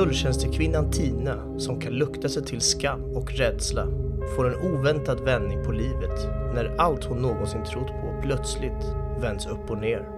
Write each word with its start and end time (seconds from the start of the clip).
Tulltjänstekvinnan 0.00 0.90
Tina, 0.90 1.58
som 1.58 1.80
kan 1.80 1.92
lukta 1.92 2.28
sig 2.28 2.44
till 2.44 2.60
skam 2.60 3.04
och 3.16 3.32
rädsla, 3.32 3.86
får 4.36 4.48
en 4.48 4.72
oväntad 4.72 5.20
vändning 5.20 5.64
på 5.64 5.72
livet 5.72 6.28
när 6.54 6.74
allt 6.78 7.04
hon 7.04 7.22
någonsin 7.22 7.64
trott 7.64 7.86
på 7.86 8.20
plötsligt 8.22 8.96
vänds 9.20 9.46
upp 9.46 9.70
och 9.70 9.78
ner. 9.78 10.08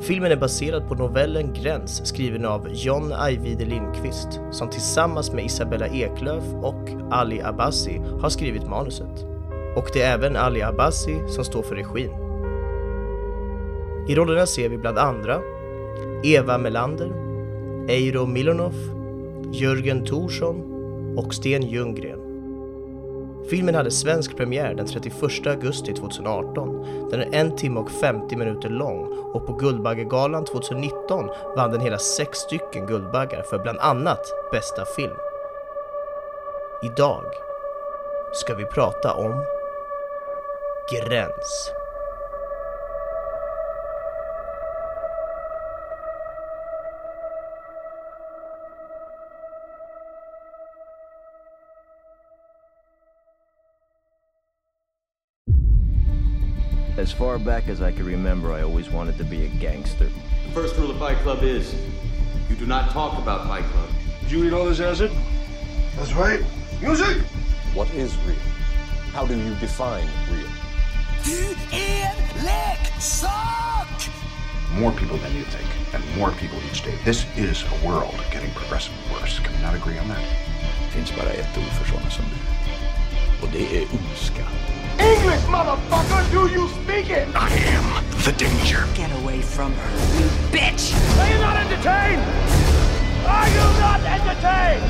Filmen 0.00 0.32
är 0.32 0.36
baserad 0.36 0.88
på 0.88 0.94
novellen 0.94 1.52
Gräns 1.52 2.06
skriven 2.06 2.44
av 2.44 2.68
John 2.72 3.12
Ajvide 3.12 3.64
Lindqvist 3.64 4.40
som 4.50 4.70
tillsammans 4.70 5.32
med 5.32 5.44
Isabella 5.44 5.88
Eklöf 5.88 6.44
och 6.62 6.88
Ali 7.10 7.40
Abbasi 7.42 8.02
har 8.20 8.28
skrivit 8.28 8.68
manuset. 8.68 9.26
Och 9.76 9.90
det 9.92 10.02
är 10.02 10.14
även 10.14 10.36
Ali 10.36 10.62
Abbasi 10.62 11.20
som 11.28 11.44
står 11.44 11.62
för 11.62 11.74
regin. 11.74 12.10
I 14.08 14.14
rollerna 14.14 14.46
ser 14.46 14.68
vi 14.68 14.78
bland 14.78 14.98
andra 14.98 15.40
Eva 16.24 16.58
Melander, 16.58 17.29
Eiro 17.88 18.26
Milonov, 18.26 18.74
Jörgen 19.52 20.04
Thorsson 20.04 20.56
och 21.18 21.34
Sten 21.34 21.62
Ljunggren. 21.62 22.20
Filmen 23.50 23.74
hade 23.74 23.90
svensk 23.90 24.36
premiär 24.36 24.74
den 24.74 24.86
31 24.86 25.46
augusti 25.46 25.94
2018. 25.94 26.86
Den 27.10 27.20
är 27.20 27.34
en 27.34 27.56
timme 27.56 27.80
och 27.80 27.90
50 27.90 28.36
minuter 28.36 28.68
lång 28.68 29.06
och 29.32 29.46
på 29.46 29.52
Guldbaggegalan 29.52 30.44
2019 30.44 31.28
vann 31.56 31.70
den 31.70 31.80
hela 31.80 31.98
sex 31.98 32.38
stycken 32.38 32.86
Guldbaggar 32.86 33.42
för 33.42 33.58
bland 33.58 33.78
annat 33.78 34.32
bästa 34.52 34.84
film. 34.96 35.16
Idag 36.82 37.24
ska 38.32 38.54
vi 38.54 38.64
prata 38.64 39.14
om 39.14 39.44
Gräns. 40.92 41.79
As 57.00 57.10
far 57.10 57.38
back 57.38 57.68
as 57.68 57.80
I 57.80 57.92
can 57.92 58.04
remember, 58.04 58.52
I 58.52 58.60
always 58.60 58.90
wanted 58.90 59.16
to 59.16 59.24
be 59.24 59.46
a 59.46 59.48
gangster. 59.48 60.04
The 60.04 60.52
first 60.52 60.76
rule 60.76 60.90
of 60.90 60.98
Fight 60.98 61.16
Club 61.20 61.42
is 61.42 61.74
you 62.50 62.56
do 62.56 62.66
not 62.66 62.90
talk 62.90 63.16
about 63.16 63.46
Fight 63.46 63.64
Club. 63.72 63.88
Did 64.20 64.30
you 64.30 64.44
eat 64.44 64.52
all 64.52 64.66
this 64.66 64.80
acid? 64.80 65.10
That's 65.96 66.12
right. 66.12 66.44
Music! 66.82 67.16
What 67.72 67.88
is 67.94 68.14
real? 68.26 68.36
How 69.14 69.24
do 69.24 69.34
you 69.34 69.54
define 69.54 70.06
real? 70.30 70.52
Du 71.24 71.56
är 71.72 72.12
en 72.12 72.44
leksak! 72.44 74.10
More 74.78 74.92
people 74.92 75.16
than 75.16 75.34
you 75.34 75.44
think, 75.44 75.94
and 75.94 76.04
more 76.18 76.32
people 76.32 76.58
each 76.70 76.82
day. 76.84 76.98
This 77.06 77.24
is 77.34 77.62
a 77.62 77.86
world 77.88 78.20
getting 78.30 78.50
progressively 78.50 79.00
worse. 79.10 79.38
Can 79.38 79.54
we 79.54 79.62
not 79.62 79.74
agree 79.74 79.98
on 79.98 80.08
that? 80.08 80.24
Det 80.84 80.90
finns 80.92 81.16
bara 81.16 81.30
ett 81.30 81.56
ord 81.56 81.72
för 81.78 81.90
sådana 81.90 82.10
som 82.10 82.24
du. 82.24 82.36
Och 83.46 83.52
det 83.52 83.82
är 83.82 83.86
ondska. 83.92 84.44
English, 85.20 85.42
motherfucker! 85.42 86.30
Do 86.30 86.50
you 86.50 86.66
speak 86.68 87.10
it? 87.10 87.28
I 87.34 87.50
am 87.50 88.04
the 88.24 88.32
danger. 88.32 88.86
Get 88.94 89.12
away 89.20 89.42
from 89.42 89.70
her, 89.74 89.90
you 90.18 90.26
bitch! 90.50 90.94
Are 91.18 91.30
you 91.30 91.38
not 91.38 91.56
entertained? 91.56 92.22
Are 93.26 93.48
you 93.48 93.66
not 93.78 94.00
entertained? 94.00 94.82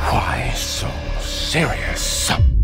Why 0.00 0.52
so 0.54 0.90
serious? 1.20 2.55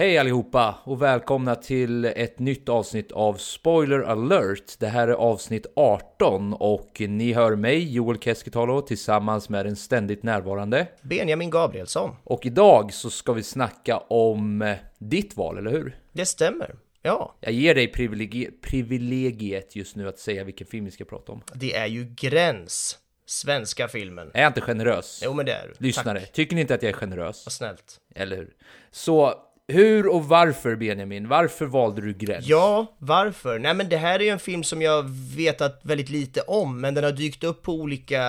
Hej 0.00 0.18
allihopa 0.18 0.74
och 0.84 1.02
välkomna 1.02 1.54
till 1.54 2.04
ett 2.04 2.38
nytt 2.38 2.68
avsnitt 2.68 3.12
av 3.12 3.34
Spoiler 3.34 4.00
alert. 4.00 4.78
Det 4.78 4.86
här 4.86 5.08
är 5.08 5.12
avsnitt 5.12 5.66
18 5.76 6.54
och 6.54 7.00
ni 7.00 7.32
hör 7.32 7.56
mig, 7.56 7.92
Joel 7.92 8.18
Keskitalo, 8.18 8.80
tillsammans 8.82 9.48
med 9.48 9.66
den 9.66 9.76
ständigt 9.76 10.22
närvarande. 10.22 10.86
Benjamin 11.02 11.50
Gabrielsson. 11.50 12.16
Och 12.24 12.46
idag 12.46 12.92
så 12.92 13.10
ska 13.10 13.32
vi 13.32 13.42
snacka 13.42 13.98
om 13.98 14.62
eh, 14.62 14.76
ditt 14.98 15.36
val, 15.36 15.58
eller 15.58 15.70
hur? 15.70 15.98
Det 16.12 16.26
stämmer. 16.26 16.74
Ja, 17.02 17.36
Jag 17.40 17.52
ger 17.52 17.74
dig 17.74 17.92
privilegi- 17.92 18.50
privilegiet 18.62 19.76
just 19.76 19.96
nu 19.96 20.08
att 20.08 20.18
säga 20.18 20.44
vilken 20.44 20.66
film 20.66 20.84
vi 20.84 20.90
ska 20.90 21.04
prata 21.04 21.32
om. 21.32 21.42
det 21.54 21.76
är 21.76 21.86
ju 21.86 22.04
Gräns. 22.04 22.98
Svenska 23.26 23.88
filmen. 23.88 24.30
Är 24.34 24.40
jag 24.42 24.50
inte 24.50 24.60
generös? 24.60 25.20
Jo 25.24 25.32
men 25.32 25.46
det 25.46 25.52
är 25.52 25.66
du. 25.68 25.86
Lyssnare, 25.86 26.20
Tack. 26.20 26.32
tycker 26.32 26.54
ni 26.54 26.60
inte 26.60 26.74
att 26.74 26.82
jag 26.82 26.90
är 26.90 26.96
generös? 26.96 27.46
Vad 27.46 27.52
snällt. 27.52 27.96
Eller 28.14 28.36
hur? 28.36 28.50
Så, 28.90 29.34
hur 29.70 30.06
och 30.06 30.24
varför 30.24 30.76
Benjamin? 30.76 31.28
Varför 31.28 31.66
valde 31.66 32.00
du 32.00 32.12
Gräns? 32.12 32.46
Ja, 32.46 32.86
varför? 32.98 33.58
Nej 33.58 33.74
men 33.74 33.88
det 33.88 33.96
här 33.96 34.20
är 34.20 34.24
ju 34.24 34.30
en 34.30 34.38
film 34.38 34.64
som 34.64 34.82
jag 34.82 35.04
vetat 35.36 35.80
väldigt 35.82 36.10
lite 36.10 36.40
om, 36.40 36.80
men 36.80 36.94
den 36.94 37.04
har 37.04 37.12
dykt 37.12 37.44
upp 37.44 37.62
på 37.62 37.72
olika, 37.72 38.22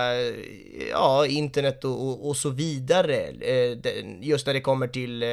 ja, 0.90 1.26
internet 1.26 1.84
och, 1.84 2.08
och, 2.08 2.28
och 2.28 2.36
så 2.36 2.50
vidare. 2.50 3.16
Eh, 3.40 3.78
Just 4.20 4.46
när 4.46 4.54
det 4.54 4.60
kommer 4.60 4.86
till 4.86 5.22
eh, 5.22 5.28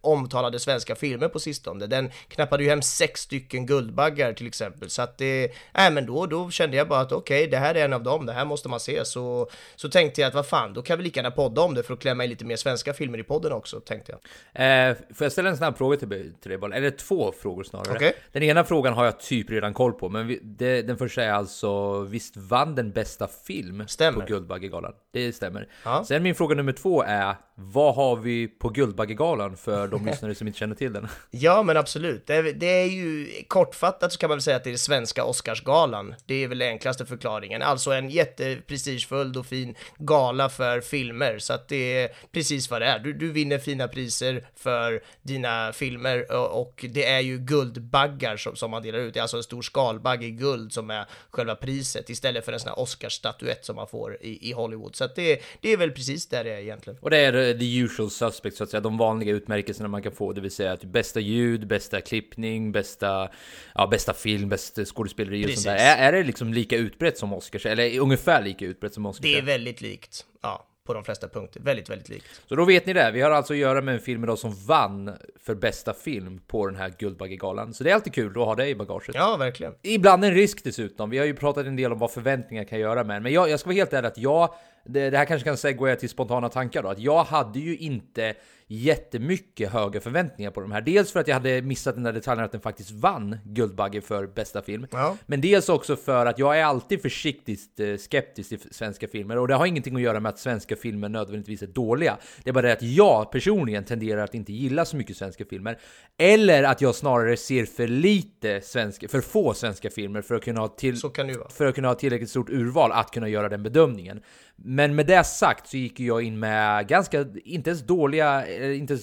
omtalade 0.00 0.58
svenska 0.58 0.94
filmer 0.94 1.28
på 1.28 1.38
sistone. 1.38 1.86
Den 1.86 2.10
knappade 2.28 2.62
ju 2.64 2.70
hem 2.70 2.82
sex 2.82 3.20
stycken 3.20 3.66
Guldbaggar 3.66 4.32
till 4.32 4.46
exempel, 4.46 4.90
så 4.90 5.02
att 5.02 5.18
det, 5.18 5.52
nej 5.74 5.90
men 5.90 6.06
då, 6.06 6.26
då 6.26 6.50
kände 6.50 6.76
jag 6.76 6.88
bara 6.88 7.00
att 7.00 7.12
okej, 7.12 7.46
det 7.46 7.56
här 7.56 7.74
är 7.74 7.84
en 7.84 7.92
av 7.92 8.02
dem, 8.02 8.26
det 8.26 8.32
här 8.32 8.44
måste 8.44 8.68
man 8.68 8.80
se. 8.80 9.04
Så, 9.04 9.50
så 9.76 9.88
tänkte 9.88 10.20
jag 10.20 10.28
att 10.28 10.34
vad 10.34 10.46
fan, 10.46 10.74
då 10.74 10.82
kan 10.82 10.98
vi 10.98 11.04
lika 11.04 11.20
gärna 11.20 11.30
podda 11.30 11.62
om 11.62 11.74
det 11.74 11.82
för 11.82 11.94
att 11.94 12.00
klämma 12.00 12.24
in 12.24 12.30
lite 12.30 12.44
mer 12.44 12.56
svenska 12.56 12.94
filmer 12.94 13.18
i 13.18 13.22
podden 13.22 13.52
också, 13.52 13.80
tänkte 13.80 14.12
jag. 14.12 14.90
Eh, 14.90 14.96
får 15.14 15.25
jag 15.26 15.32
ställa 15.32 15.50
en 15.50 15.56
snabb 15.56 15.78
fråga 15.78 15.96
till, 15.96 16.34
till 16.40 16.50
dig? 16.50 16.70
Eller 16.72 16.90
två 16.90 17.32
frågor 17.32 17.62
snarare. 17.62 17.94
Okej. 17.96 18.14
Den 18.32 18.42
ena 18.42 18.64
frågan 18.64 18.94
har 18.94 19.04
jag 19.04 19.20
typ 19.20 19.50
redan 19.50 19.74
koll 19.74 19.92
på, 19.92 20.08
men 20.08 20.26
vi, 20.26 20.40
det, 20.42 20.82
den 20.82 20.96
första 20.96 21.24
är 21.24 21.32
alltså 21.32 22.00
visst 22.00 22.36
vann 22.36 22.74
den 22.74 22.90
bästa 22.90 23.28
film 23.28 23.84
Stämmer. 23.86 24.20
på 24.20 24.26
Guldbaggegalan? 24.26 24.92
Det 25.12 25.32
stämmer. 25.32 25.68
Ja. 25.84 26.04
Sen 26.04 26.22
min 26.22 26.34
fråga 26.34 26.54
nummer 26.54 26.72
två 26.72 27.02
är 27.02 27.34
vad 27.58 27.94
har 27.94 28.16
vi 28.16 28.48
på 28.48 28.68
Guldbaggegalan 28.68 29.56
för 29.56 29.88
de 29.88 30.06
lyssnare 30.06 30.34
som 30.34 30.46
inte 30.46 30.58
känner 30.58 30.74
till 30.74 30.92
den? 30.92 31.08
Ja, 31.30 31.62
men 31.62 31.76
absolut. 31.76 32.26
Det 32.26 32.34
är, 32.34 32.42
det 32.42 32.66
är 32.66 32.86
ju 32.86 33.28
kortfattat 33.48 34.12
så 34.12 34.18
kan 34.18 34.28
man 34.28 34.36
väl 34.36 34.42
säga 34.42 34.56
att 34.56 34.64
det 34.64 34.72
är 34.72 34.76
svenska 34.76 35.24
Oscarsgalan. 35.24 36.14
Det 36.26 36.44
är 36.44 36.48
väl 36.48 36.58
den 36.58 36.68
enklaste 36.68 37.06
förklaringen. 37.06 37.62
Alltså 37.62 37.90
en 37.90 38.10
jätteprestigefull 38.10 39.36
och 39.36 39.46
fin 39.46 39.74
gala 39.98 40.48
för 40.48 40.80
filmer, 40.80 41.38
så 41.38 41.52
att 41.52 41.68
det 41.68 42.02
är 42.02 42.10
precis 42.32 42.70
vad 42.70 42.82
det 42.82 42.86
är. 42.86 42.98
Du, 42.98 43.12
du 43.12 43.32
vinner 43.32 43.58
fina 43.58 43.88
priser 43.88 44.48
för 44.56 45.02
dina 45.22 45.72
filmer 45.72 46.32
och, 46.32 46.84
det 46.90 47.04
är 47.04 47.20
ju 47.20 47.38
guldbaggar 47.38 48.36
som, 48.36 48.56
som 48.56 48.70
man 48.70 48.82
delar 48.82 48.98
ut. 48.98 49.14
Det 49.14 49.20
är 49.20 49.22
alltså 49.22 49.36
en 49.36 49.42
stor 49.42 49.62
skalbagge 49.62 50.26
i 50.26 50.30
guld 50.30 50.72
som 50.72 50.90
är 50.90 51.06
själva 51.30 51.54
priset 51.54 52.10
istället 52.10 52.44
för 52.44 52.52
en 52.52 52.60
sån 52.60 52.68
här 52.68 52.78
Oscarsstatyett 52.78 53.64
som 53.64 53.76
man 53.76 53.88
får 53.88 54.16
i, 54.20 54.50
i 54.50 54.52
Hollywood. 54.52 54.96
Så 54.96 55.04
att 55.04 55.16
det, 55.16 55.42
det 55.60 55.72
är 55.72 55.76
väl 55.76 55.90
precis 55.90 56.28
där 56.28 56.44
det 56.44 56.50
är 56.50 56.58
egentligen. 56.58 56.98
Och 57.02 57.10
det 57.10 57.18
är 57.18 57.45
the 57.54 57.78
usual 57.78 58.10
suspects 58.10 58.58
så 58.58 58.64
att 58.64 58.70
säga, 58.70 58.80
de 58.80 58.98
vanliga 58.98 59.34
utmärkelserna 59.34 59.88
man 59.88 60.02
kan 60.02 60.12
få, 60.12 60.32
det 60.32 60.40
vill 60.40 60.50
säga 60.50 60.76
typ 60.76 60.90
bästa 60.90 61.20
ljud, 61.20 61.66
bästa 61.66 62.00
klippning, 62.00 62.72
bästa, 62.72 63.28
ja, 63.74 63.86
bästa 63.86 64.12
film, 64.12 64.48
bästa 64.48 64.84
skådespeleri 64.84 65.46
och 65.46 65.50
sånt 65.50 65.64
där. 65.64 65.76
Är, 65.76 66.08
är 66.08 66.12
det 66.12 66.24
liksom 66.24 66.52
lika 66.54 66.76
utbrett 66.76 67.18
som 67.18 67.32
Oscars? 67.32 67.66
Eller 67.66 67.98
ungefär 67.98 68.42
lika 68.42 68.64
utbrett 68.64 68.94
som 68.94 69.06
Oscars? 69.06 69.22
Det 69.22 69.38
är 69.38 69.42
väldigt 69.42 69.80
likt. 69.80 70.26
Ja, 70.42 70.66
på 70.86 70.94
de 70.94 71.04
flesta 71.04 71.28
punkter. 71.28 71.60
Väldigt, 71.60 71.90
väldigt 71.90 72.08
likt. 72.08 72.26
Så 72.48 72.54
då 72.54 72.64
vet 72.64 72.86
ni 72.86 72.92
det, 72.92 73.10
vi 73.10 73.20
har 73.20 73.30
alltså 73.30 73.52
att 73.52 73.58
göra 73.58 73.80
med 73.80 73.94
en 73.94 74.00
film 74.00 74.24
idag 74.24 74.38
som 74.38 74.54
vann 74.66 75.12
för 75.40 75.54
bästa 75.54 75.94
film 75.94 76.40
på 76.46 76.66
den 76.66 76.76
här 76.76 76.92
Guldbaggegalan. 76.98 77.74
Så 77.74 77.84
det 77.84 77.90
är 77.90 77.94
alltid 77.94 78.14
kul 78.14 78.30
att 78.30 78.46
ha 78.46 78.54
det 78.54 78.68
i 78.68 78.74
bagaget. 78.74 79.14
Ja, 79.14 79.36
verkligen. 79.36 79.74
Ibland 79.82 80.24
en 80.24 80.34
risk 80.34 80.64
dessutom. 80.64 81.10
Vi 81.10 81.18
har 81.18 81.26
ju 81.26 81.34
pratat 81.34 81.66
en 81.66 81.76
del 81.76 81.92
om 81.92 81.98
vad 81.98 82.10
förväntningar 82.10 82.64
kan 82.64 82.78
göra 82.78 83.04
med. 83.04 83.22
Men 83.22 83.32
jag, 83.32 83.50
jag 83.50 83.60
ska 83.60 83.68
vara 83.68 83.76
helt 83.76 83.92
ärlig 83.92 84.08
att 84.08 84.18
jag, 84.18 84.54
det, 84.86 85.10
det 85.10 85.18
här 85.18 85.24
kanske 85.24 85.48
kan 85.48 85.56
segwaya 85.56 85.96
till 85.96 86.08
spontana 86.08 86.48
tankar 86.48 86.82
då, 86.82 86.88
att 86.88 86.98
jag 86.98 87.24
hade 87.24 87.58
ju 87.58 87.76
inte 87.76 88.34
jättemycket 88.68 89.72
höga 89.72 90.00
förväntningar 90.00 90.50
på 90.50 90.60
de 90.60 90.72
här. 90.72 90.80
Dels 90.80 91.12
för 91.12 91.20
att 91.20 91.28
jag 91.28 91.34
hade 91.34 91.62
missat 91.62 91.94
den 91.94 92.04
där 92.04 92.12
detaljen 92.12 92.44
att 92.44 92.52
den 92.52 92.60
faktiskt 92.60 92.90
vann 92.90 93.38
Guldbagge 93.44 94.00
för 94.00 94.26
bästa 94.26 94.62
film. 94.62 94.86
Ja. 94.90 95.16
Men 95.26 95.40
dels 95.40 95.68
också 95.68 95.96
för 95.96 96.26
att 96.26 96.38
jag 96.38 96.58
är 96.58 96.64
alltid 96.64 97.02
försiktigt 97.02 97.80
eh, 97.80 97.96
skeptisk 97.96 98.48
till 98.48 98.60
svenska 98.70 99.08
filmer 99.08 99.38
och 99.38 99.48
det 99.48 99.54
har 99.54 99.66
ingenting 99.66 99.96
att 99.96 100.02
göra 100.02 100.20
med 100.20 100.28
att 100.28 100.38
svenska 100.38 100.76
filmer 100.76 101.08
nödvändigtvis 101.08 101.62
är 101.62 101.66
dåliga. 101.66 102.18
Det 102.42 102.50
är 102.50 102.54
bara 102.54 102.66
det 102.66 102.72
att 102.72 102.82
jag 102.82 103.30
personligen 103.30 103.84
tenderar 103.84 104.24
att 104.24 104.34
inte 104.34 104.52
gilla 104.52 104.84
så 104.84 104.96
mycket 104.96 105.16
svenska 105.16 105.44
filmer. 105.44 105.78
Eller 106.18 106.62
att 106.62 106.80
jag 106.80 106.94
snarare 106.94 107.36
ser 107.36 107.64
för 107.64 107.88
lite 107.88 108.60
svenska, 108.60 109.08
för 109.08 109.20
få 109.20 109.54
svenska 109.54 109.90
filmer 109.90 110.22
för 110.22 110.34
att 110.34 110.44
kunna 110.44 110.60
ha 110.60 110.68
till, 110.68 111.00
Så 111.00 111.08
kan 111.08 111.34
för 111.50 111.66
att 111.66 111.74
kunna 111.74 111.88
ha 111.88 111.94
tillräckligt 111.94 112.30
stort 112.30 112.50
urval 112.50 112.92
att 112.92 113.10
kunna 113.10 113.28
göra 113.28 113.48
den 113.48 113.62
bedömningen. 113.62 114.22
Men 114.56 114.94
med 114.94 115.06
det 115.06 115.24
sagt 115.24 115.68
så 115.68 115.76
gick 115.76 116.00
jag 116.00 116.22
in 116.22 116.38
med 116.38 116.88
ganska, 116.88 117.26
inte 117.44 117.70
ens 117.70 117.86
dåliga, 117.86 118.46
inte 118.62 118.98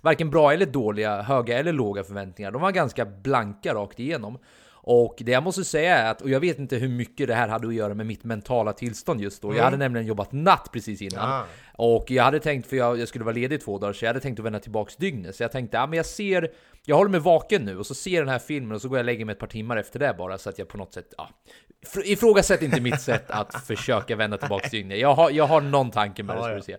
varken 0.00 0.30
bra 0.30 0.52
eller 0.52 0.66
dåliga, 0.66 1.22
höga 1.22 1.58
eller 1.58 1.72
låga 1.72 2.04
förväntningar. 2.04 2.50
De 2.50 2.62
var 2.62 2.70
ganska 2.70 3.04
blanka 3.04 3.74
rakt 3.74 4.00
igenom. 4.00 4.38
Och 4.88 5.16
det 5.18 5.32
jag 5.32 5.42
måste 5.42 5.64
säga 5.64 5.98
är 5.98 6.10
att, 6.10 6.22
och 6.22 6.30
jag 6.30 6.40
vet 6.40 6.58
inte 6.58 6.76
hur 6.76 6.88
mycket 6.88 7.28
det 7.28 7.34
här 7.34 7.48
hade 7.48 7.66
att 7.68 7.74
göra 7.74 7.94
med 7.94 8.06
mitt 8.06 8.24
mentala 8.24 8.72
tillstånd 8.72 9.20
just 9.20 9.42
då. 9.42 9.56
Jag 9.56 9.64
hade 9.64 9.76
nämligen 9.76 10.06
jobbat 10.06 10.32
natt 10.32 10.68
precis 10.72 11.02
innan. 11.02 11.30
Ah. 11.30 11.44
Och 11.72 12.10
jag 12.10 12.24
hade 12.24 12.40
tänkt, 12.40 12.68
för 12.68 12.76
jag, 12.76 12.98
jag 12.98 13.08
skulle 13.08 13.24
vara 13.24 13.34
ledig 13.34 13.60
två 13.60 13.78
dagar, 13.78 13.92
så 13.92 14.04
jag 14.04 14.08
hade 14.08 14.20
tänkt 14.20 14.38
att 14.38 14.44
vända 14.44 14.58
tillbaks 14.58 14.96
dygnet. 14.96 15.36
Så 15.36 15.42
jag 15.42 15.52
tänkte, 15.52 15.76
ja 15.76 15.86
men 15.86 15.96
jag 15.96 16.06
ser, 16.06 16.50
jag 16.84 16.96
håller 16.96 17.10
mig 17.10 17.20
vaken 17.20 17.64
nu 17.64 17.78
och 17.78 17.86
så 17.86 17.94
ser 17.94 18.10
jag 18.10 18.22
den 18.22 18.28
här 18.28 18.38
filmen 18.38 18.72
och 18.72 18.80
så 18.80 18.88
går 18.88 18.98
jag 18.98 19.02
och 19.02 19.06
lägger 19.06 19.24
mig 19.24 19.32
ett 19.32 19.38
par 19.38 19.46
timmar 19.46 19.76
efter 19.76 19.98
det 19.98 20.14
bara 20.18 20.38
så 20.38 20.48
att 20.48 20.58
jag 20.58 20.68
på 20.68 20.78
något 20.78 20.92
sätt, 20.92 21.14
ja. 21.18 21.28
Fr- 21.94 22.02
Ifrågasätt 22.04 22.62
inte 22.62 22.80
mitt 22.80 23.00
sätt 23.00 23.30
att 23.30 23.54
försöka 23.66 24.16
vända 24.16 24.36
tillbaks 24.36 24.70
dygnet. 24.70 24.98
Jag 24.98 25.14
har, 25.14 25.30
jag 25.30 25.46
har 25.46 25.60
någon 25.60 25.90
tanke 25.90 26.22
med 26.22 26.36
det, 26.36 26.42
ska 26.42 26.54
du 26.54 26.62
se. 26.62 26.76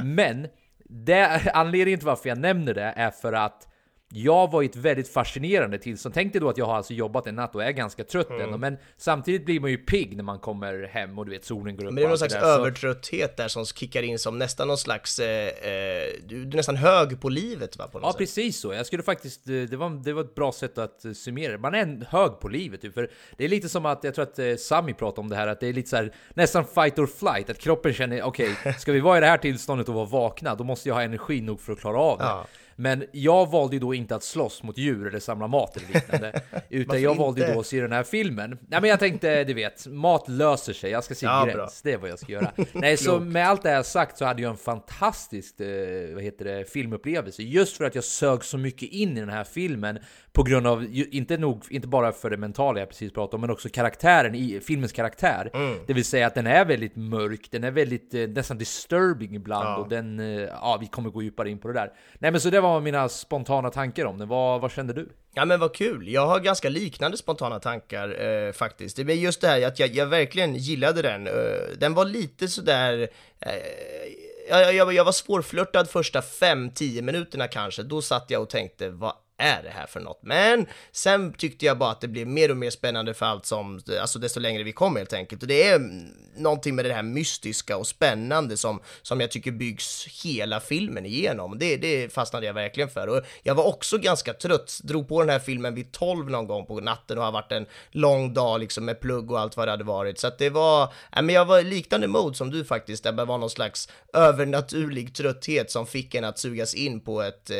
Men, 0.00 0.46
det, 0.94 1.50
anledningen 1.54 1.98
till 1.98 2.06
varför 2.06 2.28
jag 2.28 2.38
nämner 2.38 2.74
det 2.74 2.92
är 2.96 3.10
för 3.10 3.32
att 3.32 3.68
jag 4.16 4.50
var 4.50 4.62
i 4.62 4.66
ett 4.66 4.76
väldigt 4.76 5.08
fascinerande 5.08 5.78
tillstånd. 5.78 6.14
Tänk 6.14 6.32
dig 6.32 6.40
då 6.40 6.48
att 6.48 6.58
jag 6.58 6.66
har 6.66 6.74
alltså 6.76 6.92
jobbat 6.94 7.26
en 7.26 7.34
natt 7.34 7.54
och 7.54 7.64
är 7.64 7.70
ganska 7.70 8.04
trött 8.04 8.30
Mm. 8.30 8.42
ändå, 8.42 8.58
men 8.58 8.76
samtidigt 8.96 9.44
blir 9.44 9.60
man 9.60 9.70
ju 9.70 9.76
pigg 9.76 10.16
när 10.16 10.24
man 10.24 10.38
kommer 10.38 10.88
hem 10.92 11.18
och 11.18 11.24
du 11.26 11.30
vet 11.30 11.44
solen 11.44 11.76
går 11.76 11.84
upp 11.84 11.88
Men 11.92 11.94
det 11.94 12.02
är 12.02 12.08
någon 12.08 12.18
slags 12.18 12.34
där, 12.34 12.40
övertrötthet 12.42 13.36
där 13.36 13.48
som 13.48 13.64
kickar 13.66 14.02
in 14.02 14.18
som 14.18 14.38
nästan 14.38 14.68
någon 14.68 14.78
slags, 14.78 15.18
eh, 15.18 15.46
eh, 15.46 16.12
du, 16.26 16.42
är 16.42 16.56
nästan 16.56 16.76
hög 16.76 17.20
på 17.20 17.28
livet 17.28 17.76
va? 17.78 17.88
På 17.88 17.98
något 17.98 18.06
Ja 18.06 18.12
sätt. 18.12 18.18
precis 18.18 18.60
så, 18.60 18.72
jag 18.72 18.86
skulle 18.86 19.02
faktiskt, 19.02 19.48
eh, 19.48 19.52
det 19.54 19.76
var, 19.76 19.90
det 20.04 20.12
var 20.12 20.20
ett 20.22 20.34
bra 20.34 20.52
sätt 20.52 20.78
att 20.78 21.04
eh, 21.04 21.12
summera 21.12 21.52
det. 21.52 21.58
Man 21.58 21.74
är 21.74 22.04
hög 22.10 22.40
på 22.40 22.48
livet 22.48 22.80
typ, 22.80 22.94
för 22.94 23.10
det 23.36 23.44
är 23.44 23.48
lite 23.48 23.68
som 23.68 23.86
att, 23.86 24.04
jag 24.04 24.14
tror 24.14 24.22
att 24.22 24.60
Sami 24.60 24.94
pratade 24.94 25.20
om 25.20 25.28
det 25.28 25.36
här, 25.36 25.46
att 25.46 25.60
det 25.60 25.66
är 25.66 25.72
lite 25.72 25.88
så 25.90 25.96
här 25.96 26.12
nästan 26.34 26.64
fight 26.64 26.98
or 26.98 27.06
flight, 27.06 27.50
att 27.50 27.58
kroppen 27.58 27.92
känner 27.92 28.22
okej, 28.22 28.56
ska 28.78 28.92
vi 28.92 29.00
vara 29.00 29.18
i 29.18 29.20
det 29.20 29.26
här 29.26 29.38
tillståndet 29.38 29.88
och 29.88 29.94
vara 29.94 30.06
vakna, 30.06 30.54
då 30.54 30.64
måste 30.64 30.88
jag 30.88 30.94
ha 30.94 31.02
energi 31.02 31.40
nog 31.40 31.60
för 31.60 31.72
att 31.72 31.80
klara 31.80 31.98
av 31.98 32.18
det. 32.18 32.24
Ja. 32.24 32.46
Men 32.76 33.04
jag 33.12 33.50
valde 33.50 33.76
ju 33.76 33.80
då 33.80 33.94
inte 33.94 34.14
att 34.14 34.22
slåss 34.22 34.62
mot 34.62 34.78
djur 34.78 35.06
eller 35.06 35.20
samla 35.20 35.46
mat 35.46 35.76
eller 35.76 35.86
liknande, 35.94 36.42
utan 36.68 37.02
jag 37.02 37.14
valde 37.14 37.46
ju 37.46 37.54
då 37.54 37.60
att 37.60 37.66
se 37.66 37.80
den 37.80 37.92
här 37.92 38.02
filmen. 38.02 38.58
Nej 38.68 38.80
men 38.80 38.90
jag 38.90 38.98
tänkte, 39.00 39.44
du 39.44 39.54
vet, 39.54 39.86
mat 39.86 40.28
löser 40.28 40.72
sig, 40.72 40.90
jag 40.90 41.04
ska 41.04 41.14
se 41.14 41.26
Ja, 41.26 41.44
gräns, 41.44 41.56
bra. 41.56 41.68
det 41.82 41.92
är 41.92 41.98
vad 41.98 42.10
jag 42.10 42.18
ska 42.18 42.32
göra. 42.32 42.52
Nej, 42.72 42.96
så 42.96 43.20
med 43.20 43.48
allt 43.48 43.62
det 43.62 43.70
här 43.70 43.82
sagt 43.82 44.18
så 44.18 44.24
hade 44.24 44.42
jag 44.42 44.50
en 44.50 44.56
fantastisk 44.56 45.60
eh, 45.60 46.14
vad 46.14 46.22
heter 46.22 46.44
det, 46.44 46.70
filmupplevelse. 46.70 47.42
Just 47.42 47.76
för 47.76 47.84
att 47.84 47.94
jag 47.94 48.04
sög 48.04 48.44
så 48.44 48.58
mycket 48.58 48.88
in 48.88 49.16
i 49.16 49.20
den 49.20 49.28
här 49.28 49.44
filmen 49.44 49.98
på 50.34 50.42
grund 50.42 50.66
av, 50.66 50.86
inte, 50.92 51.36
nog, 51.36 51.64
inte 51.70 51.88
bara 51.88 52.12
för 52.12 52.30
det 52.30 52.36
mentala 52.36 52.80
jag 52.80 52.88
precis 52.88 53.12
pratade 53.12 53.34
om, 53.34 53.40
men 53.40 53.50
också 53.50 53.68
karaktären 53.68 54.34
i 54.34 54.60
filmens 54.60 54.92
karaktär. 54.92 55.50
Mm. 55.54 55.78
Det 55.86 55.92
vill 55.92 56.04
säga 56.04 56.26
att 56.26 56.34
den 56.34 56.46
är 56.46 56.64
väldigt 56.64 56.96
mörk, 56.96 57.48
den 57.50 57.64
är 57.64 57.70
väldigt 57.70 58.14
eh, 58.14 58.28
nästan 58.28 58.58
disturbing 58.58 59.34
ibland 59.34 59.68
Ja. 59.68 59.76
och 59.76 59.88
den, 59.88 60.20
eh, 60.20 60.26
ja 60.42 60.78
vi 60.80 60.86
kommer 60.86 61.10
gå 61.10 61.22
djupare 61.22 61.50
in 61.50 61.58
på 61.58 61.68
det 61.68 61.74
där. 61.74 61.92
Nej 62.18 62.30
men 62.30 62.40
så 62.40 62.50
det 62.50 62.60
var 62.60 62.80
mina 62.80 63.08
spontana 63.08 63.70
tankar 63.70 64.04
om 64.04 64.18
det. 64.18 64.26
Vad, 64.26 64.60
vad 64.60 64.72
kände 64.72 64.92
du? 64.92 65.08
Ja 65.34 65.44
men 65.44 65.60
vad 65.60 65.74
kul, 65.74 66.08
jag 66.08 66.26
har 66.26 66.40
ganska 66.40 66.68
liknande 66.68 67.16
spontana 67.16 67.58
tankar 67.60 68.24
eh, 68.26 68.52
faktiskt. 68.52 68.96
Det 68.96 69.02
är 69.02 69.16
just 69.16 69.40
det 69.40 69.48
här 69.48 69.66
att 69.66 69.78
jag, 69.78 69.90
jag 69.90 70.06
verkligen 70.06 70.54
gillade 70.54 71.02
den. 71.02 71.26
Eh, 71.26 71.32
den 71.78 71.94
var 71.94 72.04
lite 72.04 72.48
sådär, 72.48 73.08
eh, 73.40 73.52
jag, 74.48 74.74
jag, 74.74 74.92
jag 74.92 75.04
var 75.04 75.12
svårflörtad 75.12 75.84
första 75.90 76.20
5-10 76.20 77.02
minuterna 77.02 77.48
kanske, 77.48 77.82
då 77.82 78.02
satt 78.02 78.30
jag 78.30 78.42
och 78.42 78.50
tänkte 78.50 78.90
vad 78.90 79.12
är 79.38 79.62
det 79.62 79.70
här 79.70 79.86
för 79.86 80.00
något? 80.00 80.22
Men 80.22 80.66
sen 80.92 81.32
tyckte 81.32 81.66
jag 81.66 81.78
bara 81.78 81.90
att 81.90 82.00
det 82.00 82.08
blev 82.08 82.26
mer 82.26 82.50
och 82.50 82.56
mer 82.56 82.70
spännande 82.70 83.14
för 83.14 83.26
allt 83.26 83.46
som, 83.46 83.80
alltså 84.00 84.18
desto 84.18 84.40
längre 84.40 84.62
vi 84.62 84.72
kom 84.72 84.96
helt 84.96 85.12
enkelt. 85.12 85.42
Och 85.42 85.48
det 85.48 85.68
är 85.68 85.80
någonting 86.36 86.74
med 86.74 86.84
det 86.84 86.94
här 86.94 87.02
mystiska 87.02 87.76
och 87.76 87.86
spännande 87.86 88.56
som, 88.56 88.80
som 89.02 89.20
jag 89.20 89.30
tycker 89.30 89.52
byggs 89.52 90.06
hela 90.24 90.60
filmen 90.60 91.06
igenom. 91.06 91.58
Det, 91.58 91.76
det 91.76 92.12
fastnade 92.12 92.46
jag 92.46 92.54
verkligen 92.54 92.90
för. 92.90 93.08
Och 93.08 93.20
jag 93.42 93.54
var 93.54 93.64
också 93.64 93.98
ganska 93.98 94.32
trött, 94.34 94.80
drog 94.82 95.08
på 95.08 95.20
den 95.20 95.30
här 95.30 95.38
filmen 95.38 95.74
vid 95.74 95.92
12 95.92 96.30
någon 96.30 96.46
gång 96.46 96.66
på 96.66 96.80
natten 96.80 97.18
och 97.18 97.24
har 97.24 97.32
varit 97.32 97.52
en 97.52 97.66
lång 97.90 98.34
dag 98.34 98.60
liksom 98.60 98.84
med 98.84 99.00
plugg 99.00 99.30
och 99.30 99.40
allt 99.40 99.56
vad 99.56 99.68
det 99.68 99.72
hade 99.72 99.84
varit. 99.84 100.18
Så 100.18 100.26
att 100.26 100.38
det 100.38 100.50
var, 100.50 100.92
ja, 101.12 101.22
men 101.22 101.34
jag 101.34 101.44
var 101.44 101.58
i 101.58 101.64
liknande 101.64 102.06
mode 102.06 102.34
som 102.34 102.50
du 102.50 102.64
faktiskt, 102.64 103.04
där 103.04 103.12
det 103.12 103.24
var 103.24 103.38
någon 103.38 103.50
slags 103.50 103.88
övernaturlig 104.12 105.14
trötthet 105.14 105.70
som 105.70 105.86
fick 105.86 106.14
en 106.14 106.24
att 106.24 106.38
sugas 106.38 106.74
in 106.74 107.00
på 107.00 107.22
ett, 107.22 107.50
eh, 107.50 107.56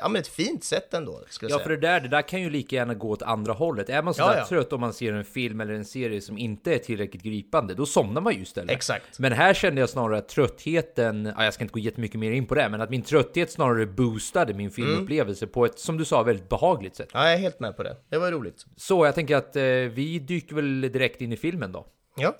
ja 0.00 0.08
men 0.08 0.20
ett 0.20 0.28
fint 0.28 0.64
sätt 0.64 0.94
ändå, 0.94 1.13
skulle 1.28 1.50
jag 1.50 1.54
Ja, 1.54 1.58
säga. 1.58 1.64
för 1.64 1.70
det 1.70 1.88
där, 1.88 2.00
det 2.00 2.08
där 2.08 2.22
kan 2.22 2.42
ju 2.42 2.50
lika 2.50 2.76
gärna 2.76 2.94
gå 2.94 3.10
åt 3.10 3.22
andra 3.22 3.52
hållet. 3.52 3.88
Är 3.88 4.02
man 4.02 4.14
sådär 4.14 4.32
Ja, 4.32 4.38
ja. 4.38 4.46
trött 4.46 4.72
om 4.72 4.80
man 4.80 4.92
ser 4.92 5.12
en 5.12 5.24
film 5.24 5.60
eller 5.60 5.74
en 5.74 5.84
serie 5.84 6.20
som 6.20 6.38
inte 6.38 6.74
är 6.74 6.78
tillräckligt 6.78 7.22
gripande, 7.22 7.74
då 7.74 7.86
somnar 7.86 8.20
man 8.20 8.34
ju 8.34 8.40
istället. 8.42 8.70
Exakt. 8.70 9.18
Men 9.18 9.32
här 9.32 9.54
kände 9.54 9.80
jag 9.80 9.88
snarare 9.90 10.18
att 10.18 10.28
tröttheten, 10.28 11.32
ja, 11.36 11.44
jag 11.44 11.54
ska 11.54 11.64
inte 11.64 11.72
gå 11.72 11.78
jättemycket 11.78 12.20
mer 12.20 12.32
in 12.32 12.46
på 12.46 12.54
det, 12.54 12.68
men 12.68 12.80
att 12.80 12.90
min 12.90 13.02
trötthet 13.02 13.50
snarare 13.50 13.86
boostade 13.86 14.54
min 14.54 14.70
filmupplevelse 14.70 15.46
på 15.46 15.64
ett, 15.64 15.78
som 15.78 15.96
du 15.98 16.04
sa, 16.04 16.22
väldigt 16.22 16.48
behagligt 16.48 16.96
sätt. 16.96 17.08
Ja, 17.12 17.24
jag 17.24 17.32
är 17.32 17.38
helt 17.38 17.60
med 17.60 17.76
på 17.76 17.82
det. 17.82 17.96
Det 18.10 18.18
var 18.18 18.32
roligt. 18.32 18.66
Så 18.76 19.06
jag 19.06 19.14
tänker 19.14 19.36
att 19.36 19.56
eh, 19.56 19.62
vi 19.64 20.18
dyker 20.28 20.54
väl 20.54 20.80
direkt 20.80 21.20
in 21.20 21.32
i 21.32 21.36
filmen 21.36 21.72
då. 21.72 21.86
Ja. 22.16 22.36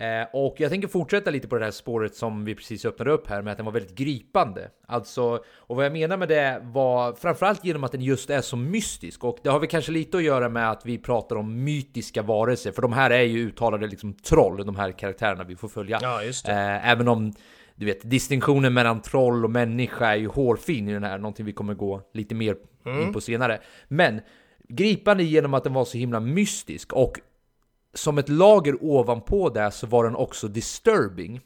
Eh, 0.00 0.26
och 0.32 0.54
jag 0.58 0.70
tänker 0.70 0.88
fortsätta 0.88 1.30
lite 1.30 1.48
på 1.48 1.58
det 1.58 1.64
här 1.64 1.70
spåret 1.70 2.14
som 2.14 2.44
vi 2.44 2.54
precis 2.54 2.84
öppnade 2.84 3.10
upp 3.10 3.28
här 3.28 3.42
med 3.42 3.50
att 3.50 3.56
den 3.56 3.66
var 3.66 3.72
väldigt 3.72 3.94
gripande. 3.94 4.70
Alltså, 4.86 5.40
och 5.56 5.76
vad 5.76 5.84
jag 5.84 5.92
menar 5.92 6.16
med 6.16 6.28
det 6.28 6.60
var 6.62 7.12
framförallt 7.12 7.64
genom 7.64 7.84
att 7.84 7.92
den 7.92 8.02
just 8.02 8.30
är 8.30 8.40
så 8.40 8.56
mystisk. 8.56 9.24
Och 9.24 9.38
det 9.42 9.50
har 9.50 9.58
väl 9.58 9.68
kanske 9.68 9.92
lite 9.92 10.16
att 10.16 10.22
göra 10.22 10.48
med 10.48 10.70
att 10.70 10.86
vi 10.86 10.98
pratar 10.98 11.36
om 11.36 11.64
mytiska 11.64 12.22
varelser, 12.22 12.72
för 12.72 12.82
de 12.82 12.92
här 12.92 13.10
är 13.10 13.22
ju 13.22 13.38
uttalade 13.38 13.86
liksom 13.86 14.14
troll, 14.14 14.66
de 14.66 14.76
här 14.76 14.92
karaktärerna 14.92 15.44
vi 15.44 15.56
får 15.56 15.68
följa. 15.68 15.98
Ja, 16.02 16.22
just 16.22 16.46
det. 16.46 16.52
Eh, 16.52 16.88
även 16.88 17.08
om 17.08 17.32
du 17.74 17.86
vet, 17.86 18.10
distinktionen 18.10 18.74
mellan 18.74 19.02
troll 19.02 19.44
och 19.44 19.50
människa 19.50 20.06
är 20.06 20.16
ju 20.16 20.28
hårfin 20.28 20.88
i 20.88 20.92
den 20.92 21.04
här, 21.04 21.18
någonting 21.18 21.46
vi 21.46 21.52
kommer 21.52 21.74
gå 21.74 22.02
lite 22.14 22.34
mer 22.34 22.56
in 22.86 23.12
på 23.12 23.20
senare. 23.20 23.60
Men 23.88 24.20
gripande 24.68 25.22
genom 25.22 25.54
att 25.54 25.64
den 25.64 25.72
var 25.72 25.84
så 25.84 25.98
himla 25.98 26.20
mystisk 26.20 26.92
och 26.92 27.20
som 27.94 28.18
ett 28.18 28.28
lager 28.28 28.76
ovanpå 28.80 29.50
det 29.50 29.70
så 29.70 29.86
var 29.86 30.04
den 30.04 30.16
också 30.16 30.48
disturbing. 30.48 31.40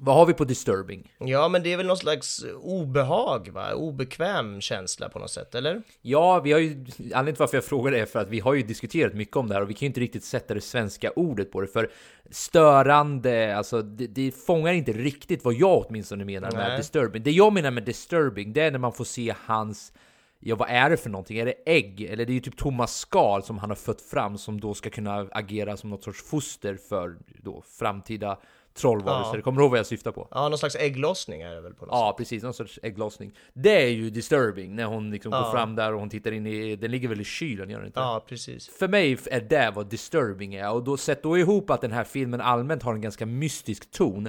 Vad 0.00 0.14
har 0.14 0.26
vi 0.26 0.34
på 0.34 0.44
disturbing? 0.44 1.12
Ja, 1.18 1.48
men 1.48 1.62
det 1.62 1.72
är 1.72 1.76
väl 1.76 1.86
någon 1.86 1.96
slags 1.96 2.44
obehag, 2.60 3.48
va? 3.52 3.74
Obekväm 3.74 4.60
känsla 4.60 5.08
på 5.08 5.18
något 5.18 5.30
sätt, 5.30 5.54
eller? 5.54 5.82
Ja, 6.02 6.40
vi 6.40 6.52
har 6.52 6.60
ju, 6.60 6.70
anledningen 6.70 7.24
till 7.26 7.36
varför 7.38 7.56
jag 7.56 7.64
frågar 7.64 7.92
det 7.92 8.00
är 8.00 8.06
för 8.06 8.18
att 8.18 8.28
vi 8.28 8.40
har 8.40 8.54
ju 8.54 8.62
diskuterat 8.62 9.14
mycket 9.14 9.36
om 9.36 9.48
det 9.48 9.54
här 9.54 9.62
och 9.62 9.70
vi 9.70 9.74
kan 9.74 9.80
ju 9.80 9.86
inte 9.86 10.00
riktigt 10.00 10.24
sätta 10.24 10.54
det 10.54 10.60
svenska 10.60 11.10
ordet 11.10 11.52
på 11.52 11.60
det 11.60 11.66
för 11.66 11.90
störande, 12.30 13.56
alltså 13.56 13.82
det, 13.82 14.06
det 14.06 14.32
fångar 14.32 14.72
inte 14.72 14.92
riktigt 14.92 15.44
vad 15.44 15.54
jag 15.54 15.86
åtminstone 15.86 16.24
menar 16.24 16.52
med 16.52 16.68
Nej. 16.68 16.76
disturbing. 16.76 17.22
Det 17.22 17.30
jag 17.30 17.52
menar 17.52 17.70
med 17.70 17.84
disturbing, 17.84 18.52
det 18.52 18.60
är 18.60 18.70
när 18.70 18.78
man 18.78 18.92
får 18.92 19.04
se 19.04 19.34
hans 19.46 19.92
Ja, 20.40 20.56
vad 20.56 20.70
är 20.70 20.90
det 20.90 20.96
för 20.96 21.10
någonting? 21.10 21.38
Är 21.38 21.46
det 21.46 21.54
ägg? 21.66 22.00
Eller 22.00 22.24
det 22.24 22.32
är 22.32 22.34
ju 22.34 22.40
typ 22.40 22.56
tomma 22.56 22.86
skal 22.86 23.42
som 23.42 23.58
han 23.58 23.70
har 23.70 23.76
fött 23.76 24.00
fram 24.00 24.38
som 24.38 24.60
då 24.60 24.74
ska 24.74 24.90
kunna 24.90 25.28
agera 25.32 25.76
som 25.76 25.90
något 25.90 26.04
sorts 26.04 26.22
foster 26.22 26.78
för 26.88 27.16
då 27.42 27.62
framtida 27.78 28.38
trollvarelser. 28.74 29.36
Ja. 29.36 29.42
Kommer 29.42 29.58
du 29.58 29.62
ihåg 29.62 29.70
vad 29.70 29.78
jag 29.78 29.86
syftar 29.86 30.12
på? 30.12 30.28
Ja, 30.30 30.48
någon 30.48 30.58
slags 30.58 30.76
ägglossning 30.76 31.42
är 31.42 31.54
det 31.54 31.60
väl 31.60 31.74
på 31.74 31.86
något 31.86 31.94
Ja, 31.94 32.14
precis. 32.18 32.42
Någon 32.42 32.54
sorts 32.54 32.78
ägglossning. 32.82 33.32
Det 33.52 33.82
är 33.82 33.88
ju 33.88 34.10
disturbing 34.10 34.76
när 34.76 34.84
hon 34.84 35.10
liksom 35.10 35.30
går 35.30 35.40
Ja. 35.40 35.52
fram 35.52 35.74
där 35.76 35.92
och 35.94 36.00
hon 36.00 36.10
tittar 36.10 36.32
in 36.32 36.46
i... 36.46 36.76
Den 36.76 36.90
ligger 36.90 37.08
väl 37.08 37.20
i 37.20 37.24
kylen, 37.24 37.70
gör 37.70 37.78
den 37.78 37.86
inte? 37.86 38.00
Ja, 38.00 38.24
precis. 38.28 38.68
För 38.68 38.88
mig 38.88 39.18
är 39.30 39.40
det 39.40 39.72
vad 39.74 39.86
disturbing 39.86 40.54
är. 40.54 40.70
Och 40.72 40.84
då 40.84 40.96
sätt 40.96 41.22
då 41.22 41.38
ihop 41.38 41.70
att 41.70 41.80
den 41.80 41.92
här 41.92 42.04
filmen 42.04 42.40
allmänt 42.40 42.82
har 42.82 42.94
en 42.94 43.00
ganska 43.00 43.26
mystisk 43.26 43.90
ton. 43.90 44.28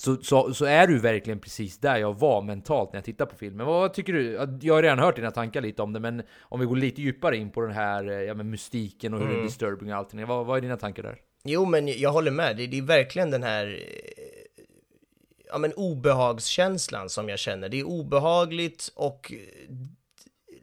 Så, 0.00 0.16
så, 0.16 0.54
så 0.54 0.64
är 0.64 0.86
du 0.86 0.98
verkligen 0.98 1.38
precis 1.38 1.78
där 1.78 1.96
jag 1.96 2.18
var 2.18 2.42
mentalt 2.42 2.92
när 2.92 2.96
jag 2.96 3.04
tittar 3.04 3.26
på 3.26 3.36
filmen. 3.36 3.66
Vad 3.66 3.94
tycker 3.94 4.12
du? 4.12 4.32
Jag 4.62 4.74
har 4.74 4.82
redan 4.82 4.98
hört 4.98 5.16
dina 5.16 5.30
tankar 5.30 5.60
lite 5.60 5.82
om 5.82 5.92
det, 5.92 6.00
men 6.00 6.22
om 6.40 6.60
vi 6.60 6.66
går 6.66 6.76
lite 6.76 7.02
djupare 7.02 7.36
in 7.36 7.50
på 7.50 7.60
den 7.60 7.72
här 7.72 8.08
eh, 8.08 8.12
ja, 8.12 8.34
men 8.34 8.50
mystiken 8.50 9.14
och 9.14 9.20
hur 9.20 9.28
det 9.28 9.38
är 9.38 9.42
disturbing 9.42 9.92
och 9.92 9.98
allting. 9.98 10.26
Vad, 10.26 10.46
vad 10.46 10.56
är 10.56 10.60
dina 10.60 10.76
tankar 10.76 11.02
där? 11.02 11.18
Jo, 11.44 11.64
men 11.64 11.88
jag 11.88 12.12
håller 12.12 12.30
med. 12.30 12.56
Det, 12.56 12.66
det 12.66 12.78
är 12.78 12.82
verkligen 12.82 13.30
den 13.30 13.42
här 13.42 13.66
eh, 13.66 14.62
ja, 15.46 15.58
men 15.58 15.72
obehagskänslan 15.72 17.08
som 17.08 17.28
jag 17.28 17.38
känner. 17.38 17.68
Det 17.68 17.80
är 17.80 17.84
obehagligt 17.84 18.92
och 18.94 19.32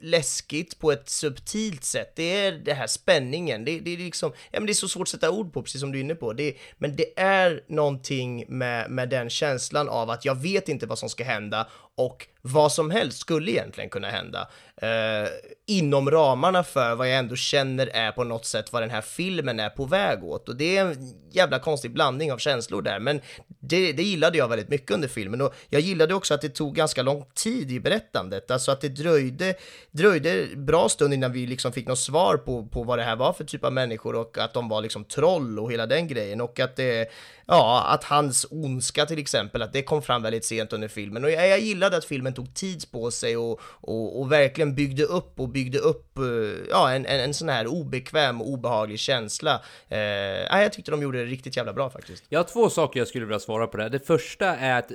läskigt 0.00 0.78
på 0.78 0.92
ett 0.92 1.08
subtilt 1.08 1.84
sätt. 1.84 2.12
Det 2.16 2.46
är 2.46 2.52
det 2.52 2.74
här 2.74 2.86
spänningen. 2.86 3.64
Det, 3.64 3.80
det 3.80 3.92
är 3.92 3.96
liksom, 3.96 4.32
ja 4.50 4.60
men 4.60 4.66
det 4.66 4.72
är 4.72 4.74
så 4.74 4.88
svårt 4.88 5.02
att 5.02 5.08
sätta 5.08 5.30
ord 5.30 5.52
på, 5.52 5.62
precis 5.62 5.80
som 5.80 5.92
du 5.92 5.98
är 5.98 6.02
inne 6.02 6.14
på. 6.14 6.32
Det, 6.32 6.54
men 6.78 6.96
det 6.96 7.18
är 7.20 7.64
någonting 7.68 8.44
med, 8.48 8.90
med 8.90 9.08
den 9.08 9.30
känslan 9.30 9.88
av 9.88 10.10
att 10.10 10.24
jag 10.24 10.34
vet 10.34 10.68
inte 10.68 10.86
vad 10.86 10.98
som 10.98 11.08
ska 11.08 11.24
hända 11.24 11.68
och 11.98 12.26
vad 12.42 12.72
som 12.72 12.90
helst 12.90 13.18
skulle 13.18 13.50
egentligen 13.50 13.90
kunna 13.90 14.08
hända. 14.08 14.48
Eh, 14.76 15.28
inom 15.66 16.10
ramarna 16.10 16.64
för 16.64 16.94
vad 16.94 17.08
jag 17.10 17.18
ändå 17.18 17.36
känner 17.36 17.86
är 17.86 18.12
på 18.12 18.24
något 18.24 18.46
sätt 18.46 18.72
vad 18.72 18.82
den 18.82 18.90
här 18.90 19.00
filmen 19.00 19.60
är 19.60 19.70
på 19.70 19.84
väg 19.84 20.24
åt. 20.24 20.48
Och 20.48 20.56
det 20.56 20.76
är 20.76 20.84
en 20.84 21.14
jävla 21.30 21.58
konstig 21.58 21.92
blandning 21.92 22.32
av 22.32 22.38
känslor 22.38 22.82
där, 22.82 22.98
men 22.98 23.20
det, 23.60 23.92
det 23.92 24.02
gillade 24.02 24.38
jag 24.38 24.48
väldigt 24.48 24.68
mycket 24.68 24.90
under 24.90 25.08
filmen. 25.08 25.40
Och 25.40 25.54
jag 25.68 25.80
gillade 25.80 26.14
också 26.14 26.34
att 26.34 26.40
det 26.40 26.48
tog 26.48 26.74
ganska 26.74 27.02
lång 27.02 27.24
tid 27.34 27.70
i 27.70 27.80
berättandet, 27.80 28.50
alltså 28.50 28.72
att 28.72 28.80
det 28.80 28.88
dröjde, 28.88 29.54
dröjde 29.90 30.46
bra 30.56 30.88
stund 30.88 31.14
innan 31.14 31.32
vi 31.32 31.46
liksom 31.46 31.72
fick 31.72 31.86
något 31.86 31.98
svar 31.98 32.36
på, 32.36 32.66
på 32.66 32.82
vad 32.82 32.98
det 32.98 33.04
här 33.04 33.16
var 33.16 33.32
för 33.32 33.44
typ 33.44 33.64
av 33.64 33.72
människor 33.72 34.14
och 34.14 34.38
att 34.38 34.54
de 34.54 34.68
var 34.68 34.80
liksom 34.80 35.04
troll 35.04 35.58
och 35.58 35.72
hela 35.72 35.86
den 35.86 36.08
grejen. 36.08 36.40
Och 36.40 36.60
att 36.60 36.76
det, 36.76 37.10
ja, 37.46 37.84
att 37.88 38.04
hans 38.04 38.46
ondska 38.50 39.06
till 39.06 39.18
exempel, 39.18 39.62
att 39.62 39.72
det 39.72 39.82
kom 39.82 40.02
fram 40.02 40.22
väldigt 40.22 40.44
sent 40.44 40.72
under 40.72 40.88
filmen. 40.88 41.24
Och 41.24 41.30
jag, 41.30 41.48
jag 41.48 41.60
gillade 41.60 41.87
gillade 41.88 41.96
att 41.96 42.04
filmen 42.04 42.34
tog 42.34 42.54
tid 42.54 42.90
på 42.90 43.10
sig 43.10 43.36
och, 43.36 43.60
och, 43.62 44.20
och 44.20 44.32
verkligen 44.32 44.74
byggde 44.74 45.04
upp 45.04 45.40
och 45.40 45.48
byggde 45.48 45.78
upp, 45.78 46.18
eh, 46.18 46.24
ja, 46.70 46.90
en, 46.90 47.06
en, 47.06 47.20
en 47.20 47.34
sån 47.34 47.48
här 47.48 47.66
obekväm 47.66 48.40
och 48.40 48.48
obehaglig 48.48 48.98
känsla. 48.98 49.62
Eh, 49.88 49.98
jag 49.98 50.72
tyckte 50.72 50.90
de 50.90 51.02
gjorde 51.02 51.18
det 51.18 51.24
riktigt 51.24 51.56
jävla 51.56 51.72
bra 51.72 51.90
faktiskt. 51.90 52.24
Jag 52.28 52.38
har 52.38 52.44
två 52.44 52.70
saker 52.70 53.00
jag 53.00 53.08
skulle 53.08 53.24
vilja 53.24 53.40
svara 53.40 53.66
på 53.66 53.76
det. 53.76 53.88
Det 53.88 54.06
första 54.06 54.56
är 54.56 54.78
att 54.78 54.92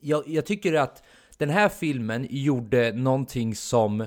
jag, 0.00 0.22
jag 0.26 0.46
tycker 0.46 0.74
att 0.74 1.02
den 1.38 1.50
här 1.50 1.68
filmen 1.68 2.26
gjorde 2.30 2.92
någonting 2.92 3.54
som 3.54 4.06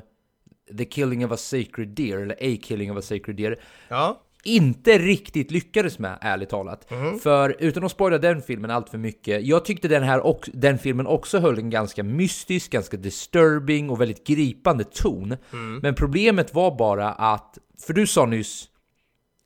The 0.78 0.86
Killing 0.86 1.25
of 1.25 1.32
a 1.32 1.38
Sacred 1.38 1.88
Deer, 1.88 2.18
eller 2.18 2.36
A 2.36 2.58
Killing 2.63 2.92
of 2.92 2.98
a 2.98 3.02
Sacred 3.02 3.36
Deer, 3.36 3.60
Ja, 3.90 4.22
inte 4.43 4.97
riktigt 4.97 5.51
lyckades 5.51 6.00
med, 6.00 6.17
ärligt 6.21 6.50
talat. 6.50 6.88
För 7.23 7.55
utan 7.59 7.83
att 7.83 7.91
spoila 7.91 8.17
den 8.17 8.41
filmen 8.41 8.71
allt 8.71 8.89
för 8.89 8.97
mycket, 8.97 9.43
jag 9.43 9.65
tyckte 9.65 9.88
den 9.88 10.03
här 10.03 10.19
och, 10.25 10.50
den 10.53 10.77
filmen 10.77 11.07
också 11.07 11.39
höll 11.39 11.57
en 11.59 11.69
ganska 11.69 12.03
mystisk, 12.03 12.71
ganska 12.71 12.97
disturbing 12.97 13.89
och 13.89 14.01
väldigt 14.01 14.27
gripande 14.27 14.83
ton. 14.83 15.35
Men 15.81 15.95
problemet 15.95 16.53
var 16.53 16.77
bara 16.77 17.12
att, 17.12 17.57
för 17.85 17.93
du 17.93 18.07
sa 18.07 18.25
nyss 18.25 18.69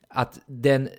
att 0.09 0.39
den, 0.45 0.89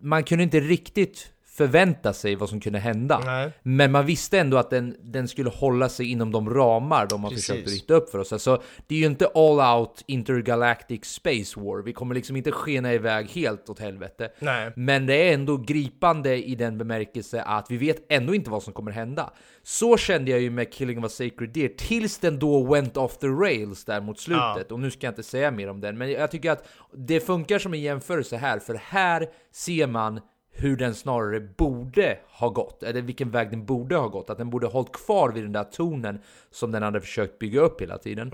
man 0.00 0.24
kunde 0.24 0.44
inte 0.44 0.60
riktigt 0.60 1.32
förvänta 1.60 2.12
sig 2.12 2.34
vad 2.34 2.48
som 2.48 2.60
kunde 2.60 2.78
hända. 2.78 3.20
Nej. 3.24 3.52
Men 3.62 3.92
man 3.92 4.06
visste 4.06 4.38
ändå 4.38 4.56
att 4.56 4.70
den, 4.70 4.96
den 5.02 5.28
skulle 5.28 5.50
hålla 5.50 5.88
sig 5.88 6.10
inom 6.10 6.32
de 6.32 6.50
ramar 6.54 7.06
de 7.10 7.22
har 7.24 7.30
Precis. 7.30 7.46
försökt 7.46 7.68
rita 7.68 7.94
upp 7.94 8.10
för 8.10 8.18
oss. 8.18 8.32
Alltså, 8.32 8.62
det 8.86 8.94
är 8.94 8.98
ju 8.98 9.06
inte 9.06 9.26
all 9.34 9.78
out 9.78 10.04
intergalactic 10.06 11.04
space 11.04 11.60
war. 11.60 11.82
Vi 11.82 11.92
kommer 11.92 12.14
liksom 12.14 12.36
inte 12.36 12.52
skena 12.52 12.94
iväg 12.94 13.30
helt 13.30 13.70
åt 13.70 13.78
helvete. 13.78 14.30
Nej. 14.38 14.72
Men 14.76 15.06
det 15.06 15.14
är 15.14 15.34
ändå 15.34 15.56
gripande 15.56 16.48
i 16.48 16.54
den 16.54 16.78
bemärkelse 16.78 17.42
att 17.42 17.70
vi 17.70 17.76
vet 17.76 18.12
ändå 18.12 18.34
inte 18.34 18.50
vad 18.50 18.62
som 18.62 18.72
kommer 18.72 18.90
hända. 18.90 19.30
Så 19.62 19.96
kände 19.96 20.30
jag 20.30 20.40
ju 20.40 20.50
med 20.50 20.72
Killing 20.72 20.98
of 20.98 21.04
a 21.04 21.08
Sacred 21.08 21.50
Deer 21.50 21.68
tills 21.68 22.18
den 22.18 22.38
då 22.38 22.74
went 22.74 22.96
off 22.96 23.18
the 23.18 23.26
rails 23.26 23.84
där 23.84 24.00
mot 24.00 24.20
slutet. 24.20 24.72
Och 24.72 24.80
nu 24.80 24.90
ska 24.90 25.06
jag 25.06 25.12
inte 25.12 25.22
säga 25.22 25.50
mer 25.50 25.68
om 25.68 25.80
den, 25.80 25.98
men 25.98 26.10
jag 26.10 26.30
tycker 26.30 26.50
att 26.50 26.68
det 26.92 27.20
funkar 27.20 27.58
som 27.58 27.74
en 27.74 27.80
jämförelse 27.80 28.36
här, 28.36 28.58
för 28.58 28.74
här 28.74 29.28
ser 29.52 29.86
man 29.86 30.20
hur 30.52 30.76
den 30.76 30.94
snarare 30.94 31.40
borde 31.40 32.18
ha 32.28 32.48
gått, 32.48 32.82
eller 32.82 33.02
vilken 33.02 33.30
väg 33.30 33.50
den 33.50 33.64
borde 33.64 33.96
ha 33.96 34.08
gått. 34.08 34.30
Att 34.30 34.38
den 34.38 34.50
borde 34.50 34.66
ha 34.66 34.72
hållit 34.72 34.92
kvar 34.92 35.32
vid 35.32 35.44
den 35.44 35.52
där 35.52 35.64
tonen 35.64 36.20
som 36.50 36.72
den 36.72 36.82
hade 36.82 37.00
försökt 37.00 37.38
bygga 37.38 37.60
upp 37.60 37.80
hela 37.82 37.98
tiden. 37.98 38.30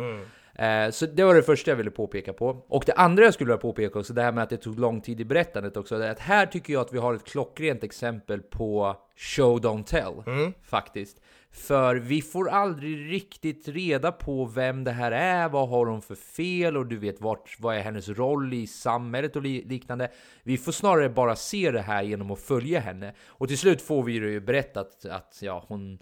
Eh, 0.55 0.91
Så 0.91 1.07
det 1.07 1.25
var 1.25 1.35
det 1.35 1.43
första 1.43 1.71
jag 1.71 1.77
ville 1.77 1.91
påpeka 1.91 2.33
på. 2.33 2.65
Och 2.69 2.83
det 2.87 2.93
andra 2.93 3.25
jag 3.25 3.35
skulle 3.35 3.49
vilja 3.49 3.59
påpeka 3.61 3.99
också, 3.99 4.13
det 4.13 4.23
här 4.23 4.33
med 4.33 4.43
att 4.43 4.51
det 4.51 4.57
tog 4.57 4.79
lång 4.79 5.01
tid 5.01 5.21
i 5.21 5.25
berättandet 5.25 5.77
också, 5.77 5.99
det 5.99 6.07
är 6.07 6.11
att 6.11 6.19
här 6.19 6.47
tycker 6.47 6.73
jag 6.73 6.81
att 6.81 6.93
vi 6.93 6.99
har 6.99 7.15
ett 7.15 7.25
klockrent 7.25 7.85
exempel 7.85 8.41
på 8.43 8.97
show 9.17 9.61
don't 9.61 9.85
tell, 9.85 10.55
faktiskt. 10.63 11.21
För 11.57 11.97
vi 11.97 12.23
får 12.23 12.49
aldrig 12.49 13.13
riktigt 13.13 13.69
reda 13.69 14.13
på 14.13 14.45
vem 14.45 14.85
det 14.85 14.91
här 14.91 15.13
är, 15.13 15.49
vad 15.49 15.69
har 15.69 15.87
hon 15.87 16.03
för 16.03 16.15
fel 16.15 16.77
och 16.77 16.87
du 16.87 16.97
vet 16.97 17.21
vart, 17.21 17.57
vad 17.61 17.77
är 17.77 17.81
hennes 17.81 18.09
roll 18.09 18.55
i 18.55 18.67
samhället 18.67 19.37
och 19.37 19.43
liknande. 19.43 20.11
Vi 20.43 20.59
får 20.59 20.73
snarare 20.73 21.09
bara 21.09 21.37
se 21.37 21.71
det 21.71 21.81
här 21.81 22.03
genom 22.03 22.31
att 22.31 22.41
följa 22.41 22.81
henne. 22.81 23.15
Och 23.27 23.49
till 23.49 23.59
slut 23.59 23.83
får 23.83 24.03
vi 24.03 24.19
det 24.19 24.31
ju 24.31 24.41
berättat 24.41 25.05
att 25.05 25.39
ja, 25.43 25.65
hon 25.69 25.99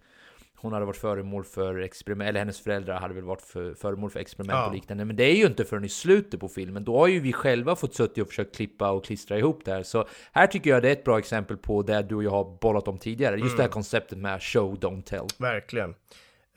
hon 0.65 0.73
hade 0.73 0.85
varit 0.87 0.97
föremål 0.97 1.45
för 1.45 1.79
experiment, 1.79 2.29
eller 2.29 2.39
hennes 2.41 2.61
föräldrar 2.61 3.01
hade 3.01 3.15
väl 3.15 3.25
varit 3.25 3.43
för, 3.43 3.75
föremål 3.75 4.11
för 4.11 4.21
experiment 4.21 4.57
Ja. 4.57 4.67
och 4.67 4.75
liknande. 4.75 5.05
Men 5.05 5.17
det 5.17 5.25
är 5.25 5.35
ju 5.35 5.47
inte 5.47 5.65
förrän 5.65 5.85
i 5.85 5.89
slutet 5.89 6.41
på 6.41 6.49
filmen. 6.49 6.85
Då 6.85 6.99
har 6.99 7.07
ju 7.07 7.21
vi 7.21 7.33
själva 7.33 7.77
fått 7.77 7.95
suttit 7.95 8.19
och 8.23 8.29
försökt 8.29 8.57
klippa 8.57 8.91
och 8.91 9.05
klistra 9.05 9.39
ihop 9.39 9.65
det 9.65 9.73
här. 9.73 9.83
Så 9.83 10.07
här 10.33 10.47
tycker 10.47 10.71
jag 10.71 10.83
det 10.83 10.89
är 10.89 10.93
ett 10.93 11.05
bra 11.05 11.19
exempel 11.19 11.57
på 11.57 11.83
det 11.83 12.03
du 12.03 12.15
och 12.15 12.25
jag 12.25 12.31
har 12.31 12.59
bollat 12.61 12.89
om 12.89 12.99
tidigare. 12.99 13.37
Just 13.37 13.57
det 13.57 13.63
här 13.63 13.71
konceptet 13.71 14.19
med 14.19 14.43
show, 14.43 14.75
don't 14.79 15.03
tell. 15.03 15.27
Verkligen. 15.39 15.95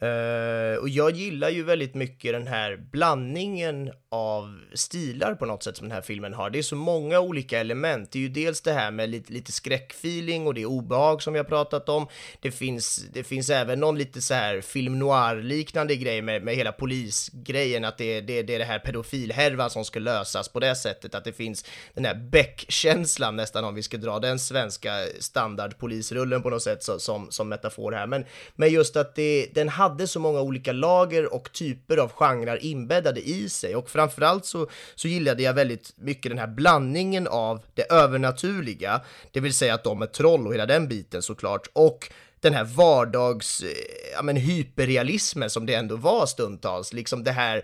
Uh, 0.04 0.78
och 0.80 0.90
jag 0.90 1.12
gillar 1.12 1.50
ju 1.50 1.64
väldigt 1.64 1.96
mycket 1.96 2.34
den 2.34 2.48
här 2.48 2.78
blandningen 2.92 3.92
av 4.12 4.60
stilar 4.74 5.36
på 5.36 5.46
något 5.46 5.64
sätt 5.64 5.78
som 5.78 5.88
den 5.88 5.96
här 5.96 6.02
filmen 6.02 6.34
har. 6.34 6.50
Det 6.50 6.60
är 6.60 6.64
så 6.64 6.76
många 6.76 7.20
olika 7.20 7.60
element. 7.60 8.12
Det 8.12 8.20
är 8.20 8.22
ju 8.22 8.30
dels 8.30 8.62
det 8.62 8.74
här 8.74 8.92
med 8.92 9.10
lite, 9.10 9.34
lite 9.34 9.52
skräckfeeling 9.52 10.48
och 10.48 10.54
det 10.54 10.62
är 10.62 10.66
obehag 10.66 11.22
som 11.22 11.34
vi 11.34 11.40
har 11.40 11.44
pratat 11.44 11.90
om. 11.90 12.08
Det 12.42 12.52
finns, 12.52 13.06
det 13.14 13.24
finns 13.24 13.50
även 13.50 13.80
någon 13.80 13.98
lite 13.98 14.22
så 14.22 14.34
här 14.34 14.62
film 14.62 15.00
noir-liknande 15.00 15.96
grej 15.96 16.22
med, 16.22 16.44
med 16.44 16.56
hela 16.56 16.72
polisgrejen, 16.72 17.86
att 17.86 17.98
det, 17.98 18.22
det, 18.22 18.42
det 18.42 18.56
är 18.56 18.60
det 18.60 18.66
här 18.66 18.80
pedofilhärvan 18.80 19.70
som 19.70 19.86
ska 19.86 20.00
lösas 20.00 20.50
på 20.50 20.60
det 20.60 20.76
sättet, 20.76 21.16
att 21.16 21.24
det 21.24 21.34
finns 21.34 21.66
den 21.94 22.06
här 22.06 22.16
Beck-känslan 22.16 23.36
nästan 23.36 23.64
om 23.64 23.76
vi 23.76 23.84
ska 23.84 23.98
dra 23.98 24.20
den 24.20 24.40
svenska 24.40 24.92
standardpolisrullen 25.20 26.42
på 26.42 26.50
något 26.50 26.64
sätt 26.64 26.84
så, 26.84 27.00
som, 27.00 27.32
som 27.32 27.50
metafor 27.50 27.92
här. 27.92 28.08
Men, 28.08 28.26
men 28.56 28.70
just 28.72 28.96
att 28.96 29.16
det, 29.16 29.48
den 29.54 29.70
hade 29.90 30.08
så 30.08 30.20
många 30.20 30.42
olika 30.42 30.72
lager 30.72 31.34
och 31.34 31.52
typer 31.52 31.98
av 31.98 32.12
genrer 32.12 32.64
inbäddade 32.64 33.30
i 33.30 33.50
sig. 33.50 33.76
Och 33.76 33.90
framförallt 33.90 34.46
så, 34.46 34.68
så 34.96 35.08
gillade 35.08 35.44
jag 35.44 35.54
väldigt 35.54 35.94
mycket 35.96 36.32
den 36.32 36.40
här 36.40 36.48
blandningen 36.48 37.28
av 37.28 37.62
det 37.74 37.92
övernaturliga, 37.92 39.02
det 39.32 39.40
vill 39.40 39.54
säga 39.54 39.74
att 39.74 39.84
de 39.84 40.02
är 40.02 40.06
troll 40.06 40.48
och 40.48 40.54
hela 40.54 40.66
den 40.66 40.88
biten 40.88 41.22
såklart, 41.22 41.68
och 41.74 42.12
den 42.42 42.54
här 42.54 42.64
vardags, 42.64 43.62
eh, 43.62 43.70
ja 44.14 44.22
men 44.22 44.36
hyperrealismen 44.36 45.50
som 45.50 45.66
det 45.66 45.74
ändå 45.74 45.96
var 45.96 46.26
stundtals, 46.26 46.94
liksom 46.94 47.24
det 47.24 47.32
här 47.32 47.62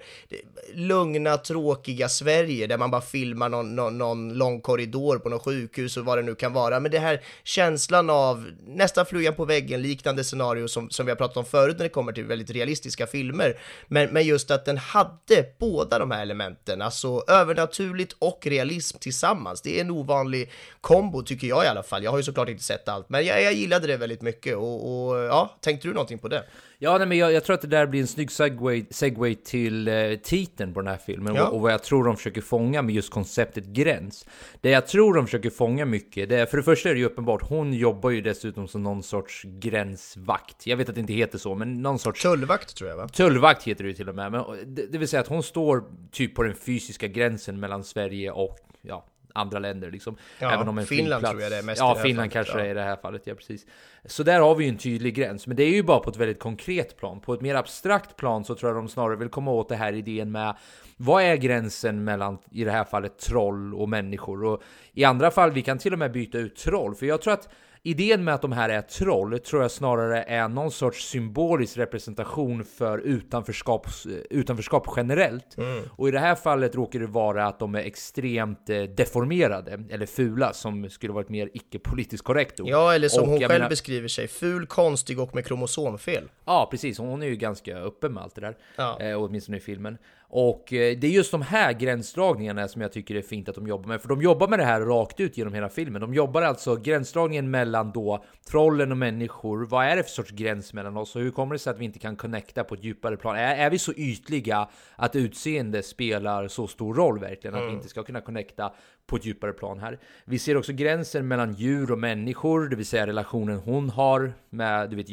lugna, 0.74 1.38
tråkiga 1.38 2.10
Sverige 2.10 2.68
där 2.68 2.78
man 2.78 2.92
bara 2.92 3.02
filmar 3.02 3.50
någon, 3.50 3.76
någon, 3.76 3.98
någon 3.98 4.34
lång 4.34 4.62
korridor 4.62 5.20
på 5.20 5.30
något 5.30 5.44
sjukhus 5.44 5.98
och 5.98 6.06
vad 6.06 6.18
det 6.18 6.22
nu 6.22 6.36
kan 6.36 6.54
vara, 6.54 6.80
men 6.80 6.92
det 6.92 7.00
här 7.00 7.22
känslan 7.44 8.10
av 8.10 8.52
nästan 8.68 9.06
flugan 9.06 9.36
på 9.36 9.46
väggen 9.46 9.82
liknande 9.82 10.24
scenario 10.24 10.68
som, 10.68 10.90
som 10.90 11.06
vi 11.06 11.12
har 11.12 11.18
pratat 11.18 11.38
om 11.38 11.46
förut 11.46 11.78
när 11.78 11.84
det 11.84 11.90
kommer 11.90 12.12
till 12.12 12.26
väldigt 12.26 12.50
realistiska 12.50 13.08
filmer, 13.08 13.60
men, 13.88 14.10
men 14.14 14.24
just 14.24 14.52
att 14.52 14.66
den 14.66 14.78
hade 14.78 15.46
båda 15.60 16.00
de 16.00 16.12
här 16.12 16.22
elementen, 16.22 16.82
alltså 16.82 17.24
övernaturligt 17.28 18.16
och 18.20 18.48
realism 18.48 18.98
tillsammans, 18.98 19.62
det 19.62 19.78
är 19.78 19.82
en 19.82 19.92
ovanlig 19.92 20.52
kombo 20.82 21.24
tycker 21.24 21.48
jag 21.48 21.66
i 21.66 21.68
alla 21.68 21.84
fall, 21.84 22.04
jag 22.04 22.12
har 22.12 22.18
ju 22.18 22.24
såklart 22.24 22.50
inte 22.50 22.64
sett 22.64 22.90
allt, 22.90 23.10
men 23.10 23.26
jag, 23.26 23.44
jag 23.44 23.54
gillade 23.54 23.88
det 23.88 23.98
väldigt 23.98 24.22
mycket 24.22 24.58
och, 24.64 25.10
och 25.10 25.20
ja, 25.20 25.58
tänkte 25.62 25.88
du 25.88 25.94
någonting 25.94 26.18
på 26.20 26.28
det? 26.28 26.44
Ja, 26.80 26.98
nej, 26.98 27.08
men 27.08 27.18
jag, 27.18 27.34
jag 27.34 27.44
tror 27.44 27.54
att 27.54 27.62
det 27.62 27.68
där 27.68 27.88
blir 27.88 28.02
en 28.02 28.08
snygg 28.08 28.32
segway, 28.32 28.86
segway 28.90 29.36
till 29.36 29.88
eh, 29.88 29.94
titeln 30.24 30.74
på 30.74 30.82
den 30.82 30.88
här 30.88 30.98
filmen 31.06 31.36
Ja. 31.36 31.48
och, 31.48 31.54
och 31.54 31.62
vad 31.62 31.74
jag 31.74 31.84
tror 31.84 32.04
de 32.04 32.18
försöker 32.18 32.42
fånga 32.42 32.82
med 32.82 32.96
just 32.96 33.12
konceptet 33.12 33.66
gräns. 33.66 34.26
Det 34.62 34.70
jag 34.70 34.88
tror 34.88 35.14
de 35.14 35.26
försöker 35.26 35.50
fånga 35.50 35.86
mycket, 35.86 36.30
det 36.30 36.40
är, 36.40 36.46
för 36.46 36.58
det 36.58 36.64
första 36.64 36.90
är 36.90 36.94
det 36.94 37.00
ju 37.00 37.06
uppenbart, 37.06 37.42
hon 37.50 37.74
jobbar 37.74 38.10
ju 38.10 38.22
dessutom 38.22 38.68
som 38.68 38.84
någon 38.84 39.04
sorts 39.04 39.44
gränsvakt. 39.44 40.68
Jag 40.68 40.78
vet 40.78 40.90
att 40.90 40.96
det 40.96 41.02
inte 41.02 41.14
heter 41.14 41.38
så, 41.38 41.56
men 41.56 41.82
någon 41.82 42.00
sorts 42.00 42.22
Tullvakt 42.22 42.76
tror 42.76 42.90
jag 42.90 42.98
va? 42.98 43.08
Tullvakt 43.08 43.64
heter 43.64 43.84
det 43.84 43.88
ju 43.88 43.96
till 43.96 44.10
och 44.10 44.16
med, 44.16 44.32
men 44.32 44.44
det, 44.66 44.86
det 44.92 44.98
vill 44.98 45.08
säga 45.08 45.22
att 45.22 45.28
hon 45.28 45.44
står 45.44 45.84
typ 46.12 46.36
på 46.36 46.44
den 46.44 46.56
fysiska 46.56 47.08
gränsen 47.08 47.60
mellan 47.60 47.84
Sverige 47.84 48.32
och 48.32 48.58
ja, 48.82 49.06
andra 49.34 49.60
länder 49.60 49.92
liksom. 49.92 50.18
Ja, 50.40 50.52
Även 50.52 50.68
om 50.68 50.78
en 50.78 50.86
Finland 50.86 51.22
flygplats, 51.22 51.32
tror 51.32 51.42
jag 51.42 51.52
det 51.52 51.58
är 51.58 51.64
mest 51.64 51.80
Ja, 51.80 51.96
Finland 51.96 52.32
fallet, 52.32 52.48
kanske 52.48 52.60
ja. 52.60 52.66
är 52.66 52.72
i 52.72 52.74
det 52.74 52.82
här 52.82 52.96
fallet, 52.96 53.22
ja 53.26 53.36
precis. 53.36 53.66
Så 54.06 54.24
där 54.24 54.40
har 54.40 54.56
vi 54.56 54.64
ju 54.64 54.70
en 54.70 54.78
tydlig 54.78 55.16
gräns, 55.16 55.48
men 55.48 55.58
det 55.58 55.64
är 55.64 55.70
ju 55.70 55.84
bara 55.84 56.00
på 56.00 56.10
ett 56.10 56.18
väldigt 56.18 56.40
konkret 56.40 56.98
plan. 56.98 57.20
På 57.20 57.34
ett 57.34 57.42
mer 57.42 57.56
abstrakt 57.56 58.16
plan 58.16 58.46
så 58.46 58.56
tror 58.56 58.70
jag 58.72 58.78
de 58.78 58.90
snarare 58.90 59.16
vill 59.16 59.30
komma 59.30 59.52
åt 59.52 59.70
det 59.70 59.76
här 59.76 59.94
idén 59.94 60.32
med 60.32 60.56
vad 60.98 61.24
är 61.24 61.36
gränsen 61.36 62.04
mellan, 62.04 62.38
i 62.52 62.64
det 62.64 62.72
här 62.72 62.84
fallet, 62.84 63.18
troll 63.20 63.74
och 63.74 63.90
människor? 63.90 64.44
Och 64.44 64.64
i 64.94 65.04
andra 65.04 65.32
fall, 65.32 65.52
vi 65.52 65.62
kan 65.62 65.78
till 65.78 65.94
och 65.94 66.00
med 66.00 66.12
byta 66.12 66.38
ut 66.38 66.56
troll, 66.56 66.96
för 66.96 67.06
jag 67.06 67.22
tror 67.22 67.34
att 67.34 67.50
Idén 67.86 68.24
med 68.24 68.34
att 68.34 68.42
de 68.42 68.52
här 68.52 68.70
är 68.70 68.82
troll 68.82 69.40
tror 69.40 69.62
jag 69.62 69.72
snarare 69.72 70.24
är 70.24 70.48
någon 70.48 70.72
sorts 70.72 71.06
symbolisk 71.10 71.78
representation 71.78 72.64
för 72.66 72.98
utanförskap, 72.98 73.88
utanförskap 74.30 74.88
generellt. 74.96 75.58
Mm. 75.58 75.84
Och 75.98 76.08
i 76.08 76.12
det 76.12 76.20
här 76.20 76.36
fallet 76.36 76.76
råkar 76.76 77.00
det 77.00 77.08
vara 77.08 77.46
att 77.48 77.60
de 77.60 77.76
är 77.76 77.80
extremt 77.80 78.70
eh, 78.70 78.82
deformerade, 78.84 79.84
eller 79.90 80.06
fula, 80.06 80.54
som 80.54 80.90
skulle 80.90 81.14
vara 81.14 81.24
ett 81.24 81.30
mer 81.30 81.50
icke-politiskt 81.54 82.24
korrekt 82.24 82.60
ord. 82.60 82.68
Ja, 82.70 82.94
eller 82.94 83.08
som 83.10 83.24
Och 83.24 83.30
hon 83.30 83.40
själv 83.40 83.52
menar- 83.54 83.70
beskriver 83.70 84.08
sig, 84.08 84.28
ful, 84.28 84.66
konstig 84.66 85.20
och 85.20 85.36
med 85.36 85.46
kromosomfel. 85.46 86.30
Ja, 86.46 86.68
precis. 86.72 86.98
Hon 86.98 87.24
är 87.24 87.28
ju 87.28 87.36
ganska 87.36 87.78
öppen 87.78 88.14
med 88.14 88.24
allt 88.24 88.36
det 88.36 88.42
där. 88.42 88.58
Ja. 88.76 89.00
Eh, 89.02 89.22
åtminstone 89.24 89.58
i 89.58 89.62
filmen. 89.62 89.98
Och 90.36 90.74
eh, 90.74 90.98
det 90.98 91.08
är 91.08 91.12
just 91.12 91.32
de 91.32 91.42
här 91.42 91.74
gränsdragningarna 91.74 92.68
som 92.68 92.82
jag 92.82 92.92
tycker 92.92 93.16
är 93.16 93.22
fint 93.22 93.50
att 93.50 93.56
de 93.56 93.68
jobbar 93.68 93.88
med. 93.88 94.02
För 94.02 94.10
de 94.10 94.22
jobbar 94.22 94.48
med 94.48 94.60
det 94.60 94.66
här 94.66 94.82
rakt 94.82 95.20
ut 95.20 95.38
genom 95.38 95.54
hela 95.54 95.70
filmen. 95.70 96.02
De 96.02 96.14
jobbar 96.14 96.42
alltså 96.42 96.76
gränsdragningen 96.76 97.52
mellan 97.52 97.92
då 97.92 98.24
trollen 98.50 98.92
och 98.92 98.98
människor. 98.98 99.66
Vad 99.66 99.86
är 99.86 99.96
det 99.96 100.04
för 100.04 100.10
sorts 100.10 100.32
gräns 100.32 100.74
mellan 100.74 100.98
oss? 100.98 101.16
Och 101.16 101.22
hur 101.22 101.32
kommer 101.32 101.56
det 101.56 101.60
sig 101.60 101.72
att 101.72 101.80
vi 101.80 101.86
inte 101.86 102.00
kan 102.00 102.16
connecta 102.16 102.64
på 102.64 102.76
ett 102.76 102.84
djupare 102.84 103.18
plan? 103.18 103.36
Är, 103.36 103.56
är 103.56 103.70
vi 103.70 103.80
så 103.80 103.94
ytliga 103.94 104.70
att 104.96 105.16
utseende 105.16 105.84
spelar 105.84 106.48
så 106.48 106.68
stor 106.68 106.94
roll 106.94 107.20
verkligen? 107.20 107.56
Att 107.56 107.70
vi 107.70 107.74
inte 107.74 107.90
ska 107.90 108.04
kunna 108.04 108.22
connecta 108.22 108.74
på 109.08 109.16
ett 109.16 109.26
djupare 109.26 109.54
plan 109.54 109.80
här. 109.80 110.00
Vi 110.26 110.40
ser 110.40 110.58
också 110.58 110.74
gränsen 110.74 111.28
mellan 111.28 111.54
djur 111.54 111.92
och 111.92 112.00
människor, 112.00 112.70
det 112.70 112.76
vill 112.76 112.86
säga 112.86 113.08
relationen 113.08 113.58
hon 113.58 113.90
har 113.90 114.34
med, 114.50 114.90
du 114.90 114.96
vet, 114.96 115.08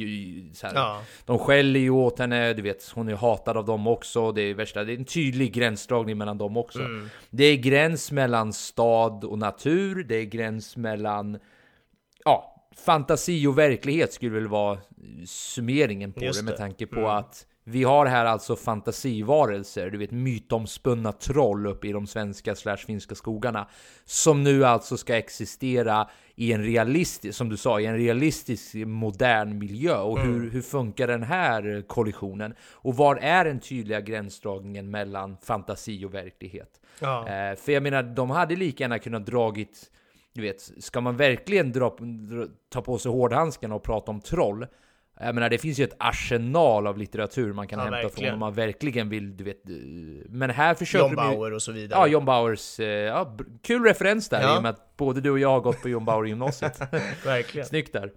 så 0.56 0.66
här, 0.66 0.74
Ja. 0.74 1.02
de 1.24 1.38
skäller 1.38 1.80
ju 1.80 1.90
åt 1.90 2.18
henne, 2.18 2.52
du 2.52 2.62
vet, 2.62 2.90
hon 2.94 3.08
är 3.08 3.14
hatad 3.16 3.56
av 3.56 3.64
dem 3.64 3.86
också. 3.86 4.32
Det 4.32 4.42
är 4.42 4.54
värsta, 4.54 4.84
det 4.84 4.92
är 4.92 4.98
en 4.98 5.04
tydlig 5.04 5.52
gränsdragning 5.52 6.18
mellan 6.18 6.38
dem 6.38 6.56
också. 6.56 6.78
Det 7.30 7.44
är 7.44 7.56
gräns 7.56 8.12
mellan 8.12 8.52
stad 8.52 9.24
och 9.24 9.38
natur, 9.38 10.04
det 10.04 10.16
är 10.16 10.24
gräns 10.24 10.76
mellan, 10.76 11.38
ja, 12.24 12.56
fantasi 12.76 13.46
och 13.46 13.58
verklighet 13.58 14.12
skulle 14.12 14.30
väl 14.34 14.48
vara 14.48 14.78
summeringen 15.26 16.12
på 16.12 16.24
Just 16.24 16.40
det 16.40 16.44
med 16.44 16.56
tanke 16.56 16.86
på 16.86 17.08
att 17.08 17.46
Vi 17.70 17.84
har 17.84 18.06
här 18.06 18.24
alltså 18.24 18.56
fantasivarelser, 18.56 19.90
du 19.90 19.98
vet 19.98 20.10
mytomspunna 20.10 21.12
troll 21.12 21.66
uppe 21.66 21.88
i 21.88 21.92
de 21.92 22.06
svenska 22.06 22.54
slash 22.54 22.76
finska 22.76 23.14
skogarna 23.14 23.68
som 24.04 24.44
nu 24.44 24.64
alltså 24.64 24.96
ska 24.96 25.16
existera 25.16 26.08
i 26.34 26.52
en 26.52 26.62
realistisk, 26.62 27.38
som 27.38 27.48
du 27.48 27.56
sa, 27.56 27.80
i 27.80 27.86
en 27.86 27.96
realistisk 27.96 28.74
modern 28.74 29.58
miljö. 29.58 29.96
Och 29.96 30.20
hur, 30.20 30.50
hur 30.50 30.62
funkar 30.62 31.06
den 31.06 31.22
här 31.22 31.82
kollisionen? 31.86 32.54
Och 32.72 32.96
var 32.96 33.16
är 33.16 33.44
den 33.44 33.60
tydliga 33.60 34.00
gränsdragningen 34.00 34.90
mellan 34.90 35.36
fantasi 35.42 36.04
och 36.04 36.14
verklighet? 36.14 36.80
Ja. 36.98 37.28
Eh, 37.28 37.56
för 37.56 37.72
jag 37.72 37.82
menar, 37.82 38.02
de 38.02 38.30
hade 38.30 38.56
lika 38.56 38.84
gärna 38.84 38.98
kunnat 38.98 39.26
dragit 39.26 39.90
du 40.32 40.42
vet, 40.42 40.60
ska 40.78 41.00
man 41.00 41.16
verkligen 41.16 41.72
dra, 41.72 41.96
dra, 42.00 42.46
ta 42.68 42.82
på 42.82 42.98
sig 42.98 43.12
hårdhandskarna 43.12 43.74
och 43.74 43.82
prata 43.82 44.10
om 44.10 44.20
troll? 44.20 44.66
Jag 45.22 45.34
menar, 45.34 45.48
det 45.50 45.58
finns 45.58 45.78
ju 45.78 45.84
ett 45.84 45.96
arsenal 45.98 46.86
av 46.86 46.98
litteratur 46.98 47.52
man 47.52 47.66
kan 47.68 47.78
Ja, 47.78 47.84
hämta 47.84 47.96
verkligen. 48.02 48.24
från 48.30 48.34
om 48.34 48.40
man 48.40 48.54
verkligen 48.54 49.08
vill, 49.08 49.36
du 49.36 49.44
vet. 49.44 49.68
eh, 49.70 49.74
Men 50.28 50.50
här 50.50 50.74
försöker 50.74 51.02
John 51.04 51.10
ju- 51.10 51.16
Bauer 51.16 51.52
och 51.52 51.62
så 51.62 51.72
vidare. 51.72 52.00
Ja, 52.00 52.06
John 52.06 52.24
Bauers, 52.24 52.80
eh, 52.80 52.86
ja, 52.88 53.36
kul 53.62 53.84
referens 53.84 54.28
där 54.28 54.42
Ja. 54.42 54.54
i 54.54 54.58
och 54.58 54.62
med 54.62 54.70
att 54.70 54.96
både 54.96 55.20
du 55.20 55.30
och 55.30 55.38
jag 55.38 55.48
har 55.48 55.60
gått 55.60 55.82
på 55.82 55.88
John 55.88 56.04
Bauer 56.04 56.24
gymnasiet. 56.26 56.80
Verkligen. 57.24 57.66
Snyggt 57.66 57.92
där. 57.92 58.12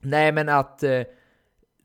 Nej, 0.00 0.32
men 0.32 0.48
att 0.48 0.82
eh, 0.82 1.00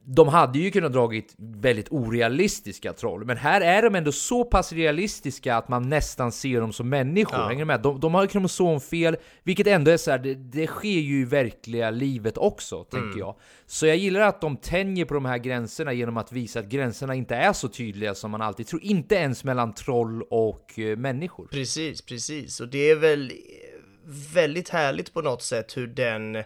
de 0.03 0.27
hade 0.27 0.60
ju 0.60 0.72
kunnat 0.72 0.93
dragit 0.93 1.36
väldigt 1.38 1.88
orealistiska 1.91 2.93
troll, 2.93 3.25
men 3.25 3.38
här 3.38 3.62
är 3.62 3.81
de 3.81 3.96
ändå 3.96 4.12
så 4.12 4.46
pass 4.46 4.74
realistiska 4.74 5.55
att 5.55 5.70
man 5.70 5.89
nästan 5.89 6.31
ser 6.31 6.62
dem 6.62 6.74
som 6.74 6.89
människor. 6.89 7.39
Ja. 7.39 7.48
Hänger 7.48 7.65
med? 7.65 7.81
De, 7.81 8.00
de 8.00 8.13
har 8.13 8.27
kromosomfel, 8.27 9.17
vilket 9.43 9.67
ändå 9.67 9.91
är 9.91 9.98
så 9.98 10.12
här, 10.12 10.20
det, 10.20 10.34
det 10.36 10.67
sker 10.67 11.00
ju 11.00 11.22
i 11.22 11.25
verkliga 11.25 11.89
livet 11.89 12.38
också, 12.38 12.84
tänker 12.84 13.08
Mm. 13.08 13.20
jag. 13.20 13.36
Så 13.65 13.86
jag 13.88 13.98
gillar 13.98 14.22
att 14.22 14.41
de 14.41 14.58
tänjer 14.58 15.05
på 15.05 15.13
de 15.13 15.25
här 15.25 15.38
gränserna 15.38 15.93
genom 15.93 16.17
att 16.17 16.31
visa 16.31 16.60
att 16.60 16.65
gränserna 16.65 17.15
inte 17.15 17.36
är 17.36 17.53
så 17.53 17.67
tydliga 17.67 18.15
som 18.15 18.31
man 18.31 18.41
alltid 18.41 18.67
tror. 18.67 18.84
Inte 18.84 19.15
ens 19.15 19.43
mellan 19.43 19.74
troll 19.74 20.22
och 20.29 20.79
eh, 20.79 20.98
människor. 20.98 21.48
Precis, 21.51 22.01
precis. 22.01 22.60
Och 22.60 22.67
det 22.67 22.89
är 22.89 22.96
väl 22.96 23.31
väldigt 24.34 24.70
härligt 24.70 25.13
på 25.13 25.22
något 25.22 25.43
sätt 25.43 25.77
hur 25.77 25.88
den 25.88 26.43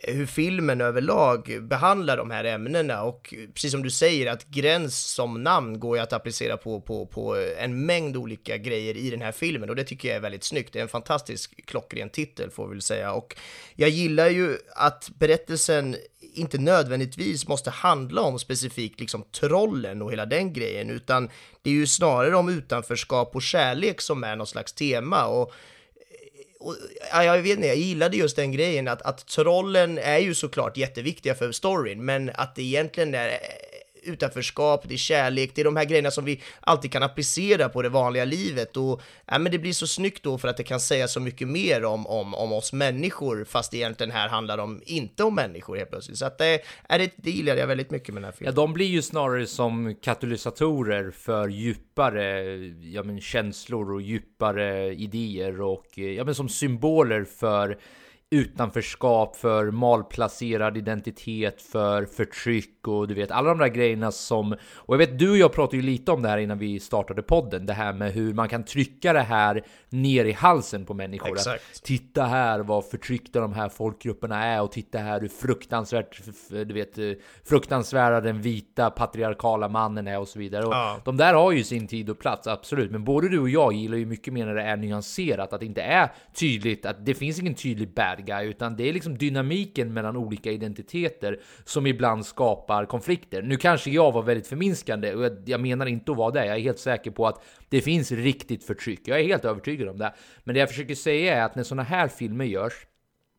hur 0.00 0.26
filmen 0.26 0.80
överlag 0.80 1.58
behandlar 1.62 2.16
de 2.16 2.30
här 2.30 2.44
ämnena 2.44 3.02
och 3.02 3.34
precis 3.54 3.72
som 3.72 3.82
du 3.82 3.90
säger 3.90 4.30
att 4.30 4.46
gräns 4.46 4.98
som 4.98 5.42
namn 5.42 5.80
går 5.80 5.96
ju 5.96 6.02
att 6.02 6.12
applicera 6.12 6.56
på, 6.56 6.80
på, 6.80 7.06
på 7.06 7.36
en 7.58 7.86
mängd 7.86 8.16
olika 8.16 8.56
grejer 8.56 8.96
i 8.96 9.10
den 9.10 9.22
här 9.22 9.32
filmen 9.32 9.70
och 9.70 9.76
det 9.76 9.84
tycker 9.84 10.08
jag 10.08 10.16
är 10.16 10.20
väldigt 10.20 10.44
snyggt. 10.44 10.72
Det 10.72 10.78
är 10.78 10.82
en 10.82 10.88
fantastisk 10.88 11.66
klockren 11.66 12.10
titel 12.10 12.50
får 12.50 12.66
vi 12.66 12.74
väl 12.74 12.82
säga 12.82 13.12
och 13.12 13.36
jag 13.74 13.90
gillar 13.90 14.28
ju 14.28 14.58
att 14.76 15.10
berättelsen 15.18 15.96
inte 16.34 16.58
nödvändigtvis 16.58 17.48
måste 17.48 17.70
handla 17.70 18.22
om 18.22 18.38
specifikt 18.38 19.00
liksom 19.00 19.24
trollen 19.40 20.02
och 20.02 20.12
hela 20.12 20.26
den 20.26 20.52
grejen 20.52 20.90
utan 20.90 21.30
det 21.62 21.70
är 21.70 21.74
ju 21.74 21.86
snarare 21.86 22.36
om 22.36 22.48
utanförskap 22.48 23.36
och 23.36 23.42
kärlek 23.42 24.00
som 24.00 24.24
är 24.24 24.36
något 24.36 24.48
slags 24.48 24.72
tema 24.72 25.26
och 25.26 25.52
och, 26.58 26.76
ja, 27.12 27.24
jag 27.24 27.42
vet 27.42 27.56
inte, 27.56 27.66
jag 27.66 27.76
gillade 27.76 28.16
just 28.16 28.36
den 28.36 28.52
grejen 28.52 28.88
att, 28.88 29.02
att 29.02 29.26
trollen 29.26 29.98
är 29.98 30.18
ju 30.18 30.34
såklart 30.34 30.76
jätteviktiga 30.76 31.34
för 31.34 31.52
storyn, 31.52 32.04
men 32.04 32.30
att 32.34 32.54
det 32.54 32.62
egentligen 32.62 33.14
är 33.14 33.38
utanförskap, 34.08 34.88
det 34.88 34.94
är 34.94 34.98
kärlek, 34.98 35.52
det 35.54 35.60
är 35.60 35.64
de 35.64 35.76
här 35.76 35.84
grejerna 35.84 36.10
som 36.10 36.24
vi 36.24 36.40
alltid 36.60 36.92
kan 36.92 37.02
applicera 37.02 37.68
på 37.68 37.82
det 37.82 37.88
vanliga 37.88 38.24
livet 38.24 38.76
och 38.76 39.02
ja, 39.26 39.38
men 39.38 39.52
det 39.52 39.58
blir 39.58 39.72
så 39.72 39.86
snyggt 39.86 40.22
då 40.22 40.38
för 40.38 40.48
att 40.48 40.56
det 40.56 40.62
kan 40.62 40.80
säga 40.80 41.08
så 41.08 41.20
mycket 41.20 41.48
mer 41.48 41.84
om, 41.84 42.06
om, 42.06 42.34
om 42.34 42.52
oss 42.52 42.72
människor 42.72 43.44
fast 43.44 43.74
egentligen 43.74 44.10
här 44.10 44.28
handlar 44.28 44.58
om 44.58 44.82
inte 44.86 45.24
om 45.24 45.34
människor 45.34 45.76
helt 45.76 45.90
plötsligt. 45.90 46.18
Så 46.18 46.26
att 46.26 46.40
eh, 46.40 46.44
det, 46.44 46.62
är 46.88 46.98
det, 46.98 47.10
det 47.16 47.30
gillar 47.30 47.56
jag 47.56 47.66
väldigt 47.66 47.90
mycket 47.90 48.14
med 48.14 48.22
den 48.22 48.24
här 48.24 48.32
filmen. 48.32 48.54
Ja, 48.54 48.62
de 48.62 48.72
blir 48.72 48.86
ju 48.86 49.02
snarare 49.02 49.46
som 49.46 49.94
katalysatorer 50.02 51.10
för 51.10 51.48
djupare 51.48 52.56
ja, 52.82 53.02
men 53.02 53.20
känslor 53.20 53.92
och 53.92 54.02
djupare 54.02 54.94
idéer 54.94 55.60
och 55.60 55.98
eh, 55.98 56.04
ja, 56.04 56.24
men 56.24 56.34
som 56.34 56.48
symboler 56.48 57.24
för 57.24 57.78
utanförskap, 58.30 59.36
för 59.36 59.70
malplacerad 59.70 60.76
identitet, 60.76 61.62
för 61.62 62.04
förtryck 62.04 62.88
och 62.88 63.08
du 63.08 63.14
vet 63.14 63.30
alla 63.30 63.48
de 63.48 63.58
där 63.58 63.68
grejerna 63.68 64.12
som 64.12 64.52
och 64.74 64.94
jag 64.94 64.98
vet 64.98 65.18
du 65.18 65.30
och 65.30 65.36
jag 65.36 65.52
pratade 65.52 65.76
ju 65.76 65.82
lite 65.82 66.12
om 66.12 66.22
det 66.22 66.28
här 66.28 66.38
innan 66.38 66.58
vi 66.58 66.80
startade 66.80 67.22
podden. 67.22 67.66
Det 67.66 67.72
här 67.72 67.92
med 67.92 68.12
hur 68.12 68.34
man 68.34 68.48
kan 68.48 68.64
trycka 68.64 69.12
det 69.12 69.20
här 69.20 69.62
ner 69.88 70.24
i 70.24 70.32
halsen 70.32 70.84
på 70.84 70.94
människor. 70.94 71.32
Att 71.32 71.36
Exakt. 71.36 71.82
titta 71.84 72.24
här 72.24 72.60
vad 72.60 72.84
förtryckta 72.84 73.40
de 73.40 73.52
här 73.52 73.68
folkgrupperna 73.68 74.44
är 74.44 74.62
och 74.62 74.72
titta 74.72 74.98
här 74.98 75.20
hur 75.20 75.28
fruktansvärt, 75.28 76.20
du 76.50 76.74
vet, 76.74 76.98
eh, 76.98 77.04
fruktansvärda 77.44 78.20
den 78.20 78.42
vita 78.42 78.90
patriarkala 78.90 79.68
mannen 79.68 80.08
är 80.08 80.18
och 80.18 80.28
så 80.28 80.38
vidare. 80.38 80.66
Och 80.66 80.74
Ja. 80.74 81.00
De 81.04 81.16
där 81.16 81.34
har 81.34 81.52
ju 81.52 81.64
sin 81.64 81.86
tid 81.86 82.10
och 82.10 82.18
plats, 82.18 82.46
absolut. 82.46 82.90
Men 82.90 83.04
både 83.04 83.28
du 83.28 83.38
och 83.38 83.48
jag 83.48 83.72
gillar 83.72 83.96
ju 83.96 84.06
mycket 84.06 84.32
mer 84.32 84.46
när 84.46 84.54
det 84.54 84.62
är 84.62 84.76
nyanserat, 84.76 85.52
att 85.52 85.60
det 85.60 85.66
inte 85.66 85.82
är 85.82 86.12
tydligt, 86.34 86.86
att 86.86 87.06
det 87.06 87.14
finns 87.14 87.38
ingen 87.38 87.54
tydlig 87.54 87.94
bad 87.94 88.17
guy, 88.22 88.46
utan 88.46 88.76
det 88.76 88.88
är 88.88 88.92
liksom 88.92 89.18
dynamiken 89.18 89.92
mellan 89.92 90.16
olika 90.16 90.50
identiteter 90.50 91.40
som 91.64 91.86
ibland 91.86 92.26
skapar 92.26 92.86
konflikter. 92.86 93.42
Nu 93.42 93.56
kanske 93.56 93.90
jag 93.90 94.12
var 94.12 94.22
väldigt 94.22 94.46
förminskande 94.46 95.14
och 95.14 95.24
jag, 95.24 95.42
jag 95.46 95.60
menar 95.60 95.86
inte 95.86 96.12
att 96.12 96.18
vara 96.18 96.30
det. 96.30 96.46
Jag 96.46 96.56
är 96.56 96.60
helt 96.60 96.78
säker 96.78 97.10
på 97.10 97.26
att 97.26 97.44
det 97.68 97.80
finns 97.80 98.12
riktigt 98.12 98.64
förtryck. 98.64 99.00
Jag 99.04 99.20
är 99.20 99.24
helt 99.24 99.44
övertygad 99.44 99.88
om 99.88 99.98
det. 99.98 100.14
Men 100.44 100.54
det 100.54 100.60
jag 100.60 100.68
försöker 100.68 100.94
säga 100.94 101.36
är 101.36 101.42
att 101.42 101.54
när 101.54 101.62
sådana 101.62 101.82
här 101.82 102.08
filmer 102.08 102.44
görs, 102.44 102.86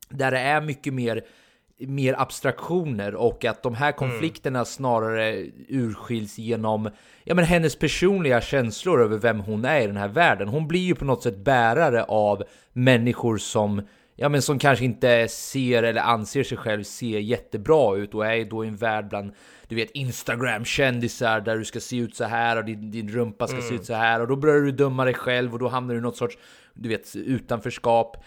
där 0.10 0.32
det 0.32 0.39
är 0.39 0.62
mycket 0.62 0.94
mer 0.94 1.24
mer 1.88 2.22
abstraktioner 2.22 3.15
och 3.15 3.46
att 3.46 3.63
de 3.63 3.76
här 3.76 3.92
konflikterna 3.92 4.65
snarare 4.65 5.46
urskiljs 5.68 6.38
genom 6.38 6.89
ja, 7.24 7.36
men 7.36 7.46
hennes 7.46 7.76
personliga 7.76 8.42
känslor 8.42 9.02
över 9.02 9.18
vem 9.18 9.39
hon 9.39 9.65
är 9.65 9.82
i 9.82 9.88
den 9.88 9.98
här 9.98 10.08
världen. 10.08 10.48
Hon 10.48 10.68
blir 10.68 10.80
ju 10.80 10.96
på 10.96 11.06
något 11.06 11.24
sätt 11.24 11.38
bärare 11.38 12.04
av 12.04 12.44
människor 12.74 13.38
som 13.38 13.82
ja, 14.22 14.30
men 14.30 14.42
som 14.42 14.60
kanske 14.60 14.86
inte 14.86 15.28
ser 15.28 15.84
eller 15.84 16.02
anser 16.02 16.44
sig 16.44 16.58
själv 16.58 16.84
se 16.84 17.20
jättebra 17.22 17.98
ut 17.98 18.14
och 18.14 18.26
är 18.26 18.46
då 18.46 18.66
i 18.66 18.68
en 18.68 18.76
värld 18.76 19.10
bland 19.10 19.32
du 19.68 19.76
vet 19.76 19.92
Instagram-kändisar 19.92 21.42
där 21.42 21.58
du 21.58 21.66
ska 21.66 21.80
se 21.80 21.98
ut 21.98 22.16
så 22.16 22.24
här 22.24 22.58
och 22.58 22.66
din, 22.66 22.92
din 22.92 23.10
rumpa 23.10 23.48
ska 23.48 23.62
se 23.62 23.76
ut 23.76 23.86
så 23.86 23.94
här 23.94 24.22
och 24.22 24.28
då 24.28 24.36
börjar 24.36 24.62
du 24.62 24.72
döma 24.72 25.06
dig 25.06 25.14
själv 25.14 25.54
och 25.54 25.60
då 25.60 25.68
hamnar 25.68 25.94
du 25.94 26.00
i 26.00 26.02
något 26.02 26.18
sorts 26.18 26.38
du 26.74 26.90
vet 26.90 27.16
utanförskap. 27.16 28.24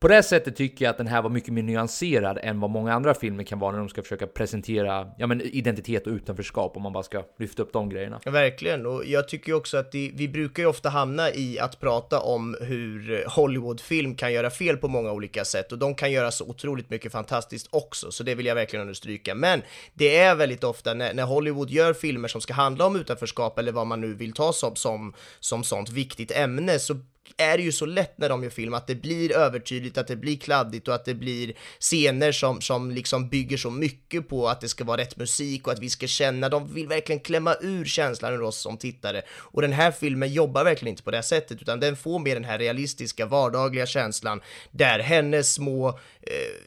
På 0.00 0.08
det 0.08 0.22
sättet 0.22 0.56
tycker 0.56 0.84
jag 0.84 0.90
att 0.90 0.98
den 0.98 1.06
här 1.06 1.22
var 1.22 1.30
mycket 1.30 1.52
mer 1.52 1.62
nyanserad 1.62 2.38
än 2.42 2.60
vad 2.60 2.70
många 2.70 2.92
andra 2.92 3.14
filmer 3.14 3.44
kan 3.44 3.58
vara 3.58 3.72
när 3.72 3.78
de 3.78 3.88
ska 3.88 4.02
försöka 4.02 4.26
presentera 4.26 5.10
ja, 5.18 5.26
men 5.26 5.40
identitet 5.40 6.06
och 6.06 6.12
utanförskap 6.12 6.76
om 6.76 6.82
man 6.82 6.92
bara 6.92 7.02
ska 7.02 7.24
lyfta 7.38 7.62
upp 7.62 7.72
de 7.72 7.88
grejerna. 7.88 8.20
Ja, 8.24 8.30
verkligen, 8.30 8.86
och 8.86 9.04
jag 9.04 9.28
tycker 9.28 9.48
ju 9.48 9.54
också 9.54 9.76
att 9.76 9.92
det, 9.92 10.10
vi 10.14 10.28
brukar 10.28 10.62
ju 10.62 10.68
ofta 10.68 10.88
hamna 10.88 11.30
i 11.30 11.58
att 11.58 11.80
prata 11.80 12.20
om 12.20 12.56
hur 12.60 13.24
Hollywoodfilm 13.28 14.14
kan 14.14 14.32
göra 14.32 14.50
fel 14.50 14.76
på 14.76 14.88
många 14.88 15.12
olika 15.12 15.44
sätt 15.44 15.72
och 15.72 15.78
de 15.78 15.94
kan 15.94 16.12
göra 16.12 16.30
så 16.30 16.44
otroligt 16.44 16.90
mycket 16.90 17.12
fantastiskt 17.12 17.68
också, 17.70 18.10
så 18.12 18.22
det 18.22 18.34
vill 18.34 18.46
jag 18.46 18.54
verkligen 18.54 18.82
understryka. 18.82 19.34
Men 19.34 19.62
det 19.94 20.16
är 20.16 20.34
väldigt 20.34 20.64
ofta 20.64 20.94
när, 20.94 21.14
när 21.14 21.24
Hollywood 21.24 21.70
gör 21.70 21.92
filmer 21.92 22.28
som 22.28 22.40
ska 22.40 22.54
handla 22.54 22.86
om 22.86 22.96
utanförskap 22.96 23.58
eller 23.58 23.72
vad 23.72 23.86
man 23.86 24.00
nu 24.00 24.14
vill 24.14 24.32
ta 24.32 24.52
som, 24.52 24.76
som, 24.76 25.14
som 25.40 25.64
sånt 25.64 25.90
viktigt 25.90 26.30
ämne 26.30 26.78
så 26.78 26.96
är 27.36 27.56
det 27.56 27.62
ju 27.62 27.72
så 27.72 27.86
lätt 27.86 28.18
när 28.18 28.28
de 28.28 28.42
gör 28.42 28.50
film 28.50 28.74
att 28.74 28.86
det 28.86 28.94
blir 28.94 29.36
övertydligt, 29.36 29.98
att 29.98 30.06
det 30.06 30.16
blir 30.16 30.36
kladdigt 30.36 30.88
och 30.88 30.94
att 30.94 31.04
det 31.04 31.14
blir 31.14 31.52
scener 31.80 32.32
som, 32.32 32.60
som 32.60 32.90
liksom 32.90 33.28
bygger 33.28 33.56
så 33.56 33.70
mycket 33.70 34.28
på 34.28 34.48
att 34.48 34.60
det 34.60 34.68
ska 34.68 34.84
vara 34.84 35.00
rätt 35.00 35.16
musik 35.16 35.66
och 35.66 35.72
att 35.72 35.78
vi 35.78 35.90
ska 35.90 36.06
känna, 36.06 36.48
de 36.48 36.74
vill 36.74 36.88
verkligen 36.88 37.20
klämma 37.20 37.56
ur 37.60 37.84
känslan 37.84 38.34
ur 38.34 38.42
oss 38.42 38.56
som 38.56 38.76
tittare. 38.76 39.22
Och 39.28 39.62
den 39.62 39.72
här 39.72 39.90
filmen 39.90 40.32
jobbar 40.32 40.64
verkligen 40.64 40.90
inte 40.90 41.02
på 41.02 41.10
det 41.10 41.22
sättet, 41.22 41.62
utan 41.62 41.80
den 41.80 41.96
får 41.96 42.18
mer 42.18 42.34
den 42.34 42.44
här 42.44 42.58
realistiska 42.58 43.26
vardagliga 43.26 43.86
känslan 43.86 44.40
där 44.70 44.98
hennes 44.98 45.54
små 45.54 45.88
eh, 45.88 45.94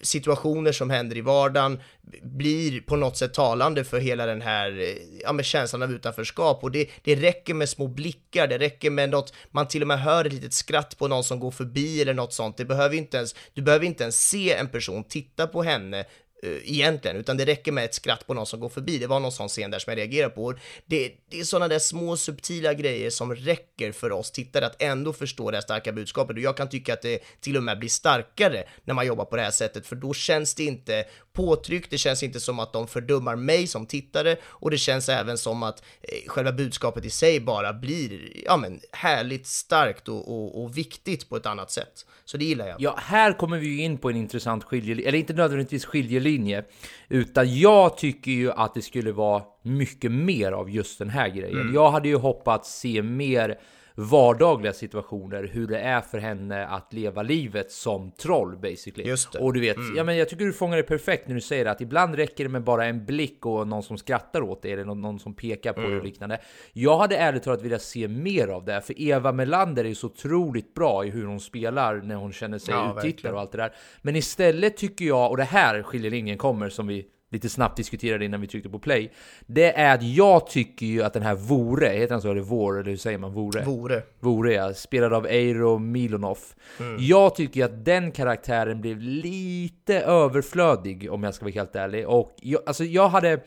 situationer 0.02 0.72
som 0.72 0.90
händer 0.90 1.18
i 1.18 1.22
vardagen 1.22 1.80
blir 2.22 2.82
på 2.82 2.96
något 2.96 3.18
sätt 3.18 3.34
talande 3.34 3.84
för 3.84 4.00
hela 4.00 4.26
den 4.26 4.42
här 4.42 4.80
eh, 4.80 5.20
ja, 5.24 5.34
med 5.34 5.46
känslan 5.46 5.84
av 5.84 5.92
utanförskap 5.92 6.64
och 6.64 6.72
det, 6.72 6.90
det 7.04 7.16
räcker 7.16 7.54
med 7.54 7.70
små 7.70 7.88
blickar, 7.88 8.48
det 8.48 8.58
räcker 8.58 8.90
med 8.90 9.10
något, 9.10 9.34
man 9.52 9.68
till 9.68 9.82
och 9.82 9.88
med 9.88 10.00
hör 10.00 10.26
ett 10.26 10.34
litet 10.34 10.54
skratt 10.54 10.98
på 10.98 11.08
någon 11.08 11.24
som 11.24 11.40
går 11.40 11.52
förbi 11.52 12.02
eller 12.02 12.14
något 12.14 12.34
sånt. 12.34 12.58
Det 12.58 12.66
behöver 12.66 12.96
inte 12.96 13.18
ens, 13.18 13.36
du 13.54 13.62
behöver 13.62 13.86
inte 13.86 14.04
ens 14.04 14.30
se 14.30 14.54
en 14.54 14.68
person 14.68 15.04
titta 15.04 15.48
på 15.48 15.64
henne 15.64 16.06
Eh, 16.44 16.72
egentligen, 16.72 17.18
utan 17.18 17.38
det 17.38 17.46
räcker 17.46 17.72
med 17.72 17.86
ett 17.86 17.94
skratt 17.94 18.28
på 18.28 18.34
någon 18.34 18.46
som 18.46 18.60
går 18.60 18.70
förbi. 18.70 18.98
Det 18.98 19.08
var 19.08 19.20
någon 19.20 19.32
sån 19.32 19.48
scen 19.48 19.72
där 19.72 19.80
som 19.80 19.92
jag 19.92 19.98
reagerade 19.98 20.36
på. 20.36 20.54
Det, 20.86 21.12
det 21.30 21.40
är 21.40 21.44
sådana 21.44 21.68
där 21.68 21.80
små 21.80 22.18
subtila 22.18 22.74
grejer 22.74 23.10
som 23.10 23.36
räcker 23.36 23.92
för 23.92 24.12
oss 24.12 24.32
tittare 24.32 24.66
att 24.66 24.82
ändå 24.82 25.14
förstå 25.14 25.52
det 25.52 25.58
här 25.58 25.62
starka 25.62 25.92
budskapet 25.92 26.36
och 26.36 26.42
jag 26.42 26.58
kan 26.58 26.70
tycka 26.70 26.94
att 26.94 27.02
det 27.02 27.20
till 27.42 27.58
och 27.58 27.64
med 27.64 27.80
blir 27.80 27.90
starkare 27.90 28.64
när 28.84 28.94
man 28.94 29.08
jobbar 29.08 29.26
på 29.26 29.36
det 29.36 29.42
här 29.42 29.52
sättet 29.52 29.88
för 29.88 29.96
då 29.96 30.14
känns 30.14 30.56
det 30.56 30.64
inte 30.64 31.06
påtryckt, 31.34 31.90
det 31.90 31.98
känns 31.98 32.24
inte 32.24 32.40
som 32.40 32.60
att 32.60 32.74
de 32.74 32.88
fördummar 32.88 33.36
mig 33.36 33.68
som 33.68 33.86
tittare 33.86 34.36
och 34.44 34.72
det 34.72 34.78
känns 34.78 35.10
även 35.10 35.38
som 35.38 35.64
att 35.64 35.84
eh, 36.02 36.28
själva 36.28 36.52
budskapet 36.52 37.06
i 37.06 37.10
sig 37.10 37.40
bara 37.40 37.74
blir, 37.74 38.32
ja 38.46 38.58
men 38.58 38.80
härligt 38.92 39.48
starkt 39.48 40.08
och, 40.08 40.28
och, 40.28 40.64
och 40.64 40.78
viktigt 40.78 41.30
på 41.30 41.36
ett 41.36 41.46
annat 41.46 41.72
sätt. 41.72 42.06
Så 42.26 42.38
det 42.38 42.46
gillar 42.46 42.68
jag. 42.68 42.82
Ja, 42.82 42.96
här 43.02 43.34
kommer 43.34 43.58
vi 43.58 43.68
ju 43.68 43.82
in 43.82 43.98
på 43.98 44.10
en 44.10 44.16
intressant 44.16 44.64
skiljelinje, 44.64 45.08
eller 45.08 45.20
inte 45.20 45.34
nödvändigtvis 45.34 45.86
skiljelinje 45.86 46.29
skiljelinje. 46.30 46.64
Utan 47.10 47.60
jag 47.60 47.98
tycker 47.98 48.32
ju 48.32 48.52
att 48.52 48.74
det 48.74 48.82
skulle 48.82 49.12
vara 49.12 49.44
mycket 49.64 50.12
mer 50.12 50.52
av 50.52 50.70
just 50.70 51.00
den 51.00 51.10
här 51.10 51.30
grejen. 51.30 51.74
Jag 51.74 51.92
hade 51.92 52.08
ju 52.08 52.16
hoppats 52.16 52.80
se 52.80 53.02
mer 53.02 53.60
vardagliga 54.00 54.74
situationer, 54.74 55.50
hur 55.54 55.68
det 55.68 55.80
är 55.80 56.02
för 56.02 56.18
henne 56.18 56.68
att 56.68 56.94
leva 56.94 57.24
livet 57.24 57.72
som 57.72 58.12
troll 58.12 58.58
basically. 58.58 59.10
Just 59.10 59.32
det. 59.32 59.40
Och 59.40 59.54
du 59.54 59.60
vet, 59.60 59.78
ja, 59.96 60.04
men 60.04 60.18
jag 60.18 60.30
tycker 60.30 60.46
du 60.46 60.54
fångar 60.54 60.78
det 60.78 60.84
perfekt 60.84 61.28
när 61.28 61.36
du 61.36 61.42
säger 61.42 61.66
att 61.66 61.82
ibland 61.82 62.16
räcker 62.16 62.44
det 62.44 62.50
med 62.50 62.64
bara 62.64 62.86
en 62.86 63.06
blick 63.06 63.46
och 63.46 63.68
någon 63.68 63.84
som 63.84 63.98
skrattar 63.98 64.42
åt 64.42 64.62
dig 64.62 64.72
eller 64.72 64.86
någon, 64.86 65.02
någon 65.02 65.20
som 65.20 65.34
pekar 65.34 65.74
på 65.74 65.82
dig 65.82 65.98
och 65.98 66.04
liknande. 66.04 66.40
Jag 66.74 66.98
hade 66.98 67.18
ärligt 67.18 67.44
talat 67.44 67.62
velat 67.62 67.82
se 67.82 68.08
mer 68.08 68.48
av 68.48 68.66
det, 68.66 68.82
för 68.82 69.02
Eva 69.02 69.32
Melander 69.32 69.86
är 69.86 69.94
så 69.94 70.08
otroligt 70.08 70.74
bra 70.74 71.06
i 71.06 71.10
hur 71.10 71.26
hon 71.26 71.40
spelar 71.40 71.96
när 71.96 72.16
hon 72.16 72.32
känner 72.32 72.60
sig 72.60 72.74
Ja, 72.74 72.96
uttittad 72.98 73.34
och 73.34 73.40
allt 73.40 73.52
det 73.52 73.58
där. 73.58 73.74
Men 74.02 74.16
istället 74.16 74.78
tycker 74.78 75.06
jag, 75.06 75.32
och 75.32 75.38
det 75.38 75.44
här 75.44 75.84
skiljelinjen 75.84 76.38
kommer 76.38 76.70
som 76.70 76.88
vi 76.88 77.06
lite 77.30 77.50
snabbt 77.50 77.78
diskuterade 77.78 78.26
innan 78.26 78.42
vi 78.42 78.48
tryckte 78.48 78.70
på 78.70 78.80
play. 78.80 79.12
Det 79.46 79.78
är 79.78 79.96
att 79.96 80.04
jag 80.04 80.48
tycker 80.48 80.86
ju 80.86 81.04
att 81.04 81.14
den 81.14 81.24
här 81.24 81.36
Vore, 81.36 81.90
heter 81.90 82.14
han 82.14 82.22
så 82.22 82.32
eller 82.32 82.42
Vår, 82.42 82.80
eller 82.80 82.90
hur 82.90 82.98
säger 82.98 83.18
man? 83.18 83.34
Vore? 83.34 83.64
Vore. 83.64 84.04
Vore 84.20 84.54
jag, 84.54 84.76
spelad 84.76 85.14
av 85.14 85.26
Eiro 85.26 85.78
Milonov. 85.78 86.40
Mm. 86.80 86.96
Jag 87.00 87.36
tycker 87.36 87.66
att 87.66 87.86
den 87.86 88.12
karaktären 88.12 88.82
blev 88.82 89.00
lite 89.02 90.00
överflödig 90.00 91.12
om 91.12 91.24
jag 91.24 91.34
ska 91.34 91.46
vara 91.46 91.54
helt 91.54 91.76
ärlig. 91.76 92.08
Och 92.08 92.36
jag, 92.42 92.62
alltså 92.66 92.84
jag 92.84 93.10
hade... 93.10 93.40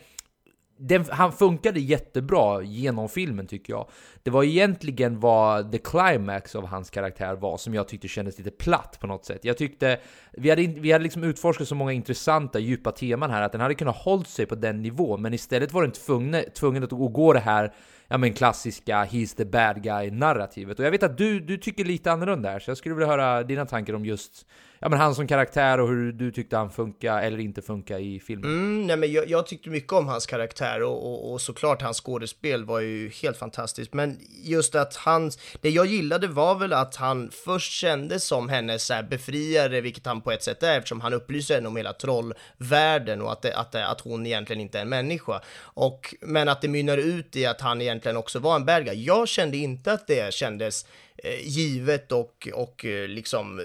Den, 0.84 1.04
han 1.10 1.32
funkade 1.32 1.80
jättebra 1.80 2.62
genom 2.62 3.08
filmen 3.08 3.46
tycker 3.46 3.72
jag. 3.72 3.88
Det 4.22 4.30
var 4.30 4.44
egentligen 4.44 5.20
vad 5.20 5.72
the 5.72 5.78
climax 5.78 6.54
av 6.54 6.66
hans 6.66 6.90
karaktär 6.90 7.34
var 7.34 7.56
som 7.56 7.74
jag 7.74 7.88
tyckte 7.88 8.08
kändes 8.08 8.38
lite 8.38 8.50
platt 8.50 8.98
på 9.00 9.06
något 9.06 9.24
sätt. 9.24 9.44
Jag 9.44 9.56
tyckte 9.56 10.00
vi 10.32 10.50
hade, 10.50 10.66
vi 10.66 10.92
hade 10.92 11.02
liksom 11.02 11.24
utforskat 11.24 11.68
så 11.68 11.74
många 11.74 11.92
intressanta 11.92 12.58
djupa 12.58 12.92
teman 12.92 13.30
här 13.30 13.42
att 13.42 13.52
den 13.52 13.60
hade 13.60 13.74
kunnat 13.74 13.96
hållt 13.96 14.28
sig 14.28 14.46
på 14.46 14.54
den 14.54 14.82
nivån, 14.82 15.22
men 15.22 15.34
istället 15.34 15.72
var 15.72 15.82
den 15.82 15.92
tvungen, 15.92 16.44
tvungen 16.54 16.84
att 16.84 16.90
gå 16.90 17.32
det 17.32 17.40
här 17.40 17.72
ja 18.08 18.18
men 18.18 18.32
klassiska 18.32 19.04
he's 19.04 19.36
the 19.36 19.44
bad 19.44 19.82
guy 19.82 20.10
narrativet. 20.10 20.78
Och 20.78 20.84
jag 20.84 20.90
vet 20.90 21.02
att 21.02 21.18
du, 21.18 21.40
du 21.40 21.56
tycker 21.56 21.84
lite 21.84 22.12
annorlunda 22.12 22.50
här, 22.50 22.58
så 22.58 22.70
jag 22.70 22.78
skulle 22.78 22.94
vilja 22.94 23.08
höra 23.08 23.42
dina 23.42 23.66
tankar 23.66 23.94
om 23.94 24.04
just 24.04 24.46
ja 24.82 24.88
men 24.88 24.98
han 24.98 25.14
som 25.14 25.26
karaktär 25.26 25.80
och 25.80 25.88
hur 25.88 26.12
du 26.12 26.32
tyckte 26.32 26.56
han 26.56 26.70
funkar 26.70 27.22
eller 27.22 27.38
inte 27.38 27.62
funkar 27.62 27.98
i 27.98 28.20
filmen. 28.20 28.50
Mm, 28.50 28.86
nej, 28.86 28.96
men 28.96 29.12
jag, 29.12 29.28
jag 29.28 29.46
tyckte 29.46 29.70
mycket 29.70 29.92
om 29.92 30.08
hans 30.08 30.26
karaktär 30.26 30.82
och, 30.82 31.12
och, 31.12 31.32
och 31.32 31.40
såklart 31.40 31.82
hans 31.82 32.00
skådespel 32.00 32.64
var 32.64 32.80
ju 32.80 33.10
helt 33.22 33.36
fantastiskt. 33.36 33.94
Men 33.94 34.18
just 34.44 34.74
att 34.74 34.96
han, 34.96 35.30
det 35.60 35.70
jag 35.70 35.86
gillade 35.86 36.28
var 36.28 36.54
väl 36.54 36.72
att 36.72 36.96
han 36.96 37.30
först 37.44 37.72
kändes 37.72 38.24
som 38.24 38.48
hennes 38.48 38.84
så 38.84 38.94
här 38.94 39.02
befriare, 39.02 39.80
vilket 39.80 40.06
han 40.06 40.20
på 40.20 40.32
ett 40.32 40.42
sätt 40.42 40.62
är 40.62 40.78
eftersom 40.78 41.00
han 41.00 41.14
upplyser 41.14 41.54
henne 41.54 41.68
om 41.68 41.76
hela 41.76 41.92
trollvärlden 41.92 43.22
och 43.22 43.32
att, 43.32 43.42
det, 43.42 43.56
att, 43.56 43.72
det, 43.72 43.86
att 43.86 44.00
hon 44.00 44.26
egentligen 44.26 44.60
inte 44.60 44.78
är 44.78 44.82
en 44.82 44.88
människa. 44.88 45.40
Och, 45.58 46.14
men 46.20 46.48
att 46.48 46.60
det 46.60 46.68
mynnar 46.68 46.98
ut 46.98 47.36
i 47.36 47.46
att 47.46 47.60
han 47.60 47.80
egentligen 47.82 48.16
också 48.16 48.38
var 48.38 48.56
en 48.56 48.64
bad 48.64 48.84
guy. 48.84 49.04
Jag 49.04 49.28
kände 49.28 49.56
inte 49.56 49.92
att 49.92 50.06
det 50.06 50.34
kändes 50.34 50.86
Eh, 51.24 51.48
givet 51.48 52.12
och, 52.12 52.48
och 52.54 52.84
eh, 52.84 53.08
liksom 53.08 53.58
eh, 53.58 53.64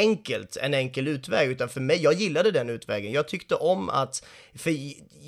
enkelt, 0.00 0.56
en 0.56 0.74
enkel 0.74 1.08
utväg, 1.08 1.50
utan 1.50 1.68
för 1.68 1.80
mig, 1.80 2.02
jag 2.02 2.14
gillade 2.14 2.50
den 2.50 2.70
utvägen. 2.70 3.12
Jag 3.12 3.28
tyckte 3.28 3.54
om 3.54 3.88
att, 3.88 4.24
för, 4.54 4.72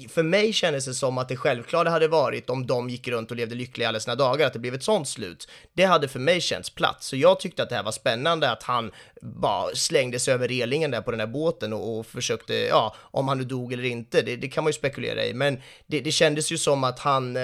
för 0.09 0.23
mig 0.23 0.53
kändes 0.53 0.85
det 0.85 0.95
som 0.95 1.19
att 1.19 1.29
det 1.29 1.37
självklara 1.37 1.91
hade 1.91 2.09
varit 2.09 2.51
om 2.51 2.67
de 2.67 2.91
gick 2.91 3.09
runt 3.09 3.31
och 3.31 3.37
levde 3.37 3.55
lyckliga 3.55 3.89
alla 3.89 4.01
sina 4.01 4.15
dagar, 4.15 4.47
att 4.47 4.53
det 4.53 4.59
blev 4.59 4.75
ett 4.75 4.83
sånt 4.83 5.09
slut. 5.09 5.49
Det 5.73 5.85
hade 5.85 6.09
för 6.09 6.19
mig 6.19 6.41
känts 6.41 6.71
platt, 6.71 7.03
så 7.03 7.17
jag 7.17 7.41
tyckte 7.41 7.63
att 7.63 7.69
det 7.69 7.77
här 7.77 7.83
var 7.83 7.93
spännande 7.93 8.51
att 8.51 8.63
han 8.63 8.93
bara 9.23 9.75
slängde 9.75 10.19
sig 10.19 10.35
över 10.35 10.49
relingen 10.49 10.91
där 10.91 11.01
på 11.01 11.11
den 11.11 11.21
här 11.21 11.27
båten 11.27 11.73
och, 11.73 11.99
och 11.99 12.07
försökte, 12.07 12.55
ja, 12.55 12.95
om 13.01 13.29
han 13.29 13.39
nu 13.39 13.45
dog 13.45 13.73
eller 13.73 13.85
inte, 13.85 14.23
det, 14.23 14.37
det 14.37 14.49
kan 14.49 14.65
man 14.65 14.69
ju 14.69 14.75
spekulera 14.75 15.25
i, 15.25 15.35
men 15.35 15.61
det, 15.87 16.01
det 16.01 16.13
kändes 16.13 16.53
ju 16.53 16.59
som 16.59 16.85
att 16.85 16.99
han, 16.99 17.39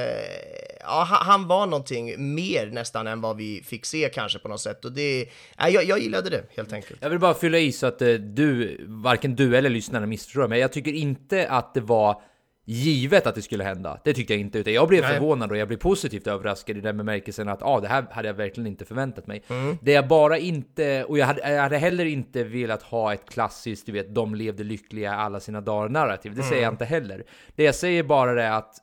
ja, 0.80 1.06
han 1.08 1.48
var 1.48 1.66
någonting 1.66 2.34
mer 2.34 2.66
nästan 2.66 3.06
än 3.06 3.20
vad 3.20 3.36
vi 3.36 3.62
fick 3.66 3.86
se 3.86 4.08
kanske 4.16 4.38
på 4.38 4.48
något 4.48 4.60
sätt 4.60 4.84
och 4.84 4.92
det, 4.92 5.28
ja, 5.58 5.68
jag, 5.68 5.84
jag 5.84 5.98
gillade 5.98 6.30
det 6.30 6.44
helt 6.56 6.72
enkelt. 6.72 7.02
Jag 7.02 7.10
vill 7.10 7.18
bara 7.18 7.34
fylla 7.34 7.58
i 7.58 7.72
så 7.72 7.86
att 7.86 8.02
eh, 8.02 8.14
du, 8.14 8.76
varken 8.88 9.36
du 9.36 9.56
eller 9.56 9.70
lyssnarna 9.70 10.06
missförstår 10.06 10.48
mig. 10.48 10.60
Jag 10.60 10.72
tycker 10.72 10.92
inte 10.92 11.48
att 11.48 11.74
det 11.74 11.80
var 11.80 12.22
givet 12.68 13.26
att 13.26 13.34
det 13.34 13.42
skulle 13.42 13.64
hända. 13.64 14.00
Det 14.04 14.14
tyckte 14.14 14.32
jag 14.32 14.40
inte, 14.40 14.58
utan 14.58 14.72
jag 14.72 14.88
blev 14.88 15.02
Nej. 15.02 15.12
förvånad 15.12 15.50
och 15.50 15.56
jag 15.56 15.68
blev 15.68 15.78
positivt 15.78 16.26
överraskad 16.26 16.76
i 16.76 16.80
den 16.80 16.96
bemärkelsen 16.96 17.48
att 17.48 17.62
ah, 17.62 17.80
det 17.80 17.88
här 17.88 18.06
hade 18.10 18.28
jag 18.28 18.34
verkligen 18.34 18.66
inte 18.66 18.84
förväntat 18.84 19.26
mig. 19.26 19.42
Mm. 19.48 19.78
Det 19.82 19.92
jag 19.92 20.08
bara 20.08 20.38
inte, 20.38 21.04
och 21.04 21.18
jag 21.18 21.26
hade, 21.26 21.52
jag 21.54 21.62
hade 21.62 21.78
heller 21.78 22.04
inte 22.04 22.44
velat 22.44 22.82
ha 22.82 23.12
ett 23.12 23.28
klassiskt, 23.28 23.86
du 23.86 23.92
vet, 23.92 24.14
de 24.14 24.34
levde 24.34 24.64
lyckliga 24.64 25.14
alla 25.14 25.40
sina 25.40 25.60
dagar 25.60 25.88
narrativ. 25.88 26.34
Det 26.34 26.42
säger 26.42 26.62
jag 26.62 26.72
inte 26.72 26.84
heller. 26.84 27.24
Det 27.56 27.64
jag 27.64 27.74
säger 27.74 28.02
bara 28.02 28.44
är 28.44 28.50
att 28.50 28.74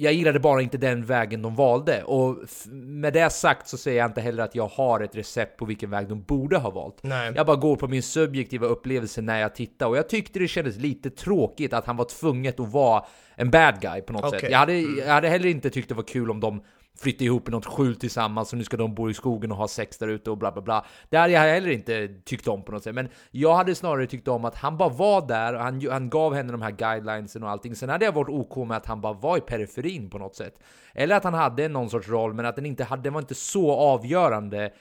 jag 0.00 0.12
gillade 0.12 0.40
bara 0.40 0.62
inte 0.62 0.78
den 0.78 1.04
vägen 1.04 1.42
de 1.42 1.54
valde 1.54 2.02
och 2.02 2.36
med 2.72 3.12
det 3.12 3.30
sagt 3.30 3.68
så 3.68 3.76
säger 3.76 3.98
jag 3.98 4.08
inte 4.08 4.20
heller 4.20 4.42
att 4.42 4.54
jag 4.54 4.66
har 4.66 5.00
ett 5.00 5.16
recept 5.16 5.58
på 5.58 5.64
vilken 5.64 5.90
väg 5.90 6.08
de 6.08 6.22
borde 6.22 6.58
ha 6.58 6.70
valt. 6.70 6.98
Nej. 7.02 7.32
Jag 7.36 7.46
bara 7.46 7.56
går 7.56 7.76
på 7.76 7.88
min 7.88 8.02
subjektiva 8.02 8.66
upplevelse 8.66 9.22
när 9.22 9.40
jag 9.40 9.54
tittar 9.54 9.86
och 9.86 9.96
jag 9.96 10.08
tyckte 10.08 10.38
det 10.38 10.48
kändes 10.48 10.76
lite 10.76 11.10
tråkigt 11.10 11.72
att 11.72 11.86
han 11.86 11.96
var 11.96 12.04
tvunget 12.04 12.60
att 12.60 12.72
vara 12.72 13.04
en 13.34 13.50
bad 13.50 13.80
guy 13.80 14.00
på 14.00 14.12
något 14.12 14.24
Okej. 14.24 14.40
sätt. 14.40 14.50
Jag 14.50 14.58
hade, 14.58 14.78
jag 14.78 15.12
hade 15.14 15.28
heller 15.28 15.48
inte 15.48 15.70
tyckt 15.70 15.88
det 15.88 15.94
var 15.94 16.02
kul 16.02 16.30
om 16.30 16.40
de 16.40 16.62
flytta 17.00 17.24
ihop 17.24 17.48
i 17.48 17.50
något 17.50 17.66
skjul 17.66 17.96
tillsammans 17.96 18.52
och 18.52 18.58
nu 18.58 18.64
ska 18.64 18.76
de 18.76 18.94
bo 18.94 19.10
i 19.10 19.14
skogen 19.14 19.52
och 19.52 19.58
ha 19.58 19.68
sex 19.68 19.98
där 19.98 20.08
ute 20.08 20.30
och 20.30 20.38
bla 20.38 20.52
bla 20.52 20.62
bla. 20.62 20.84
Det 21.08 21.16
hade 21.16 21.32
jag 21.32 21.40
heller 21.40 21.70
inte 21.70 22.08
tyckt 22.24 22.48
om 22.48 22.62
på 22.62 22.72
något 22.72 22.82
sätt. 22.82 22.94
Men 22.94 23.08
jag 23.30 23.54
hade 23.54 23.74
snarare 23.74 24.06
tyckt 24.06 24.28
om 24.28 24.44
att 24.44 24.54
han 24.54 24.76
bara 24.76 24.88
var 24.88 25.28
där 25.28 25.54
och 25.54 25.60
han, 25.60 25.86
han 25.90 26.10
gav 26.10 26.34
henne 26.34 26.52
de 26.52 26.62
här 26.62 26.70
guidelinesen 26.70 27.42
och 27.42 27.50
allting. 27.50 27.74
Sen 27.74 27.88
hade 27.88 28.04
jag 28.04 28.12
varit 28.12 28.28
OK 28.28 28.68
med 28.68 28.76
att 28.76 28.86
han 28.86 29.00
bara 29.00 29.12
var 29.12 29.36
i 29.38 29.40
periferin 29.40 30.10
på 30.10 30.18
något 30.18 30.34
sätt. 30.34 30.54
Eller 30.94 31.16
att 31.16 31.24
han 31.24 31.34
hade 31.34 31.68
någon 31.68 31.90
sorts 31.90 32.08
roll 32.08 32.34
men 32.34 32.46
att 32.46 32.56
den 32.56 32.66
inte 32.66 32.84
hade, 32.84 33.02
den 33.02 33.12
var 33.12 33.20
inte 33.20 33.34
så 33.34 33.72
avgörande 33.72 34.72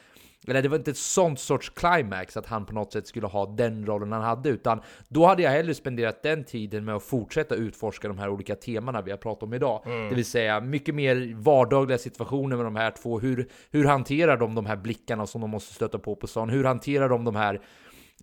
eller 0.48 0.62
det 0.62 0.70
var 0.70 0.78
inte 0.78 0.92
ett 0.92 0.98
sånt 0.98 1.40
sorts 1.40 1.70
climax 1.70 2.38
att 2.38 2.46
han 2.46 2.66
på 2.66 2.74
något 2.74 2.94
sätt 2.94 3.08
skulle 3.08 3.28
ha 3.28 3.46
den 3.46 3.86
rollen 3.86 4.12
han 4.12 4.22
hade, 4.22 4.50
utan 4.50 4.82
då 5.08 5.26
hade 5.26 5.44
jag 5.44 5.52
hellre 5.52 5.74
spenderat 5.74 6.24
den 6.24 6.44
tiden 6.44 6.86
med 6.86 6.96
att 6.96 7.04
fortsätta 7.04 7.56
utforska 7.56 8.08
de 8.08 8.18
här 8.18 8.30
olika 8.30 8.56
temana 8.56 9.02
vi 9.02 9.12
har 9.12 9.18
pratat 9.18 9.44
om 9.44 9.54
idag. 9.54 9.82
Det 9.86 10.16
vill 10.16 10.26
säga 10.26 10.62
mycket 10.62 10.96
mer 10.96 11.34
vardagliga 11.36 11.98
situationer 11.98 12.56
med 12.56 12.66
de 12.66 12.76
här 12.76 12.92
två. 12.92 13.20
Hur, 13.20 13.48
hur 13.72 13.86
hanterar 13.86 14.38
de 14.38 14.56
de 14.56 14.66
här 14.66 14.76
blickarna 14.76 15.28
som 15.28 15.42
de 15.42 15.50
måste 15.50 15.74
stöta 15.74 16.00
på 16.00 16.16
på 16.16 16.28
stan? 16.28 16.50
Hur 16.50 16.64
hanterar 16.64 17.10
de 17.10 17.24
de 17.24 17.36
här 17.36 17.62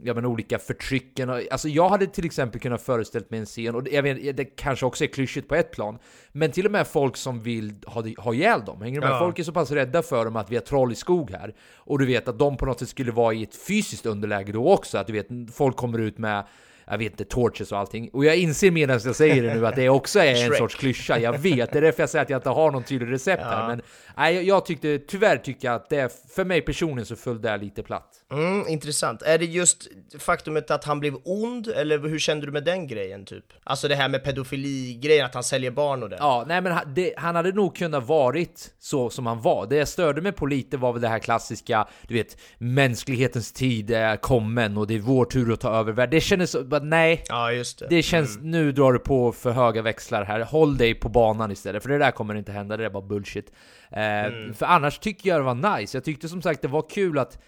ja, 0.02 0.14
men 0.14 0.24
olika 0.26 0.58
förtrycken. 0.58 1.30
Alltså 1.50 1.68
jag 1.68 1.88
hade 1.88 2.06
till 2.06 2.24
exempel 2.26 2.60
kunnat 2.60 2.82
föreställt 2.82 3.30
mig 3.30 3.40
en 3.40 3.46
scen, 3.46 3.74
och 3.74 3.82
det- 3.82 3.90
jag 3.90 4.02
vet, 4.02 4.36
det 4.36 4.44
kanske 4.44 4.86
också 4.86 5.04
är 5.04 5.08
klyschigt 5.08 5.48
på 5.48 5.54
ett 5.54 5.70
plan, 5.72 5.98
men 6.32 6.50
till 6.52 6.66
och 6.66 6.72
med 6.72 6.86
folk 6.86 7.16
som 7.16 7.42
vill 7.42 7.74
ha, 7.86 8.04
ha 8.18 8.34
ihjäl 8.34 8.64
dem. 8.64 8.82
Hänger 8.82 9.00
med? 9.00 9.10
Ja. 9.10 9.18
Folk 9.18 9.38
är 9.38 9.42
så 9.42 9.52
pass 9.52 9.70
rädda 9.70 10.02
för 10.02 10.24
dem 10.24 10.36
att 10.36 10.50
vi 10.50 10.56
har 10.56 10.62
troll 10.62 10.92
i 10.92 10.94
skog 10.94 11.30
här. 11.30 11.54
Och 11.76 11.98
du 11.98 12.06
vet 12.06 12.28
att 12.28 12.38
de 12.38 12.56
på 12.56 12.66
något 12.66 12.78
sätt 12.78 12.88
skulle 12.88 13.12
vara 13.12 13.34
i 13.34 13.42
ett 13.42 13.56
fysiskt 13.56 14.06
underläge 14.06 14.52
då 14.52 14.72
också. 14.72 14.98
Att 14.98 15.06
du 15.06 15.12
vet, 15.12 15.26
folk 15.54 15.76
kommer 15.76 15.98
ut 15.98 16.18
med 16.18 16.44
jag 16.90 16.98
vet 16.98 17.12
inte, 17.12 17.24
torches 17.24 17.72
och 17.72 17.78
allting. 17.78 18.10
Och 18.12 18.24
jag 18.24 18.36
inser 18.36 18.70
medan 18.70 19.00
jag 19.04 19.16
säger 19.16 19.42
det 19.42 19.54
nu 19.54 19.66
att 19.66 19.76
det 19.76 19.88
också 19.88 20.18
är 20.20 20.30
en 20.30 20.36
Shrek. 20.48 20.58
sorts 20.58 20.74
klyscha. 20.74 21.18
Jag 21.18 21.38
vet, 21.38 21.72
det 21.72 21.78
är 21.78 21.82
därför 21.82 22.02
jag 22.02 22.10
säger 22.10 22.22
att 22.22 22.30
jag 22.30 22.38
inte 22.38 22.48
har 22.48 22.70
någon 22.70 22.82
tydlig 22.84 23.12
recept 23.12 23.42
här. 23.42 23.68
Men 23.68 23.82
nej, 24.16 24.34
jag, 24.34 24.44
jag 24.44 24.66
tyckte, 24.66 24.98
tyvärr 24.98 25.36
tycker 25.36 25.68
jag 25.68 25.74
att 25.74 25.88
det, 25.90 26.12
för 26.34 26.44
mig 26.44 26.60
personligen 26.62 27.06
så 27.06 27.16
föll 27.16 27.40
det 27.42 27.56
lite 27.56 27.82
platt. 27.82 28.08
Mm, 28.32 28.68
intressant. 28.68 29.22
Är 29.22 29.38
det 29.38 29.44
just 29.44 29.88
faktumet 30.18 30.70
att 30.70 30.84
han 30.84 31.00
blev 31.00 31.14
ond, 31.24 31.68
eller 31.68 31.98
hur 31.98 32.18
kände 32.18 32.46
du 32.46 32.52
med 32.52 32.64
den 32.64 32.86
grejen 32.86 33.24
typ? 33.24 33.44
Alltså 33.64 33.88
det 33.88 33.94
här 33.94 34.08
med 34.08 34.24
pedofili-grejen, 34.24 35.26
att 35.26 35.34
han 35.34 35.44
säljer 35.44 35.70
barn 35.70 36.02
och 36.02 36.08
det. 36.10 36.16
Ja, 36.20 36.44
nej 36.48 36.60
men 36.60 36.72
han, 36.72 36.94
det, 36.94 37.14
han 37.16 37.36
hade 37.36 37.52
nog 37.52 37.76
kunnat 37.76 38.06
varit 38.06 38.74
så 38.78 39.10
som 39.10 39.26
han 39.26 39.42
var. 39.42 39.66
Det 39.66 39.76
jag 39.76 39.88
störde 39.88 40.20
mig 40.20 40.32
på 40.32 40.46
lite 40.46 40.76
var 40.76 40.92
väl 40.92 41.02
det 41.02 41.08
här 41.08 41.18
klassiska, 41.18 41.88
du 42.08 42.14
vet, 42.14 42.36
mänsklighetens 42.58 43.52
tid 43.52 43.90
är 43.90 44.16
kommen 44.16 44.76
och 44.76 44.86
det 44.86 44.94
är 44.94 44.98
vår 44.98 45.24
tur 45.24 45.52
att 45.52 45.60
ta 45.60 45.70
över 45.70 45.92
världen. 45.92 46.10
Det 46.10 46.20
kändes 46.20 46.56
bara, 46.64 46.82
nej. 46.82 47.24
Ja, 47.28 47.52
just 47.52 47.78
det. 47.78 47.86
Det 47.90 48.02
känns, 48.02 48.38
nu 48.42 48.72
drar 48.72 48.92
du 48.92 48.98
på 48.98 49.32
för 49.32 49.50
höga 49.50 49.82
växlar 49.82 50.24
här. 50.24 50.40
Håll 50.40 50.76
dig 50.76 50.94
på 50.94 51.08
banan 51.08 51.50
istället, 51.50 51.82
för 51.82 51.90
det 51.90 51.98
där 51.98 52.10
kommer 52.10 52.34
inte 52.34 52.52
hända, 52.52 52.76
det 52.76 52.84
är 52.84 52.90
bara 52.90 53.06
bullshit. 53.06 53.52
Eh, 53.90 54.52
För 54.54 54.66
annars 54.66 54.98
tycker 54.98 55.28
jag 55.30 55.40
det 55.40 55.44
var 55.44 55.78
nice. 55.78 55.96
Jag 55.96 56.04
tyckte 56.04 56.28
som 56.28 56.42
sagt 56.42 56.62
det 56.62 56.68
var 56.68 56.84
kul 56.90 57.18
att, 57.18 57.38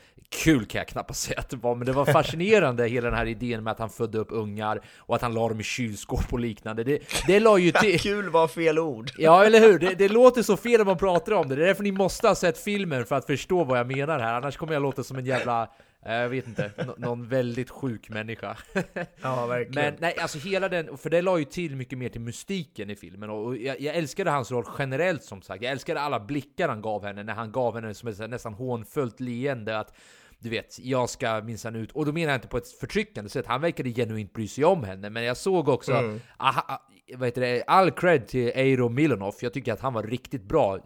kul 0.44 0.66
kan 0.66 0.79
jag 0.79 0.88
knappast 0.88 1.20
säga 1.22 1.38
att 1.38 1.48
det 1.48 1.57
var, 1.57 1.74
men 1.74 1.87
det 1.87 1.92
var 1.92 2.05
fascinerande 2.12 2.88
hela 2.88 3.11
den 3.11 3.18
här 3.18 3.27
idén 3.27 3.64
med 3.64 3.70
att 3.70 3.79
han 3.79 3.90
födde 3.90 4.18
upp 4.18 4.29
ungar 4.31 4.81
och 4.98 5.16
att 5.16 5.22
han 5.22 5.35
la 5.35 5.48
dem 5.48 5.61
i 5.61 5.62
kylskåp 5.62 6.33
och 6.33 6.38
liknande. 6.40 6.85
Det, 6.85 6.98
det 7.27 7.40
la 7.40 7.59
ju 7.59 7.72
till... 7.81 8.01
Kul 8.01 8.29
var 8.29 8.48
fel 8.48 8.79
ord. 8.79 9.11
Ja, 9.18 9.44
eller 9.44 9.61
hur? 9.61 9.79
Det, 9.79 9.94
det 9.94 10.09
låter 10.09 10.42
så 10.42 10.57
fel 10.57 10.79
när 10.79 10.85
man 10.85 10.98
pratar 10.98 11.33
om 11.33 11.48
det. 11.48 11.57
Det 11.57 11.62
är 11.62 11.66
därför 11.66 11.83
ni 11.83 11.92
måste 11.92 12.29
ha 12.29 12.35
sett 12.35 12.59
filmen 12.59 13.05
för 13.05 13.16
att 13.16 13.27
förstå 13.27 13.64
vad 13.64 13.79
jag 13.79 13.87
menar 13.96 14.18
här. 14.18 14.35
Annars 14.35 14.57
kommer 14.57 14.72
jag 14.72 14.83
låta 14.83 15.03
som 15.05 15.18
en 15.18 15.24
jävla, 15.27 15.68
jag 16.04 16.28
vet 16.28 16.46
inte, 16.46 16.72
nå- 16.87 16.94
någon 16.98 17.28
väldigt 17.28 17.70
sjuk 17.70 18.08
människa. 18.08 18.56
Ja, 19.22 19.46
verkligen. 19.46 19.84
Men 19.84 19.94
nej, 20.00 20.16
alltså 20.18 20.38
hela 20.38 20.68
den, 20.68 20.98
för 20.98 21.11
det 21.11 21.22
la 21.22 21.38
ju 21.38 21.44
till 21.44 21.76
mycket 21.76 21.98
mer 21.98 22.08
till 22.08 22.20
mystiken 22.20 22.90
i 22.90 22.96
filmen 22.96 23.30
och 23.30 23.56
jag, 23.56 23.80
jag 23.80 23.94
älskade 23.96 24.30
hans 24.30 24.50
roll 24.50 24.64
generellt 24.78 25.22
som 25.24 25.42
sagt. 25.42 25.62
Jag 25.62 25.72
älskade 25.72 26.00
alla 26.00 26.20
blickar 26.20 26.68
han 26.68 26.82
gav 26.82 27.04
henne 27.04 27.22
när 27.22 27.34
han 27.34 27.52
gav 27.52 27.74
henne 27.74 27.94
som 27.94 28.08
ett 28.08 28.30
nästan 28.30 28.54
hånfullt 28.54 29.20
leende 29.20 29.78
att 29.78 29.96
du 30.40 30.48
vet, 30.48 30.78
jag 30.82 31.11
ska 31.11 31.40
minsann 31.44 31.76
ut. 31.76 31.92
Och 31.92 32.06
då 32.06 32.12
menar 32.12 32.32
jag 32.32 32.37
inte 32.37 32.48
på 32.48 32.56
ett 32.58 32.68
förtryckande 32.68 33.30
sätt, 33.30 33.46
han 33.46 33.61
verkade 33.61 33.90
genuint 33.90 34.32
bry 34.32 34.48
sig 34.48 34.64
om 34.64 34.84
henne. 34.84 35.11
Men 35.11 35.22
jag 35.24 35.37
såg 35.37 35.68
också, 35.68 35.92
Mm. 35.92 36.20
aha, 36.37 36.82
vad 37.16 37.26
heter 37.28 37.40
det, 37.40 37.62
all 37.66 37.90
cred 37.90 38.26
till 38.28 38.48
Eiro 38.54 38.88
Milonov. 38.88 39.34
Jag 39.40 39.52
tycker 39.52 39.72
att 39.72 39.80
han 39.80 39.92
var 39.92 40.02
riktigt 40.02 40.42
bra 40.42 40.78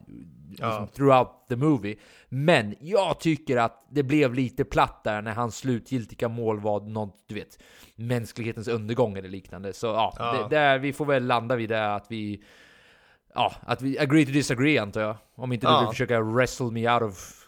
liksom, 0.51 0.89
throughout 0.89 1.29
the 1.49 1.57
movie. 1.57 1.97
Men 2.35 2.75
jag 2.81 3.21
tycker 3.21 3.57
att 3.57 3.87
det 3.91 4.03
blev 4.03 4.35
lite 4.35 4.65
platt 4.65 5.05
där 5.05 5.23
när 5.23 5.35
hans 5.35 5.57
slutgiltiga 5.57 6.29
mål 6.29 6.61
var 6.61 6.81
något, 6.81 7.25
du 7.29 7.35
vet, 7.35 7.59
mänsklighetens 7.95 8.69
undergång 8.69 9.17
eller 9.19 9.29
liknande. 9.29 9.73
Så 9.73 9.87
ja, 9.87 10.15
Ja. 10.19 10.33
Det, 10.49 10.57
där, 10.57 10.79
vi 10.79 10.93
får 10.93 11.07
väl 11.07 11.27
landa 11.27 11.57
vid 11.57 11.69
det 11.69 11.95
att 11.95 12.07
vi, 12.09 12.43
ja, 13.35 13.53
att 13.61 13.83
vi 13.83 13.99
agree 13.99 14.27
to 14.27 14.33
disagree 14.33 14.79
antar 14.79 15.01
jag. 15.01 15.17
Om 15.35 15.53
inte 15.53 15.67
du 15.67 15.73
Ja. 15.73 15.81
vill 15.81 15.89
försöka 15.89 16.21
wrestle 16.21 16.71
me 16.71 16.93
out 16.95 17.03
of, 17.03 17.42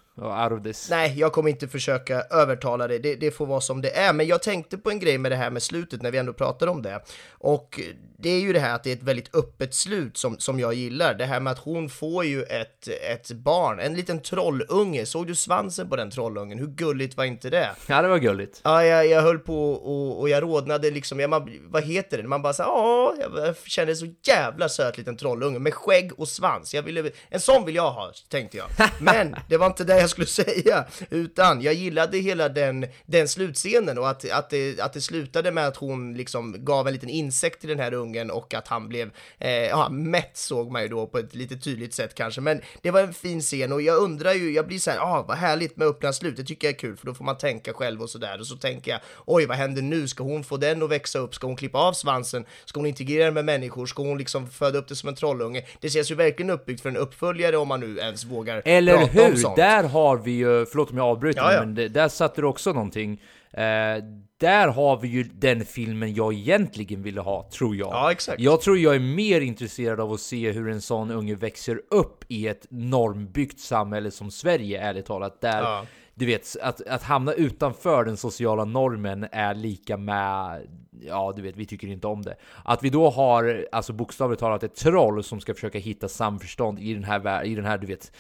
of 0.53 0.62
this. 0.62 0.90
Nej, 0.90 1.18
jag 1.18 1.33
kommer 1.33 1.50
inte 1.50 1.68
försöka 1.68 2.20
övertala 2.20 2.88
dig. 2.88 2.98
Det, 2.98 3.14
det 3.14 3.31
får 3.31 3.46
vara 3.46 3.61
som 3.61 3.83
det 3.83 3.96
är. 3.96 4.12
Men 4.12 4.27
jag 4.27 4.42
tänkte 4.42 4.79
på 4.79 4.90
en 4.90 4.98
grej 4.98 5.18
med 5.18 5.33
det 5.33 5.37
här 5.37 5.50
med 5.50 5.62
slutet 5.62 6.03
när 6.03 6.11
vi 6.11 6.18
ändå 6.18 6.33
pratar 6.33 6.66
om 6.66 6.83
det. 6.83 7.00
Och 7.31 7.81
det 8.18 8.31
är 8.31 8.40
ju 8.40 8.53
det 8.53 8.61
här 8.61 8.74
att 8.74 8.85
det 8.85 8.90
är 8.90 8.96
ett 8.96 9.03
väldigt 9.03 9.35
öppet 9.35 9.74
slut 9.74 10.16
som, 10.16 10.38
som 10.38 10.61
jag 10.61 10.74
gillar. 10.74 11.14
Det 11.14 11.24
här 11.24 11.40
med 11.40 11.50
att 11.50 11.59
hon 11.59 11.88
får 11.88 12.24
ju 12.24 12.42
ett, 12.42 12.88
ett 13.11 13.33
barn, 13.33 13.81
en 13.81 13.94
liten 13.94 14.20
trollunge. 14.20 15.07
Såg 15.07 15.27
du 15.27 15.35
svansen 15.35 15.88
på 15.88 15.96
den 15.96 16.11
trollungen? 16.11 16.59
Hur 16.59 16.66
gulligt 16.66 17.16
var 17.16 17.24
inte 17.24 17.50
det? 17.50 17.70
Ja, 17.87 18.03
det 18.03 18.09
var 18.09 18.18
gulligt. 18.18 18.61
Ja, 18.64 18.85
jag, 18.85 19.07
jag 19.07 19.22
höll 19.22 19.38
på 19.38 19.72
och, 19.72 20.20
och 20.20 20.29
jag 20.29 20.42
rodnade 20.42 20.90
liksom, 20.90 21.20
ja, 21.20 21.29
man, 21.29 21.50
vad 21.62 21.85
heter 21.85 22.18
det? 22.18 22.29
Man 22.29 22.42
bara 22.42 22.53
såhär, 22.53 22.70
ja, 22.70 23.14
jag 23.37 23.57
kände 23.57 23.96
så 23.96 24.07
jävla 24.22 24.68
söt 24.68 24.98
liten 24.98 25.16
trollunge 25.16 25.59
med 25.59 25.74
skägg 25.74 26.20
och 26.20 26.29
svans. 26.29 26.74
Jag 26.74 26.83
ville, 26.83 27.11
en 27.29 27.40
sån 27.40 27.64
vill 27.64 27.74
jag 27.74 27.90
ha, 27.90 28.12
tänkte 28.29 28.57
jag. 28.57 28.66
Men 28.98 29.37
det 29.48 29.57
var 29.57 29.66
inte 29.66 29.85
det 29.85 30.04
jag 30.05 30.11
skulle 30.11 30.27
säga, 30.45 30.85
utan 31.11 31.62
jag 31.62 31.75
gillade 31.75 32.19
hela 32.19 32.49
den, 32.49 32.87
den 33.07 33.29
slutscenen 33.29 33.99
och 33.99 34.09
att, 34.09 34.31
att, 34.31 34.51
det, 34.51 34.81
att 34.81 34.93
det 34.93 35.01
slutade 35.01 35.53
med 35.53 35.67
att 35.67 35.77
hon 35.77 36.14
liksom 36.14 36.64
gav 36.64 36.87
en 36.87 36.93
liten 36.93 37.09
insekt 37.09 37.61
till 37.61 37.69
den 37.69 37.79
här 37.79 37.95
ungen 37.95 38.31
och 38.31 38.55
att 38.55 38.69
han 38.69 38.88
blev, 38.88 39.11
eh, 39.38 39.51
ja, 39.51 39.88
mätt 39.88 40.37
såg 40.37 40.71
man 40.71 40.83
ju 40.83 40.88
då 40.88 41.07
på 41.07 41.19
ett 41.19 41.35
lite 41.35 41.57
tydligt 41.57 41.95
sätt 41.95 42.14
kanske. 42.14 42.40
Men 42.40 42.61
det 42.83 42.90
var 42.90 43.01
en 43.01 43.14
fin 43.14 43.40
scen 43.40 43.73
och 43.73 43.83
jag 43.83 43.99
undrar 44.03 44.33
ju, 44.33 44.53
jag 44.53 44.67
blir 44.67 44.79
så 44.79 44.90
här, 44.90 44.99
ah, 44.99 45.25
vad 45.29 45.37
härligt 45.37 45.77
med 45.77 45.88
öppna 45.88 46.12
slut, 46.12 46.37
det 46.37 46.45
tycker 46.45 46.67
jag 46.69 46.75
är 46.75 46.79
kul 46.79 46.97
för 46.97 47.07
då 47.07 47.14
får 47.14 47.25
man 47.25 47.38
tänka 47.38 47.73
själv 47.73 48.03
och 48.03 48.11
sådär. 48.11 48.40
Och 48.40 48.47
så 48.47 48.57
tänker 48.57 48.90
jag, 48.90 49.01
oj 49.27 49.47
vad 49.47 49.57
händer 49.57 49.83
nu? 49.83 50.09
Ska 50.09 50.25
hon 50.25 50.45
få 50.45 50.57
den 50.57 50.83
att 50.83 50.90
växa 50.90 51.19
upp? 51.19 51.35
Ska 51.35 51.47
hon 51.47 51.57
klippa 51.57 51.79
av 51.79 51.93
svansen? 51.93 52.45
Ska 52.64 52.81
hon 52.81 52.87
integrera 52.87 53.25
den 53.25 53.35
med 53.35 53.45
människor? 53.45 53.87
Ska 53.87 54.03
hon 54.03 54.19
liksom 54.19 54.51
föda 54.51 54.79
upp 54.79 54.88
det 54.88 54.97
som 54.97 55.09
en 55.09 55.14
trollunge? 55.14 55.64
Det 55.81 55.90
känns 55.90 56.11
ju 56.11 56.14
verkligen 56.14 56.51
uppbyggt 56.51 56.81
för 56.83 56.88
en 56.88 56.97
uppföljare 56.97 57.57
om 57.57 57.69
man 57.69 57.81
nu 57.81 57.99
ens 57.99 58.25
vågar 58.25 58.62
Eller 58.64 58.97
prata 58.97 59.25
om 59.25 59.31
hur? 59.33 59.37
sånt. 59.37 59.57
Där 59.57 59.85
har 59.94 60.16
vi 60.16 60.30
ju, 60.33 60.66
förlåt 60.66 60.90
om 60.90 60.96
jag 60.96 61.07
avbryter, 61.07 61.40
Ja, 61.40 61.52
ja. 61.52 61.61
men 61.61 61.74
det, 61.74 61.88
där 61.88 62.09
satte 62.09 62.40
du 62.40 62.46
också 62.46 62.72
någonting. 62.72 63.20
Eh, 63.52 64.04
där 64.40 64.68
har 64.68 64.96
vi 65.00 65.09
ju 65.09 65.22
den 65.22 65.64
filmen 65.64 66.14
jag 66.14 66.33
egentligen 66.35 67.02
ville 67.02 67.20
ha, 67.20 67.48
tror 67.52 67.76
jag. 67.76 67.88
Ja, 67.92 68.12
exakt. 68.12 68.40
Jag 68.40 68.61
tror 68.61 68.78
jag 68.78 68.94
är 68.94 68.98
mer 69.00 69.40
intresserad 69.40 70.00
av 70.00 70.12
att 70.12 70.20
se 70.20 70.52
hur 70.52 70.68
en 70.68 70.80
sån 70.80 71.11
unge 71.11 71.35
växer 71.35 71.80
upp 71.90 72.24
i 72.28 72.48
ett 72.48 72.66
normbyggt 72.70 73.61
samhälle 73.61 74.11
som 74.11 74.30
Sverige, 74.30 74.80
ärligt 74.80 75.07
talat. 75.07 75.40
Där, 75.40 75.62
Ja. 75.62 75.87
du 76.14 76.26
vet, 76.26 76.57
att, 76.62 76.87
att 76.87 77.02
hamna 77.02 77.33
utanför 77.33 78.04
den 78.04 78.16
sociala 78.16 78.64
normen 78.64 79.26
är 79.33 79.54
lika 79.54 79.96
med, 79.96 80.61
ja 81.00 81.33
du 81.37 81.42
vet, 81.42 81.57
vi 81.57 81.66
tycker 81.66 81.88
inte 81.88 82.07
om 82.07 82.22
det. 82.22 82.37
Att 82.64 82.83
vi 82.83 82.90
då 82.90 83.11
har, 83.11 83.66
alltså 83.72 83.92
bokstavligt 83.92 84.40
talat, 84.40 84.62
ett 84.62 84.74
troll 84.76 85.24
som 85.24 85.40
ska 85.40 85.54
försöka 85.54 85.78
hitta 85.78 86.09
samförstånd 86.09 86.78
i 86.80 86.94
den 86.94 87.04
här, 87.04 87.44
i 87.44 87.54
den 87.54 87.64
här 87.64 87.78
du 87.78 87.87
vet, 87.87 88.12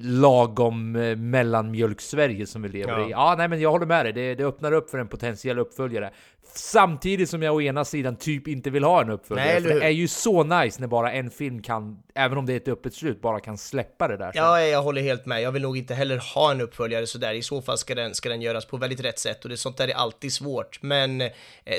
lagom 0.00 0.96
eh, 0.96 1.16
mellanmjölk-Sverige 1.16 2.46
som 2.46 2.62
vi 2.62 2.68
lever 2.68 2.98
Ja. 2.98 3.08
i. 3.08 3.10
Ja, 3.10 3.34
nej 3.38 3.48
men 3.48 3.60
jag 3.60 3.70
håller 3.70 3.86
med 3.86 4.06
dig, 4.06 4.12
det, 4.12 4.34
det 4.34 4.44
öppnar 4.44 4.72
upp 4.72 4.90
för 4.90 4.98
en 4.98 5.08
potentiell 5.08 5.58
uppföljare. 5.58 6.10
Samtidigt 6.56 7.30
som 7.30 7.42
jag 7.42 7.54
å 7.54 7.60
ena 7.62 7.84
sidan 7.84 8.16
typ 8.16 8.48
inte 8.48 8.70
vill 8.70 8.84
ha 8.84 9.02
en 9.02 9.10
uppföljare. 9.10 9.46
Nej, 9.52 9.62
för 9.62 9.68
det 9.80 9.86
är 9.86 9.90
ju 9.90 10.08
så 10.08 10.44
nice 10.44 10.80
när 10.80 10.86
bara 10.88 11.12
en 11.12 11.30
film 11.30 11.62
kan, 11.62 12.02
även 12.14 12.38
om 12.38 12.46
det 12.46 12.52
är 12.52 12.56
ett 12.56 12.68
öppet 12.68 12.94
slut, 12.94 13.20
bara 13.20 13.40
kan 13.40 13.58
släppa 13.58 14.08
det 14.08 14.16
där. 14.16 14.32
Ja, 14.34 14.60
jag 14.60 14.82
håller 14.82 15.02
helt 15.02 15.26
med. 15.26 15.42
Jag 15.42 15.52
vill 15.52 15.62
nog 15.62 15.78
inte 15.78 15.94
heller 15.94 16.34
ha 16.34 16.50
en 16.50 16.60
uppföljare 16.60 17.06
sådär. 17.06 17.34
I 17.34 17.42
så 17.42 17.62
fall 17.62 17.78
ska 17.78 17.94
den, 17.94 18.14
ska 18.14 18.28
den 18.28 18.42
göras 18.42 18.66
på 18.66 18.76
väldigt 18.76 19.00
rätt 19.00 19.18
sätt 19.18 19.44
och 19.44 19.50
det, 19.50 19.56
sånt 19.56 19.76
där 19.76 19.88
är 19.88 19.94
alltid 19.94 20.32
svårt. 20.32 20.82
Men 20.82 21.20
eh, 21.20 21.28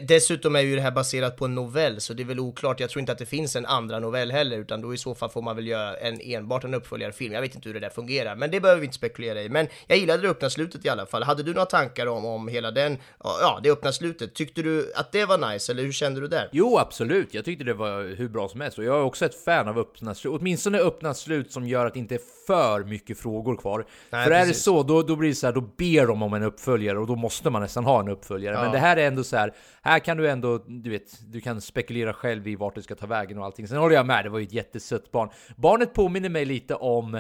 dessutom 0.08 0.56
är 0.56 0.60
ju 0.62 0.76
det 0.76 0.82
här 0.82 0.92
baserat 0.92 1.38
på 1.38 1.46
en 1.46 1.56
novell, 1.56 2.02
så 2.02 2.14
det 2.14 2.24
är 2.24 2.28
väl 2.28 2.40
oklart. 2.40 2.80
Jag 2.80 2.90
tror 2.90 3.00
inte 3.00 3.12
att 3.12 3.18
det 3.18 3.26
finns 3.26 3.56
en 3.56 3.66
andra 3.66 4.00
novell 4.00 4.32
heller, 4.32 4.58
utan 4.58 4.82
då 4.82 4.94
i 4.94 4.98
så 4.98 5.16
fall 5.16 5.30
får 5.30 5.42
man 5.42 5.56
väl 5.56 5.68
göra 5.68 5.98
en, 5.98 6.20
enbart 6.22 6.64
en 6.64 6.74
uppföljarfilm. 6.74 7.34
Jag 7.34 7.42
vet 7.42 7.56
inte 7.56 7.70
hur 7.70 7.74
det 7.74 7.80
där 7.80 7.90
fungerar, 8.06 8.36
men 8.36 8.52
det 8.52 8.60
behöver 8.60 8.82
vi 8.82 8.86
inte 8.86 8.96
spekulera 8.96 9.42
i. 9.42 9.50
Men 9.50 9.68
jag 9.88 9.98
gillade 9.98 10.22
det 10.22 10.30
öppna 10.30 10.50
slutet 10.50 10.86
i 10.86 10.90
alla 10.90 11.06
fall. 11.06 11.24
Hade 11.24 11.44
du 11.44 11.54
några 11.54 11.66
tankar 11.66 12.08
om, 12.08 12.26
om 12.26 12.48
hela 12.48 12.72
den, 12.72 12.98
ja, 13.24 13.60
det 13.64 13.72
öppna 13.72 13.92
slutet? 13.92 14.34
Tyckte 14.34 14.62
du 14.62 14.94
att 14.96 15.12
det 15.12 15.26
var 15.26 15.52
nice, 15.52 15.72
eller 15.72 15.84
hur 15.84 15.92
kände 15.92 16.22
du 16.22 16.28
där? 16.28 16.50
Jo, 16.52 16.78
absolut. 16.78 17.34
Jag 17.34 17.46
tyckte 17.46 17.64
det 17.64 17.74
var 17.74 18.16
hur 18.18 18.30
bra 18.30 18.48
som 18.48 18.62
helst. 18.62 18.78
Och 18.78 18.84
jag 18.84 18.96
är 18.96 19.04
också 19.04 19.26
ett 19.26 19.44
fan 19.44 19.68
av 19.68 19.80
öppna 19.80 20.16
slut. 20.16 20.34
Åtminstone 20.40 20.80
öppna 20.80 21.14
slut 21.14 21.52
som 21.52 21.68
gör 21.68 21.86
att 21.86 21.94
det 21.94 22.00
inte 22.00 22.16
är 22.16 22.22
för 22.48 22.84
mycket 22.84 23.20
frågor 23.20 23.58
kvar. 23.58 23.86
Nej, 24.10 24.26
för 24.26 24.32
är 24.32 24.40
det 24.40 24.46
precis. 24.46 24.64
så, 24.64 24.84
då, 24.84 25.02
då 25.02 25.16
blir 25.16 25.30
det 25.30 25.36
så 25.36 25.48
här, 25.48 25.54
då 25.54 25.62
ber 25.62 26.08
de 26.08 26.24
om 26.24 26.34
en 26.34 26.44
uppföljare 26.44 27.00
och 27.00 27.08
då 27.08 27.16
måste 27.16 27.50
man 27.50 27.62
nästan 27.62 27.86
ha 27.86 28.00
en 28.00 28.08
uppföljare. 28.08 28.56
Men 28.62 28.72
det 28.72 28.78
här 28.78 28.98
är 28.98 29.08
ändå 29.08 29.24
så 29.24 29.38
här, 29.38 29.54
här 29.82 30.00
kan 30.00 30.18
du 30.18 30.30
ändå, 30.30 30.58
du 30.68 30.90
vet, 30.90 31.32
du 31.32 31.42
kan 31.42 31.62
spekulera 31.62 32.14
själv 32.14 32.48
i 32.48 32.56
vart 32.56 32.76
det 32.76 32.82
ska 32.82 32.96
ta 32.96 33.08
vägen 33.08 33.38
och 33.38 33.46
allting. 33.46 33.68
Sen 33.68 33.78
håller 33.78 33.96
jag 33.96 34.06
med, 34.06 34.26
det 34.26 34.30
var 34.30 34.40
ju 34.40 34.46
ett 34.46 34.54
jättesött 34.54 35.12
barn. 35.12 35.30
Barnet 35.56 35.94
påminner 35.94 36.30
mig 36.30 36.46
lite 36.46 36.76
om 36.76 37.20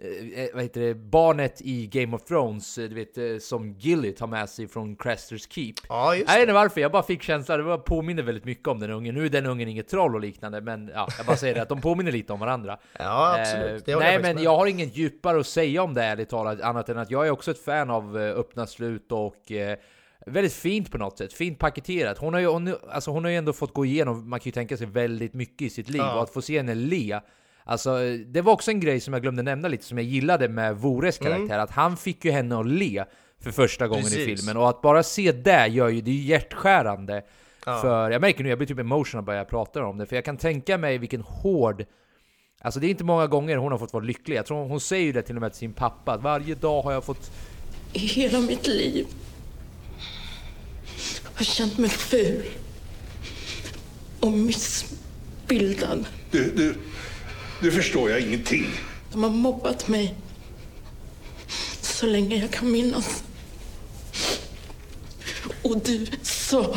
eh, 0.00 0.46
vad 0.54 0.62
heter 0.62 0.80
det, 0.80 0.94
barnet 0.94 1.60
i 1.60 1.86
Game 1.86 2.16
of 2.16 2.24
Thrones, 2.24 2.78
eh, 2.78 2.88
du 2.88 2.94
vet, 2.94 3.18
eh, 3.18 3.24
som 3.40 3.72
Gilly 3.78 4.12
tar 4.12 4.26
med 4.26 4.48
sig 4.48 4.68
från 4.68 4.96
Craster's 4.96 5.46
Keep. 5.50 5.74
Ja, 5.88 6.14
just 6.16 6.28
Jag 6.28 6.34
vet 6.34 6.42
inte 6.42 6.52
varför, 6.54 6.80
jag 6.80 6.92
bara 6.92 7.02
fick 7.02 7.22
känslan, 7.22 7.66
det 7.66 7.78
påminner 7.78 8.22
väldigt 8.22 8.44
mycket 8.44 8.68
om 8.68 8.80
den 8.80 8.90
ungen. 8.90 9.14
Nu 9.14 9.24
är 9.24 9.28
den 9.30 9.46
ungen 9.46 9.68
inget 9.68 9.88
troll 9.88 10.14
och 10.14 10.20
liknande, 10.20 10.60
men 10.60 10.90
ja, 10.94 11.08
jag 11.16 11.26
bara 11.26 11.36
säger 11.36 11.54
det 11.54 11.62
att 11.62 11.68
de 11.68 11.80
påminner 11.80 12.12
lite 12.12 12.32
om 12.32 12.40
varandra. 12.40 12.78
Ja, 12.98 13.40
absolut. 13.40 13.88
Eh, 13.88 13.98
nej, 13.98 14.12
jag 14.12 14.22
men 14.22 14.34
med. 14.36 14.44
jag 14.44 14.56
har 14.56 14.66
inget 14.66 14.96
djupare 14.96 15.40
att 15.40 15.46
säga 15.46 15.82
om 15.82 15.94
det 15.94 16.02
ärligt 16.04 16.28
talat, 16.28 16.60
annat 16.60 16.88
än 16.88 16.98
att 16.98 17.10
jag 17.10 17.26
är 17.26 17.30
också 17.30 17.50
ett 17.50 17.64
fan 17.64 17.90
av 17.90 18.18
eh, 18.20 18.38
öppna 18.38 18.66
slut 18.66 19.12
och 19.12 19.52
eh, 19.52 19.78
Väldigt 20.26 20.52
fint 20.52 20.90
på 20.90 20.98
något 20.98 21.18
sätt, 21.18 21.32
fint 21.32 21.58
paketerat. 21.58 22.18
Hon 22.18 22.34
har 22.34 22.40
ju, 22.40 22.46
hon, 22.46 22.74
alltså 22.90 23.10
hon 23.10 23.24
har 23.24 23.30
ju 23.30 23.36
ändå 23.36 23.52
fått 23.52 23.74
gå 23.74 23.84
igenom, 23.84 24.30
man 24.30 24.40
kan 24.40 24.44
ju 24.44 24.52
tänka 24.52 24.76
sig 24.76 24.86
väldigt 24.86 25.34
mycket 25.34 25.62
i 25.62 25.70
sitt 25.70 25.88
liv 25.90 26.02
Ja. 26.02 26.14
och 26.16 26.22
att 26.22 26.30
få 26.32 26.42
se 26.42 26.56
henne 26.56 26.74
le 26.74 27.20
Alltså, 27.64 27.98
det 28.26 28.40
var 28.40 28.52
också 28.52 28.70
en 28.70 28.80
grej 28.80 29.00
som 29.00 29.12
jag 29.14 29.22
glömde 29.22 29.42
nämna 29.42 29.68
lite, 29.68 29.84
som 29.84 29.98
jag 29.98 30.06
gillade 30.06 30.48
med 30.48 30.76
Vores 30.76 31.18
karaktär, 31.18 31.58
att 31.58 31.70
han 31.70 31.96
fick 31.96 32.24
ju 32.24 32.30
henne 32.30 32.58
att 32.60 32.66
le 32.66 33.04
för 33.40 33.50
första 33.50 33.88
gången 33.88 34.04
i 34.04 34.06
Mm. 34.06 34.26
Precis. 34.26 34.40
filmen. 34.40 34.56
Och 34.62 34.68
att 34.68 34.82
bara 34.82 35.02
se 35.02 35.32
det 35.32 35.66
gör 35.66 35.88
ju, 35.88 36.00
det 36.00 36.10
är 36.10 36.14
ju 36.14 36.22
hjärtskärande. 36.22 37.22
Ja. 37.66 37.80
För 37.80 38.10
jag 38.10 38.20
märker 38.20 38.42
nu, 38.44 38.48
jag 38.48 38.58
blir 38.58 38.68
typ 38.68 38.78
emotional 38.78 39.24
bara 39.24 39.36
jag 39.36 39.48
pratar 39.48 39.80
om 39.80 39.98
det, 39.98 40.06
för 40.06 40.16
jag 40.16 40.24
kan 40.24 40.36
tänka 40.36 40.78
mig 40.78 40.98
vilken 40.98 41.20
hård 41.20 41.84
Alltså 42.60 42.80
det 42.80 42.86
är 42.86 42.88
inte 42.90 43.04
många 43.04 43.26
gånger 43.26 43.56
hon 43.56 43.72
har 43.72 43.78
fått 43.78 43.92
vara 43.92 44.04
lycklig. 44.04 44.36
Jag 44.36 44.46
tror 44.46 44.68
hon 44.68 44.80
säger 44.80 45.04
ju 45.04 45.12
det 45.12 45.22
till 45.22 45.36
och 45.36 45.42
med 45.42 45.52
till 45.52 45.58
sin 45.58 45.72
pappa, 45.72 46.12
att 46.12 46.22
varje 46.22 46.54
dag 46.54 46.82
har 46.82 46.92
jag 46.92 47.04
fått... 47.04 47.30
I 47.92 47.98
hela 47.98 48.40
mitt 48.40 48.66
liv 48.66 49.06
har 51.34 51.44
känt 51.44 51.78
mig 51.78 51.90
ful 51.90 52.42
och 54.20 54.32
missbildad. 54.32 56.06
Du, 56.30 56.50
du, 56.56 56.74
du 57.60 57.72
förstår 57.72 58.10
jag 58.10 58.20
ingenting. 58.20 58.66
De 59.12 59.22
har 59.22 59.30
mobbat 59.30 59.88
mig 59.88 60.14
så 61.80 62.06
länge 62.06 62.36
jag 62.36 62.50
kan 62.50 62.72
minnas. 62.72 63.24
Och 65.62 65.80
du 65.84 66.06
sa 66.22 66.76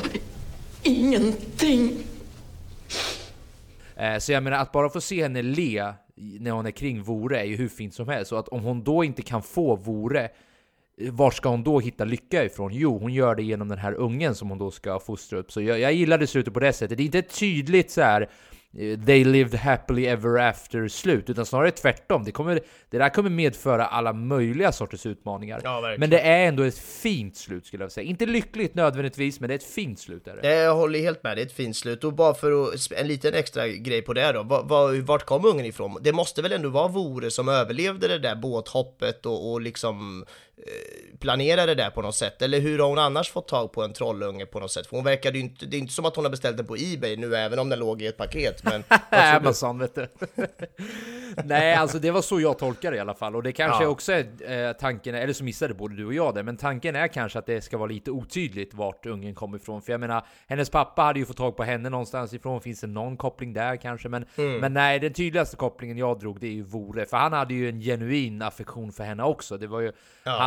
ingenting. 0.83 1.97
Eh, 3.95 4.17
så 4.17 4.31
jag 4.31 4.43
menar, 4.43 4.57
att 4.57 4.71
bara 4.71 4.89
få 4.89 5.01
se 5.01 5.21
henne 5.21 5.41
le 5.41 5.93
när 6.15 6.51
hon 6.51 6.65
är 6.65 6.71
kring 6.71 7.03
Vore 7.03 7.39
är 7.39 7.43
ju 7.43 7.55
hur 7.55 7.69
fint 7.69 7.93
som 7.93 8.07
helst. 8.07 8.31
Och 8.31 8.39
att 8.39 8.47
om 8.47 8.63
hon 8.63 8.83
då 8.83 9.03
inte 9.03 9.21
kan 9.21 9.43
få 9.43 9.75
Vore, 9.75 10.29
eh, 11.01 11.11
var 11.11 11.31
ska 11.31 11.49
hon 11.49 11.63
då 11.63 11.79
hitta 11.79 12.05
lycka 12.05 12.43
ifrån? 12.43 12.73
Jo, 12.73 12.99
hon 12.99 13.13
gör 13.13 13.35
det 13.35 13.43
genom 13.43 13.67
den 13.67 13.77
här 13.77 13.93
ungen 13.93 14.35
som 14.35 14.49
hon 14.49 14.57
då 14.57 14.71
ska 14.71 14.99
fostra 14.99 15.39
upp. 15.39 15.51
Så 15.51 15.61
jag, 15.61 15.79
jag 15.79 15.93
gillade 15.93 16.27
slutet 16.27 16.53
på 16.53 16.59
det 16.59 16.73
sättet. 16.73 16.97
Det 16.97 17.03
är 17.03 17.05
inte 17.05 17.21
tydligt 17.21 17.91
så 17.91 18.01
här. 18.01 18.29
They 19.05 19.23
lived 19.23 19.55
happily 19.55 20.05
ever 20.05 20.39
after 20.39 20.87
slut, 20.87 21.29
utan 21.29 21.45
snarare 21.45 21.71
tvärtom. 21.71 22.23
Det, 22.23 22.31
kommer, 22.31 22.59
det 22.89 22.97
där 22.97 23.09
kommer 23.09 23.29
medföra 23.29 23.85
alla 23.85 24.13
möjliga 24.13 24.71
sorters 24.71 25.05
utmaningar. 25.05 25.61
Ja, 25.63 25.95
men 25.97 26.09
det 26.09 26.19
är 26.19 26.47
ändå 26.47 26.63
ett 26.63 26.77
fint 26.77 27.37
slut 27.37 27.65
skulle 27.65 27.83
jag 27.83 27.91
säga. 27.91 28.09
Inte 28.09 28.25
lyckligt 28.25 28.75
nödvändigtvis, 28.75 29.39
men 29.39 29.47
det 29.47 29.53
är 29.53 29.57
ett 29.57 29.73
fint 29.73 29.99
slut. 29.99 30.27
Är 30.27 30.35
det. 30.35 30.55
Jag 30.55 30.75
håller 30.75 30.99
helt 30.99 31.23
med, 31.23 31.37
det 31.37 31.41
är 31.41 31.45
ett 31.45 31.51
fint 31.51 31.75
slut. 31.75 32.03
Och 32.03 32.13
bara 32.13 32.33
för 32.33 32.63
att, 32.63 32.91
en 32.91 33.07
liten 33.07 33.33
extra 33.33 33.67
grej 33.67 34.01
på 34.01 34.13
det 34.13 34.31
då, 34.31 34.43
vad, 34.43 34.95
vart 34.95 35.25
kom 35.25 35.45
ungen 35.45 35.65
ifrån? 35.65 35.97
Det 36.01 36.13
måste 36.13 36.41
väl 36.41 36.51
ändå 36.51 36.69
vara 36.69 36.87
Vore 36.87 37.31
som 37.31 37.49
överlevde 37.49 38.07
det 38.07 38.19
där 38.19 38.35
båthoppet 38.35 39.25
och, 39.25 39.51
och 39.51 39.61
liksom 39.61 40.25
eh, 40.57 41.17
planera 41.19 41.65
det 41.65 41.75
där 41.75 41.89
på 41.89 42.01
något 42.01 42.15
sätt? 42.15 42.41
Eller 42.41 42.59
hur 42.59 42.79
har 42.79 42.87
hon 42.89 42.97
annars 42.97 43.31
fått 43.31 43.47
tag 43.47 43.71
på 43.71 43.83
en 43.83 43.93
trollunge 43.93 44.45
på 44.45 44.59
något 44.59 44.71
sätt? 44.71 44.87
För 44.87 44.95
hon 44.95 45.05
verkade 45.05 45.37
ju 45.37 45.43
inte, 45.43 45.65
det 45.65 45.77
är 45.77 45.79
inte 45.79 45.93
som 45.93 46.05
att 46.05 46.15
hon 46.15 46.25
har 46.25 46.29
beställt 46.31 46.57
den 46.57 46.65
på 46.65 46.75
Ebay 46.79 47.17
nu, 47.17 47.35
även 47.35 47.59
om 47.59 47.69
den 47.69 47.79
låg 47.79 48.01
i 48.01 48.07
ett 48.07 48.17
paket. 48.17 48.63
Men? 48.63 48.83
Amazon 49.09 49.79
vet 49.79 49.95
du. 49.95 50.07
Nej, 51.45 51.73
alltså 51.75 51.99
det 51.99 52.11
var 52.11 52.21
så 52.21 52.39
jag 52.41 52.57
tolkar 52.59 52.91
det 52.91 52.97
i 52.97 52.99
alla 52.99 53.13
fall. 53.13 53.35
Och 53.35 53.43
det 53.43 53.51
kanske 53.51 53.83
Ja. 53.83 53.89
också 53.89 54.11
är 54.13 54.67
eh, 54.67 54.73
tanken, 54.73 55.15
eller 55.15 55.33
så 55.33 55.43
missade 55.43 55.73
både 55.73 55.95
du 55.95 56.05
och 56.05 56.13
jag 56.13 56.35
det, 56.35 56.43
men 56.43 56.57
tanken 56.57 56.95
är 56.95 57.07
kanske 57.07 57.39
att 57.39 57.45
det 57.45 57.61
ska 57.61 57.77
vara 57.77 57.89
lite 57.89 58.11
otydligt 58.11 58.73
vart 58.73 59.05
ungen 59.05 59.35
kommer 59.35 59.57
ifrån. 59.57 59.81
För 59.81 59.91
jag 59.91 59.99
menar, 59.99 60.25
hennes 60.47 60.69
pappa 60.69 61.01
hade 61.01 61.19
ju 61.19 61.25
fått 61.25 61.37
tag 61.37 61.57
på 61.57 61.63
henne 61.63 61.89
någonstans 61.89 62.33
ifrån. 62.33 62.61
Finns 62.61 62.81
det 62.81 62.87
någon 62.87 63.17
koppling 63.17 63.53
där 63.53 63.75
kanske? 63.75 64.09
Men, 64.09 64.25
Mm. 64.37 64.57
men 64.59 64.73
nej, 64.73 64.99
den 64.99 65.13
tydligaste 65.13 65.55
kopplingen 65.57 65.97
jag 65.97 66.19
drog 66.19 66.39
det 66.39 66.47
är 66.47 66.51
ju 66.51 66.63
Vore. 66.63 67.05
För 67.05 67.17
han 67.17 67.33
hade 67.33 67.53
ju 67.53 67.69
en 67.69 67.79
genuin 67.81 68.41
affektion 68.41 68.91
för 68.91 69.03
henne 69.03 69.23
också. 69.23 69.57
Det 69.57 69.67
var 69.67 69.79
ju, 69.81 69.91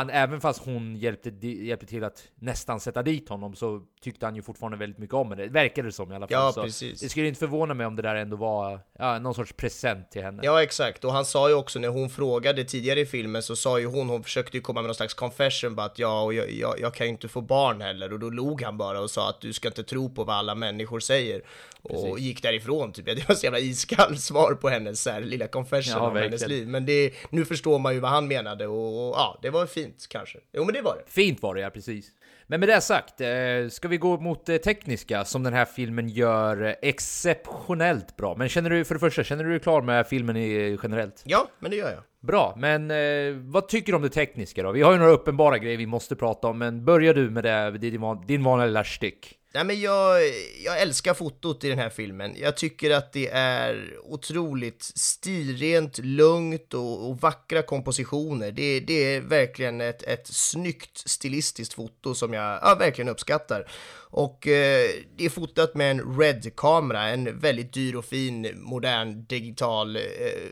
han, 0.00 0.10
även 0.10 0.40
fast 0.40 0.64
hon 0.64 0.96
hjälpte, 0.96 1.46
hjälpte 1.46 1.86
till 1.86 2.04
att 2.04 2.24
nästan 2.34 2.80
sätta 2.80 3.02
dit 3.02 3.28
honom 3.28 3.54
så 3.54 3.80
tyckte 4.00 4.26
han 4.26 4.36
ju 4.36 4.42
fortfarande 4.42 4.78
väldigt 4.78 4.98
mycket 4.98 5.14
om 5.14 5.30
henne. 5.30 5.46
Verkar 5.46 5.82
det 5.82 5.92
som 5.92 6.12
i 6.12 6.14
alla 6.14 6.26
fall. 6.26 6.32
Ja, 6.32 6.52
så 6.52 6.62
precis. 6.62 7.00
Det 7.00 7.08
skulle 7.08 7.28
inte 7.28 7.38
förvåna 7.40 7.74
mig 7.74 7.86
om 7.86 7.96
det 7.96 8.02
där 8.02 8.14
ändå 8.14 8.36
var 8.36 8.80
ja, 8.98 9.18
någon 9.18 9.34
sorts 9.34 9.52
present 9.52 10.10
till 10.10 10.22
henne. 10.22 10.42
Ja 10.44 10.62
exakt, 10.62 11.04
och 11.04 11.12
han 11.12 11.24
sa 11.24 11.48
ju 11.48 11.54
också 11.54 11.78
när 11.78 11.88
hon 11.88 12.10
frågade 12.10 12.64
tidigare 12.64 13.00
i 13.00 13.06
filmen 13.06 13.42
så 13.42 13.56
sa 13.56 13.78
ju 13.78 13.86
hon, 13.86 14.08
hon 14.08 14.22
försökte 14.22 14.56
ju 14.56 14.60
komma 14.60 14.82
med 14.82 14.88
någon 14.88 14.94
slags 14.94 15.14
confession 15.14 15.74
bara 15.74 15.86
att 15.86 15.98
ja, 15.98 16.22
och 16.22 16.34
jag, 16.34 16.50
jag, 16.50 16.80
jag 16.80 16.94
kan 16.94 17.06
ju 17.06 17.12
inte 17.12 17.28
få 17.28 17.40
barn 17.40 17.80
heller 17.80 18.12
och 18.12 18.18
då 18.20 18.30
log 18.30 18.62
han 18.62 18.78
bara 18.78 19.00
och 19.00 19.10
sa 19.10 19.28
att 19.28 19.40
du 19.40 19.52
ska 19.52 19.68
inte 19.68 19.82
tro 19.82 20.14
på 20.14 20.24
vad 20.24 20.36
alla 20.36 20.54
människor 20.54 21.00
säger 21.00 21.42
och 21.82 22.18
gick 22.18 22.42
därifrån 22.42 22.92
typ. 22.92 23.06
Det 23.06 23.28
var 23.28 23.34
så 23.34 23.44
jävla 23.44 23.58
iskallt 23.58 24.20
svar 24.20 24.54
på 24.54 24.68
hennes 24.68 25.02
så 25.02 25.10
här, 25.10 25.20
lilla 25.20 25.46
confession 25.46 25.94
Ja, 25.96 26.08
om 26.10 26.16
hennes 26.16 26.42
verkligen. 26.42 26.60
liv. 26.60 26.68
Men 26.68 26.86
det, 26.86 27.12
nu 27.30 27.44
förstår 27.44 27.78
man 27.78 27.94
ju 27.94 28.00
vad 28.00 28.10
han 28.10 28.28
menade 28.28 28.66
och, 28.66 29.08
och 29.08 29.14
ja, 29.16 29.38
det 29.42 29.50
var 29.50 29.66
fint 29.66 29.89
kanske. 30.06 30.38
Jo 30.52 30.64
men 30.64 30.74
det 30.74 30.82
var 30.82 30.96
det. 30.96 31.10
Fint 31.12 31.42
var 31.42 31.54
det 31.54 31.60
ja, 31.60 31.70
precis. 31.70 32.06
Men 32.46 32.60
med 32.60 32.68
det 32.68 32.80
sagt, 32.80 33.20
eh, 33.20 33.28
ska 33.70 33.88
vi 33.88 33.96
gå 33.96 34.20
mot 34.20 34.46
det 34.46 34.58
tekniska 34.58 35.24
som 35.24 35.42
den 35.42 35.52
här 35.52 35.64
filmen 35.64 36.08
gör 36.08 36.62
eh, 36.62 36.74
exceptionellt 36.82 38.16
bra. 38.16 38.34
Men 38.36 38.48
känner 38.48 38.70
du, 38.70 38.84
för 38.84 38.94
det 38.94 39.00
första, 39.00 39.24
känner 39.24 39.44
du 39.44 39.50
dig 39.50 39.60
klar 39.60 39.82
med 39.82 40.06
filmen 40.06 40.36
generellt? 40.82 41.22
Ja, 41.26 41.48
men 41.58 41.70
det 41.70 41.76
gör 41.76 41.90
jag. 41.90 42.02
Bra, 42.20 42.54
men 42.56 42.90
eh, 42.90 43.34
vad 43.34 43.68
tycker 43.68 43.92
du 43.92 43.96
om 43.96 44.02
det 44.02 44.08
tekniska 44.08 44.62
då? 44.62 44.72
Vi 44.72 44.82
har 44.82 44.92
ju 44.92 44.98
några 44.98 45.12
uppenbara 45.12 45.58
grejer 45.58 45.78
vi 45.78 45.86
måste 45.86 46.16
prata 46.16 46.48
om, 46.48 46.58
men 46.58 46.84
börjar 46.84 47.14
du 47.14 47.30
med 47.30 47.44
det, 47.44 47.70
din, 47.78 48.00
van- 48.00 48.26
din 48.26 48.44
vanliga 48.44 48.66
lilla 48.66 48.84
stick? 48.84 49.36
Nej 49.54 49.64
men 49.64 49.80
jag, 49.80 50.20
jag 50.64 50.80
älskar 50.80 51.14
fotot 51.14 51.64
i 51.64 51.68
den 51.68 51.78
här 51.78 51.90
filmen. 51.90 52.34
Jag 52.38 52.56
tycker 52.56 52.90
att 52.90 53.12
det 53.12 53.28
är 53.32 53.98
otroligt 54.02 54.82
stilrent, 54.82 55.98
lugnt 55.98 56.74
och, 56.74 57.08
och 57.08 57.20
vackra 57.20 57.62
kompositioner. 57.62 58.52
Det, 58.52 58.80
det 58.80 59.14
är 59.14 59.20
verkligen 59.20 59.80
ett, 59.80 60.02
ett 60.02 60.26
snyggt 60.26 60.98
stilistiskt 61.08 61.74
foto 61.74 62.14
som 62.14 62.34
jag 62.34 62.58
ja, 62.62 62.76
verkligen 62.78 63.08
uppskattar. 63.08 63.70
Och 64.12 64.46
eh, 64.46 64.90
det 65.16 65.24
är 65.24 65.30
fotat 65.30 65.74
med 65.74 65.90
en 65.90 66.18
RED-kamera, 66.18 67.08
en 67.08 67.38
väldigt 67.38 67.72
dyr 67.72 67.96
och 67.96 68.04
fin 68.04 68.50
modern 68.54 69.24
digital 69.24 69.96
eh, 69.96 70.02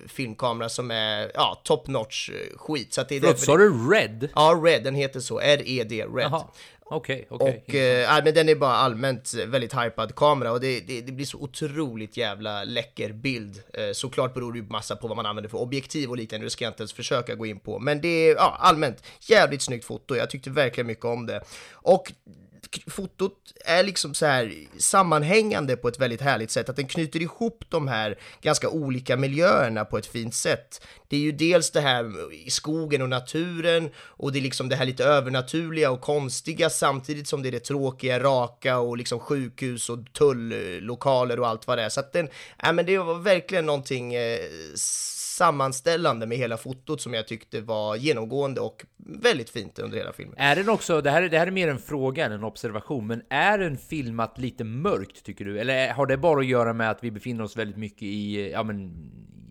filmkamera 0.07 0.69
som 0.69 0.91
är 0.91 1.31
ja, 1.35 1.61
top 1.65 1.87
notch 1.87 2.31
eh, 2.31 2.59
skit. 2.59 2.95
Så 2.95 3.01
att 3.01 3.09
det 3.09 3.17
är 3.17 3.21
Förlåt, 3.21 3.41
sa 3.41 3.57
du 3.57 3.91
Red? 3.91 4.29
Ja, 4.35 4.63
RED, 4.65 4.85
den 4.85 4.95
heter 4.95 5.21
så. 5.21 5.41
R-E-D, 5.41 6.05
RED. 6.05 6.23
Jaha, 6.23 6.45
okej, 6.91 7.27
okej. 7.31 7.65
Och 7.69 7.75
eh, 7.75 8.25
men 8.25 8.35
den 8.35 8.49
är 8.49 8.55
bara 8.55 8.75
allmänt 8.75 9.35
väldigt 9.35 9.75
hypad 9.75 10.15
kamera 10.15 10.53
och 10.53 10.61
det, 10.61 10.81
det, 10.81 11.01
det 11.01 11.13
blir 11.13 11.27
så 11.27 11.39
otroligt 11.39 12.17
jävla 12.17 12.65
läcker 12.65 13.13
bild. 13.13 13.63
Eh, 13.75 13.93
såklart 13.93 14.35
beror 14.35 14.53
det 14.53 14.59
ju 14.59 14.65
massa 14.65 14.97
på 14.97 15.09
vad 15.09 15.17
man 15.17 15.27
använder 15.27 15.51
för 15.51 15.59
objektiv 15.59 16.11
och 16.11 16.17
liknande, 16.17 16.47
det 16.47 16.51
ska 16.51 16.65
jag 16.65 16.71
inte 16.71 16.83
ens 16.83 16.93
försöka 16.93 17.35
gå 17.35 17.47
in 17.47 17.61
på. 17.61 17.79
Men 17.79 18.01
det 18.01 18.09
är 18.09 18.35
ja, 18.35 18.57
allmänt 18.61 19.03
jävligt 19.21 19.63
snyggt 19.63 19.85
foto, 19.85 20.17
jag 20.17 20.31
tyckte 20.31 20.51
verkligen 20.51 20.87
mycket 20.87 21.05
om 21.05 21.27
det. 21.27 21.41
Och 21.73 22.13
fotot 22.87 23.53
är 23.65 23.83
liksom 23.83 24.15
så 24.15 24.27
här 24.27 24.55
sammanhängande 24.79 25.77
på 25.77 25.89
ett 25.89 26.01
väldigt 26.01 26.21
härligt 26.21 26.51
sätt, 26.51 26.69
att 26.69 26.77
den 26.77 26.89
knyter 26.89 27.23
ihop 27.23 27.65
de 27.69 27.89
här 27.89 28.19
ganska 28.43 28.69
olika 28.69 29.17
miljöerna 29.17 29.85
på 29.85 29.99
ett 29.99 30.07
fint 30.07 30.35
sätt. 30.35 30.87
Det 31.09 31.17
är 31.17 31.21
ju 31.21 31.33
dels 31.33 31.71
det 31.71 31.81
här 31.81 32.33
i 32.33 32.51
skogen 32.51 33.03
och 33.03 33.09
naturen 33.09 33.91
och 33.99 34.33
det 34.33 34.39
är 34.39 34.43
liksom 34.43 34.69
det 34.69 34.77
här 34.77 34.85
lite 34.85 35.05
övernaturliga 35.05 35.91
och 35.91 36.01
konstiga 36.01 36.71
samtidigt 36.71 37.29
som 37.29 37.43
det 37.43 37.49
är 37.49 37.53
det 37.53 37.61
tråkiga, 37.61 38.21
raka 38.21 38.79
och 38.79 38.97
liksom 38.97 39.21
sjukhus 39.21 39.91
och 39.91 40.13
tulllokaler 40.13 41.41
och 41.41 41.49
allt 41.49 41.67
vad 41.67 41.79
det 41.79 41.85
är. 41.85 41.89
Så 41.89 42.01
att 42.01 42.13
den, 42.13 42.29
ja 42.63 42.73
men 42.73 42.87
det 42.87 42.99
var 42.99 43.15
verkligen 43.15 43.67
någonting 43.67 44.15
eh, 44.15 44.41
sammanställande 45.39 46.27
med 46.27 46.39
hela 46.39 46.57
fotot 46.57 47.01
som 47.01 47.15
jag 47.15 47.27
tyckte 47.27 47.61
var 47.61 47.97
genomgående 47.97 48.61
och 48.61 48.85
väldigt 48.97 49.51
fint 49.51 49.79
under 49.79 49.99
hela 49.99 50.13
filmen. 50.13 50.35
Är 50.39 50.57
den 50.57 50.69
också, 50.69 51.01
det 51.01 51.11
här, 51.11 51.23
är- 51.23 51.29
det 51.29 51.39
här 51.39 51.47
är 51.47 51.51
mer 51.51 51.69
en 51.69 51.79
fråga 51.79 52.27
än 52.27 52.33
en 52.33 52.45
observation, 52.45 53.07
men 53.07 53.23
är 53.31 53.59
den 53.59 53.77
filmat 53.79 54.39
lite 54.39 54.65
mörkt 54.65 55.25
tycker 55.25 55.45
du? 55.45 55.59
Eller 55.61 55.93
har 55.93 56.07
det 56.07 56.17
bara 56.17 56.41
att 56.41 56.47
göra 56.47 56.73
med 56.73 56.91
att 56.91 57.05
vi 57.05 57.11
befinner 57.11 57.45
oss 57.45 57.57
väldigt 57.57 57.77
mycket 57.77 58.03
i, 58.03 58.51
ja 58.53 58.63
men, 58.63 58.93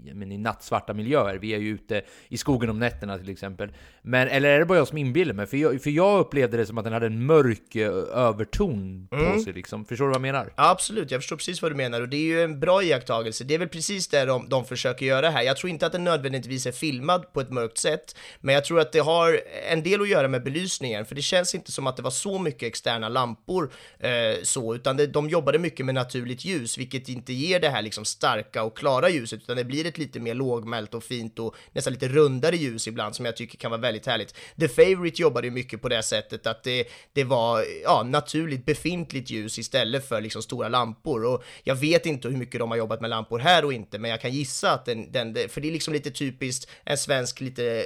ja, 0.07 0.13
men 0.13 0.31
i 0.31 0.37
nattsvarta 0.37 0.93
miljöer? 0.93 1.35
Vi 1.35 1.53
är 1.53 1.59
ju 1.59 1.69
ute 1.69 2.01
i 2.29 2.37
skogen 2.37 2.69
om 2.69 2.79
nätterna 2.79 3.17
till 3.17 3.29
exempel. 3.29 3.69
Men, 4.01 4.27
eller 4.27 4.49
är 4.49 4.59
det 4.59 4.65
bara 4.65 4.77
jag 4.77 4.87
som 4.87 4.97
inbillar 4.97 5.33
mig? 5.33 5.47
För 5.47 5.57
jag, 5.57 5.81
för 5.81 5.89
jag 5.89 6.19
upplevde 6.19 6.57
det 6.57 6.65
som 6.65 6.77
att 6.77 6.83
den 6.83 6.93
hade 6.93 7.05
en 7.05 7.25
mörk 7.25 7.75
eh, 7.75 7.91
överton 8.13 9.07
på 9.11 9.39
sig 9.43 9.53
liksom. 9.53 9.85
Förstår 9.85 10.05
du 10.05 10.09
vad 10.09 10.15
jag 10.15 10.21
menar? 10.21 10.53
Absolut, 10.55 11.11
jag 11.11 11.21
förstår 11.21 11.35
precis 11.35 11.61
vad 11.61 11.71
du 11.71 11.75
menar 11.75 12.01
och 12.01 12.09
det 12.09 12.17
är 12.17 12.21
ju 12.21 12.43
en 12.43 12.59
bra 12.59 12.83
iakttagelse. 12.83 13.43
Det 13.43 13.53
är 13.53 13.59
väl 13.59 13.67
precis 13.67 14.07
det 14.07 14.25
de, 14.25 14.49
de 14.49 14.65
försöker 14.65 15.05
göra 15.05 15.29
här. 15.29 15.41
Jag 15.41 15.57
tror 15.57 15.69
inte 15.69 15.85
att 15.85 15.91
den 15.91 16.03
nödvändigtvis 16.03 16.65
är 16.65 16.71
filmad 16.71 17.33
på 17.33 17.41
ett 17.41 17.49
mörkt 17.49 17.77
sätt, 17.77 18.15
men 18.39 18.55
jag 18.55 18.65
tror 18.65 18.79
att 18.79 18.91
det 18.91 18.99
har 18.99 19.39
en 19.69 19.83
del 19.83 20.01
att 20.01 20.09
göra 20.09 20.27
med 20.27 20.43
belysningen, 20.43 21.05
för 21.05 21.15
det 21.15 21.21
känns 21.21 21.55
inte 21.55 21.71
som 21.71 21.87
att 21.87 21.97
det 21.97 22.03
var 22.03 22.11
så 22.11 22.39
mycket 22.39 22.63
externa 22.63 23.09
lampor 23.09 23.71
eh, 23.99 24.11
så, 24.43 24.75
utan 24.75 24.97
det, 24.97 25.07
de 25.07 25.29
jobbade 25.29 25.59
mycket 25.59 25.85
med 25.85 25.95
naturligt 25.95 26.45
ljus, 26.45 26.77
vilket 26.77 27.09
inte 27.09 27.33
ger 27.33 27.59
det 27.59 27.69
här 27.69 27.81
liksom 27.81 28.05
starka 28.05 28.63
och 28.63 28.77
klara 28.77 29.09
ljuset, 29.09 29.41
utan 29.43 29.57
det 29.57 29.63
blir 29.63 29.85
ett 29.85 29.96
lite 29.97 30.19
mer 30.19 30.33
lågmält 30.33 30.93
och 30.93 31.03
fint 31.03 31.39
och 31.39 31.55
nästan 31.71 31.93
lite 31.93 32.07
rundare 32.07 32.55
ljus 32.55 32.87
ibland 32.87 33.15
som 33.15 33.25
jag 33.25 33.37
tycker 33.37 33.57
kan 33.57 33.71
vara 33.71 33.81
väldigt 33.81 34.05
härligt. 34.05 34.35
The 34.59 34.67
Favourite 34.67 35.21
jobbade 35.21 35.47
ju 35.47 35.51
mycket 35.51 35.81
på 35.81 35.89
det 35.89 36.03
sättet 36.03 36.47
att 36.47 36.63
det, 36.63 36.87
det 37.13 37.23
var 37.23 37.63
ja, 37.83 38.03
naturligt 38.03 38.65
befintligt 38.65 39.29
ljus 39.29 39.59
istället 39.59 40.07
för 40.07 40.21
liksom 40.21 40.41
stora 40.41 40.69
lampor. 40.69 41.25
Och 41.25 41.43
jag 41.63 41.75
vet 41.75 42.05
inte 42.05 42.27
hur 42.27 42.37
mycket 42.37 42.59
de 42.59 42.71
har 42.71 42.77
jobbat 42.77 43.01
med 43.01 43.09
lampor 43.09 43.39
här 43.39 43.65
och 43.65 43.73
inte, 43.73 43.99
men 43.99 44.11
jag 44.11 44.21
kan 44.21 44.31
gissa 44.31 44.71
att 44.71 44.85
den, 44.85 45.11
den 45.11 45.49
för 45.49 45.61
det 45.61 45.67
är 45.67 45.71
liksom 45.71 45.93
lite 45.93 46.11
typiskt 46.11 46.69
en 46.83 46.97
svensk 46.97 47.41
lite 47.41 47.65
eh, 47.79 47.83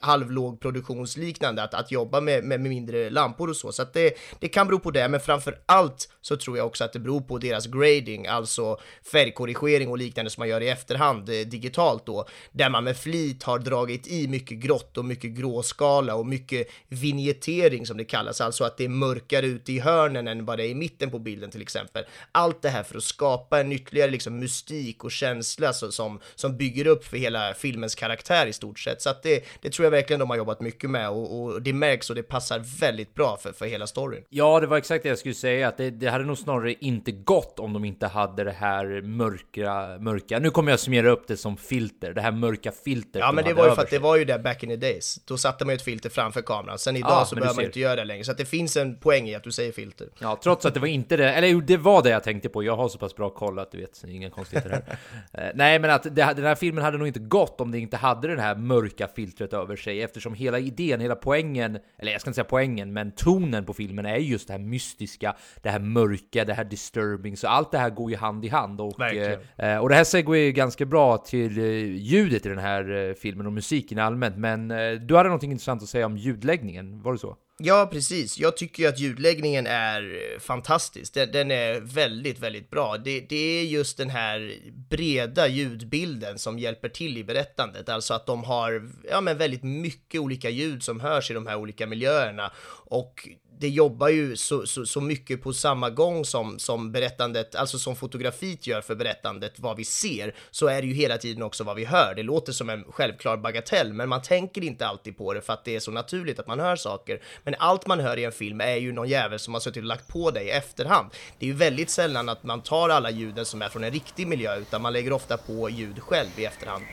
halvlåg 0.00 0.60
produktionsliknande 0.60 1.62
att, 1.62 1.74
att 1.74 1.90
jobba 1.90 2.20
med, 2.20 2.44
med, 2.44 2.60
med 2.60 2.70
mindre 2.70 3.10
lampor 3.10 3.50
och 3.50 3.56
så, 3.56 3.72
så 3.72 3.82
att 3.82 3.94
det, 3.94 4.16
det 4.40 4.48
kan 4.48 4.66
bero 4.66 4.78
på 4.78 4.90
det, 4.90 5.08
men 5.08 5.20
framför 5.20 5.58
allt 5.66 6.08
så 6.20 6.36
tror 6.36 6.56
jag 6.56 6.66
också 6.66 6.84
att 6.84 6.92
det 6.92 6.98
beror 6.98 7.20
på 7.20 7.38
deras 7.38 7.66
grading, 7.66 8.26
alltså 8.26 8.80
färgkorrigering 9.12 9.88
och 9.88 9.98
liknande 9.98 10.30
som 10.30 10.40
man 10.40 10.48
gör 10.48 10.60
i 10.60 10.68
efterhand 10.68 11.30
digitalt 11.50 12.06
då, 12.06 12.26
där 12.52 12.70
man 12.70 12.84
med 12.84 12.96
flit 12.96 13.42
har 13.42 13.58
dragit 13.58 14.06
i 14.06 14.28
mycket 14.28 14.58
grått 14.58 14.98
och 14.98 15.04
mycket 15.04 15.30
gråskala 15.30 16.14
och 16.14 16.26
mycket 16.26 16.68
vignettering 16.88 17.86
som 17.86 17.96
det 17.96 18.04
kallas, 18.04 18.40
alltså 18.40 18.64
att 18.64 18.76
det 18.76 18.84
är 18.84 18.88
mörkare 18.88 19.46
ute 19.46 19.72
i 19.72 19.78
hörnen 19.78 20.28
än 20.28 20.44
vad 20.44 20.58
det 20.58 20.66
är 20.66 20.68
i 20.68 20.74
mitten 20.74 21.10
på 21.10 21.18
bilden 21.18 21.50
till 21.50 21.62
exempel. 21.62 22.04
Allt 22.32 22.62
det 22.62 22.68
här 22.68 22.82
för 22.82 22.96
att 22.96 23.04
skapa 23.04 23.60
en 23.60 23.72
ytterligare 23.72 24.10
liksom 24.10 24.38
mystik 24.38 25.04
och 25.04 25.10
känsla 25.10 25.72
så, 25.72 25.92
som, 25.92 26.20
som 26.34 26.56
bygger 26.56 26.86
upp 26.86 27.04
för 27.04 27.16
hela 27.16 27.54
filmens 27.54 27.94
karaktär 27.94 28.46
i 28.46 28.52
stort 28.52 28.78
sett. 28.78 29.02
Så 29.02 29.10
att 29.10 29.22
det, 29.22 29.44
det 29.62 29.70
tror 29.70 29.84
jag 29.84 29.90
verkligen 29.90 30.20
de 30.20 30.30
har 30.30 30.36
jobbat 30.36 30.60
mycket 30.60 30.90
med 30.90 31.10
och, 31.10 31.42
och 31.42 31.62
det 31.62 31.72
märks 31.72 32.10
och 32.10 32.16
det 32.16 32.22
passar 32.22 32.62
väldigt 32.80 33.14
bra 33.14 33.36
för, 33.36 33.52
för 33.52 33.66
hela 33.66 33.86
storyn. 33.86 34.24
Ja, 34.28 34.60
det 34.60 34.66
var 34.66 34.76
exakt 34.76 35.02
det 35.02 35.08
jag 35.08 35.18
skulle 35.18 35.34
säga. 35.34 35.68
Att 35.68 35.76
det, 35.76 35.90
det 35.90 36.06
hade 36.10 36.24
nog 36.24 36.38
snarare 36.38 36.72
inte 36.72 37.12
gått 37.12 37.58
om 37.58 37.72
de 37.72 37.84
inte 37.84 38.06
hade 38.06 38.44
det 38.44 38.52
här 38.52 39.02
mörka, 39.02 39.98
mörka. 40.00 40.38
Nu 40.38 40.50
kommer 40.50 40.70
jag 40.72 40.80
summera 40.80 41.10
upp 41.10 41.28
det 41.28 41.35
som 41.36 41.56
filter. 41.56 42.12
Det 42.12 42.20
här 42.20 42.32
mörka 42.32 42.72
filtret. 42.84 43.20
Ja 43.20 43.32
men 43.32 43.44
det 43.44 43.54
var 43.54 43.68
ju 43.68 43.74
för 43.74 43.82
att 43.82 43.86
det 43.86 43.90
sig. 43.90 43.98
var 43.98 44.16
ju 44.16 44.24
där 44.24 44.38
back 44.38 44.62
in 44.62 44.68
the 44.68 44.76
days. 44.76 45.20
Då 45.24 45.36
satte 45.38 45.64
man 45.64 45.72
ju 45.72 45.76
ett 45.76 45.82
filter 45.82 46.10
framför 46.10 46.42
kameran. 46.42 46.78
Sen 46.78 46.96
idag 46.96 47.10
Ja, 47.10 47.24
så 47.24 47.34
behöver 47.36 47.54
man 47.56 47.64
inte 47.64 47.80
göra 47.80 47.96
det 47.96 48.04
längre. 48.04 48.24
Så 48.24 48.30
att 48.32 48.38
det 48.38 48.44
finns 48.44 48.76
en 48.76 48.96
poäng 48.98 49.28
i 49.28 49.34
att 49.34 49.44
du 49.44 49.52
säger 49.52 49.72
filter. 49.72 50.08
Ja, 50.18 50.38
trots 50.42 50.66
att 50.66 50.74
det 50.74 50.80
var 50.80 50.86
inte 50.86 51.16
det, 51.16 51.32
eller 51.32 51.48
jo, 51.48 51.60
det 51.60 51.76
var 51.76 52.02
det 52.02 52.10
jag 52.10 52.22
tänkte 52.22 52.48
på. 52.48 52.62
Jag 52.62 52.76
har 52.76 52.88
så 52.88 52.98
pass 52.98 53.16
bra 53.16 53.30
koll 53.30 53.58
att 53.58 53.72
du 53.72 53.78
vet, 53.78 54.04
inga 54.08 54.30
konstigheter 54.30 54.70
här. 54.70 54.82
Eh, 55.32 55.50
Nej, 55.54 55.78
men 55.78 55.90
att 55.90 56.02
det, 56.02 56.10
den 56.10 56.44
här 56.44 56.54
filmen 56.54 56.84
hade 56.84 56.98
nog 56.98 57.06
inte 57.06 57.20
gått 57.20 57.60
om 57.60 57.70
det 57.70 57.78
inte 57.78 57.96
hade 57.96 58.34
det 58.36 58.42
här 58.42 58.54
mörka 58.56 59.08
filtret 59.16 59.52
över 59.52 59.76
sig, 59.76 60.02
eftersom 60.02 60.34
hela 60.34 60.58
idén, 60.58 61.00
hela 61.00 61.14
poängen, 61.16 61.78
eller 61.98 62.12
jag 62.12 62.20
ska 62.20 62.30
inte 62.30 62.34
säga 62.34 62.44
poängen, 62.44 62.92
men 62.92 63.12
tonen 63.12 63.64
på 63.64 63.74
filmen 63.74 64.06
är 64.06 64.16
just 64.16 64.46
det 64.46 64.52
här 64.52 64.60
mystiska, 64.60 65.36
det 65.62 65.70
här 65.70 65.78
mörka, 65.78 66.44
det 66.44 66.54
här 66.54 66.64
disturbing, 66.64 67.36
så 67.36 67.48
allt 67.48 67.72
det 67.72 67.78
här 67.78 67.90
går 67.90 68.10
ju 68.10 68.16
hand 68.16 68.44
i 68.44 68.48
hand. 68.48 68.80
Och, 68.80 69.00
Verkligen. 69.00 69.40
eh, 69.56 69.78
och 69.78 69.88
det 69.88 69.94
här 69.94 70.04
segway 70.04 70.40
ju 70.40 70.52
ganska 70.52 70.84
bra 70.84 71.15
till 71.18 71.58
eh, 71.58 71.64
ljudet 71.96 72.46
i 72.46 72.48
den 72.48 72.58
här 72.58 73.08
eh, 73.08 73.14
filmen 73.14 73.46
och 73.46 73.52
musiken 73.52 73.98
allmänt, 73.98 74.36
men 74.36 74.70
eh, 74.70 74.92
du 74.92 75.16
hade 75.16 75.28
någonting 75.28 75.50
intressant 75.50 75.82
att 75.82 75.88
säga 75.88 76.06
om 76.06 76.16
ljudläggningen, 76.16 77.02
var 77.02 77.12
det 77.12 77.18
så? 77.18 77.36
Ja, 77.58 77.88
precis. 77.92 78.38
Jag 78.38 78.56
tycker 78.56 78.82
ju 78.82 78.88
att 78.88 78.98
ljudläggningen 78.98 79.66
är 79.66 80.38
fantastisk. 80.40 81.14
Den, 81.14 81.32
den, 81.32 81.50
är 81.50 81.80
väldigt, 81.80 82.38
väldigt 82.38 82.70
bra. 82.70 82.96
Det, 82.96 83.20
det 83.20 83.36
är 83.36 83.64
just 83.64 83.98
den 83.98 84.10
här 84.10 84.52
breda 84.90 85.48
ljudbilden 85.48 86.38
som 86.38 86.58
hjälper 86.58 86.88
till 86.88 87.18
i 87.18 87.24
berättandet, 87.24 87.88
alltså 87.88 88.14
att 88.14 88.26
de 88.26 88.44
har 88.44 88.90
ja, 89.10 89.20
men 89.20 89.38
väldigt 89.38 89.62
mycket 89.62 90.20
olika 90.20 90.50
ljud 90.50 90.82
som 90.82 91.00
hörs 91.00 91.30
i 91.30 91.34
de 91.34 91.46
här 91.46 91.56
olika 91.56 91.86
miljöerna 91.86 92.52
och 92.86 93.28
det 93.58 93.68
jobbar 93.68 94.08
ju 94.08 94.36
så, 94.36 94.66
så, 94.66 94.86
så, 94.86 95.00
mycket 95.00 95.42
på 95.42 95.52
samma 95.52 95.90
gång 95.90 96.24
som, 96.24 96.58
som 96.58 96.92
berättandet, 96.92 97.54
alltså 97.54 97.78
som 97.78 97.96
fotografiet 97.96 98.66
gör 98.66 98.80
för 98.80 98.94
berättandet, 98.94 99.52
vad 99.56 99.76
vi 99.76 99.84
ser, 99.84 100.34
så 100.50 100.66
är 100.66 100.82
det 100.82 100.88
ju 100.88 100.94
hela 100.94 101.18
tiden 101.18 101.42
också 101.42 101.64
vad 101.64 101.76
vi 101.76 101.84
hör. 101.84 102.14
Det 102.16 102.22
låter 102.22 102.52
som 102.52 102.70
en 102.70 102.84
självklar 102.84 103.36
bagatell, 103.36 103.92
men 103.92 104.08
man 104.08 104.22
tänker 104.22 104.64
inte 104.64 104.86
alltid 104.86 105.18
på 105.18 105.34
det 105.34 105.40
för 105.40 105.52
att 105.52 105.64
det 105.64 105.76
är 105.76 105.80
så 105.80 105.90
naturligt 105.90 106.38
att 106.38 106.46
man 106.46 106.60
hör 106.60 106.76
saker. 106.76 107.22
Men 107.44 107.54
allt 107.58 107.86
man 107.86 108.00
hör 108.00 108.16
i 108.16 108.24
en 108.24 108.32
film 108.32 108.60
är 108.60 108.76
ju 108.76 108.92
någon 108.92 109.08
jävel 109.08 109.38
som 109.38 109.54
har 109.54 109.60
suttit 109.60 109.80
och 109.80 109.88
lagt 109.88 110.08
på 110.08 110.30
dig 110.30 110.46
i 110.46 110.50
efterhand. 110.50 111.10
Det 111.38 111.46
är 111.46 111.48
ju 111.48 111.56
väldigt 111.56 111.90
sällan 111.90 112.28
att 112.28 112.42
man 112.44 112.60
tar 112.60 112.88
alla 112.88 113.10
ljuden 113.10 113.44
som 113.44 113.62
är 113.62 113.68
från 113.68 113.84
en 113.84 113.92
riktig 113.92 114.26
miljö, 114.26 114.56
utan 114.56 114.82
man 114.82 114.92
lägger 114.92 115.12
ofta 115.12 115.36
på 115.36 115.70
ljud 115.70 116.00
själv 116.00 116.30
i 116.36 116.44
efterhand. 116.44 116.84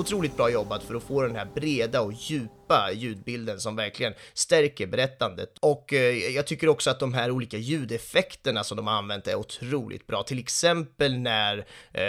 Otroligt 0.00 0.36
bra 0.36 0.50
jobbat 0.50 0.82
för 0.82 0.94
att 0.94 1.02
få 1.02 1.22
den 1.22 1.36
här 1.36 1.48
breda 1.54 2.00
och 2.00 2.12
djupa 2.12 2.90
ljudbilden 2.92 3.60
som 3.60 3.76
verkligen 3.76 4.12
stärker 4.34 4.86
berättandet. 4.86 5.58
Och 5.60 5.92
eh, 5.92 6.34
jag 6.34 6.46
tycker 6.46 6.68
också 6.68 6.90
att 6.90 7.00
de 7.00 7.14
här 7.14 7.30
olika 7.30 7.56
ljudeffekterna 7.56 8.64
som 8.64 8.76
de 8.76 8.86
har 8.86 8.94
använt 8.94 9.26
är 9.26 9.34
otroligt 9.34 10.06
bra. 10.06 10.22
Till 10.22 10.38
exempel 10.38 11.18
när 11.18 11.66
eh, 11.92 12.04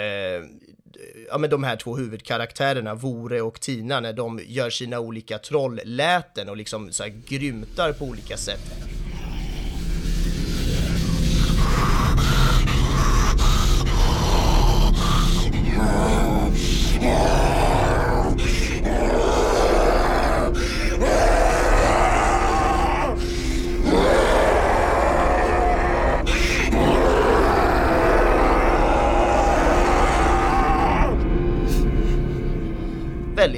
ja, 1.28 1.38
men 1.38 1.50
de 1.50 1.64
här 1.64 1.76
två 1.76 1.96
huvudkaraktärerna, 1.96 2.94
Vore 2.94 3.40
och 3.40 3.60
Tina, 3.60 4.00
när 4.00 4.12
de 4.12 4.40
gör 4.46 4.70
sina 4.70 5.00
olika 5.00 5.38
trollläten 5.38 6.48
och 6.48 6.56
liksom 6.56 6.92
så 6.92 7.02
här 7.02 7.10
grymtar 7.26 7.92
på 7.92 8.04
olika 8.04 8.36
sätt. 8.36 8.92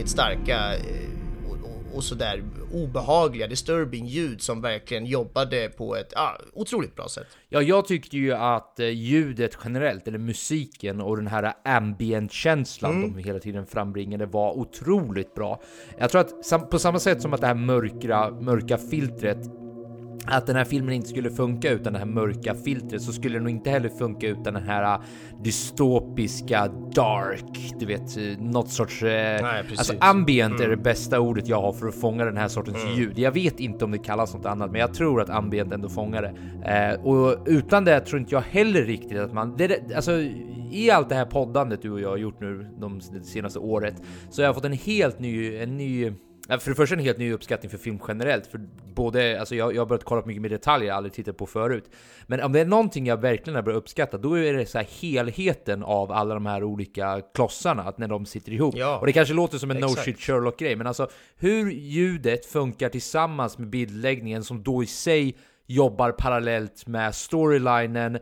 Väldigt 0.05 0.11
starka 0.11 0.77
eh, 0.77 1.51
och, 1.51 1.97
och 1.97 2.05
sådär 2.05 2.43
obehagliga, 2.73 3.47
disturbing 3.47 4.07
ljud 4.07 4.43
som 4.43 4.61
verkligen 4.61 5.07
jobbade 5.07 5.69
på 5.69 5.97
ett 5.97 6.13
ah, 6.17 6.37
otroligt 6.53 6.97
bra 6.97 7.09
sätt. 7.09 7.27
Ja, 7.49 7.63
jag 7.63 7.87
tyckte 7.87 8.17
ju 8.17 8.33
att 8.33 8.81
eh, 8.81 8.89
ljudet 8.89 9.59
generellt, 9.65 10.09
eller 10.09 10.19
musiken 10.19 11.01
och 11.01 11.17
den 11.17 11.27
här 11.27 11.53
ambient-känslan 11.65 12.93
mm. 12.93 13.13
de 13.13 13.23
hela 13.23 13.39
tiden 13.39 13.67
frambringade 13.67 14.27
var 14.27 14.59
otroligt 14.59 15.35
bra. 15.35 15.61
Jag 15.99 16.11
tror 16.11 16.21
att 16.21 16.71
på 16.71 16.79
samma 16.79 16.99
sätt 16.99 17.23
som 17.23 17.33
att 17.33 17.41
det 17.41 17.47
här 17.47 17.55
mörka, 17.55 18.31
mörka 18.31 18.79
filtret 18.79 19.64
att 20.27 20.47
den 20.47 20.57
här 20.57 20.65
filmen 20.65 20.95
inte 20.95 21.09
skulle 21.09 21.31
funka 21.31 21.71
utan 21.71 21.93
det 21.93 21.99
här 21.99 22.07
mörka 22.07 22.55
filtret 22.55 23.03
så 23.03 23.13
skulle 23.13 23.35
den 23.35 23.43
nog 23.43 23.51
inte 23.51 23.71
heller 23.71 23.89
funka 23.89 24.29
utan 24.29 24.55
den 24.55 24.63
här 24.63 24.95
äh, 24.95 25.01
dystopiska 25.43 26.69
dark, 26.95 27.75
du 27.79 27.87
vet, 27.87 28.17
något 28.39 28.71
sorts... 28.71 29.03
Eh, 29.03 29.43
Nej, 29.43 29.65
alltså 29.77 29.95
ambient 30.01 30.55
mm. 30.55 30.63
är 30.63 30.69
det 30.69 30.73
mm. 30.73 30.83
bästa 30.83 31.21
ordet 31.21 31.49
jag 31.49 31.61
har 31.61 31.73
för 31.73 31.89
att 31.89 31.95
fånga 31.95 32.25
den 32.25 32.37
här 32.37 32.49
sortens 32.49 32.85
mm. 32.85 32.99
ljud. 32.99 33.19
Jag 33.19 33.33
vet 33.33 33.61
inte 33.61 33.85
om 33.85 33.91
det 33.91 33.99
kallas 33.99 34.35
något 34.35 34.47
annat, 34.47 34.71
men 34.71 34.81
jag 34.81 34.95
tror 34.95 35.21
att 35.21 35.31
ambient 35.31 35.73
ändå 35.73 35.89
fångar 35.89 36.23
det. 36.23 36.35
Eh, 36.73 37.07
och 37.07 37.39
utan 37.47 37.85
det 37.85 38.01
tror 38.01 38.21
inte 38.21 38.35
jag 38.35 38.43
heller 38.43 38.83
riktigt 38.83 39.19
att 39.19 39.33
man... 39.33 39.57
Det, 39.57 39.95
alltså, 39.97 40.13
i 40.71 40.91
allt 40.91 41.09
det 41.09 41.15
här 41.15 41.25
poddandet 41.27 41.83
du 41.83 41.91
och 41.91 42.01
jag 42.01 42.09
har 42.09 42.17
gjort 42.17 42.41
nu 42.41 42.67
de, 42.81 43.01
det 43.13 43.23
senaste 43.23 43.59
året 43.59 43.95
så 44.31 44.43
har 44.43 44.47
jag 44.47 44.55
fått 44.55 44.65
en 44.65 44.73
helt 44.73 45.19
ny, 45.19 45.57
en 45.57 45.77
ny 45.77 46.13
för 46.49 46.71
det 46.71 46.75
första 46.75 46.95
en 46.95 47.01
helt 47.01 47.19
ny 47.19 47.33
uppskattning 47.33 47.71
för 47.71 47.79
film 47.79 47.99
generellt, 48.09 48.47
för 48.47 48.61
både, 48.95 49.41
alltså 49.41 49.55
jag, 49.55 49.75
jag 49.75 49.81
har 49.81 49.87
börjat 49.87 50.05
kolla 50.05 50.23
på 50.23 50.29
mycket 50.29 50.43
mer 50.43 50.49
detaljer 50.49 50.89
jag 50.89 50.97
aldrig 50.97 51.13
tittat 51.13 51.37
på 51.37 51.47
förut. 51.47 51.91
Men 52.27 52.41
om 52.41 52.53
det 52.53 52.61
är 52.61 52.65
någonting 52.65 53.07
jag 53.07 53.21
verkligen 53.21 53.55
har 53.55 53.63
börjat 53.63 53.79
uppskatta, 53.79 54.19
då 54.19 54.39
är 54.39 54.53
det 54.53 54.67
så 54.67 54.79
helheten 55.01 55.83
av 55.83 56.13
alla 56.13 56.35
de 56.35 56.47
här 56.47 56.65
olika 56.65 57.21
klossarna, 57.35 57.83
att 57.83 57.99
när 57.99 58.09
de 58.09 58.27
sitter 58.27 58.53
ihop. 58.53 58.75
Ja, 58.77 58.99
och 58.99 59.07
det 59.07 59.13
kanske 59.13 59.35
låter 59.35 59.59
som 59.59 59.71
en 59.71 59.77
no 59.77 59.89
shit 59.89 60.21
Sherlock 60.21 60.59
grej, 60.59 60.77
men 60.77 60.87
alltså 60.87 61.09
hur 61.37 61.71
ljudet 61.71 62.47
funkar 62.47 62.89
tillsammans 62.89 63.59
med 63.59 63.69
bildläggningen 63.69 64.45
som 64.45 64.63
då 64.63 64.83
i 64.83 64.87
sig 64.87 65.37
jobbar 65.67 66.13
parallellt 66.13 66.87
med 66.87 67.15
storylinen, 67.15 68.19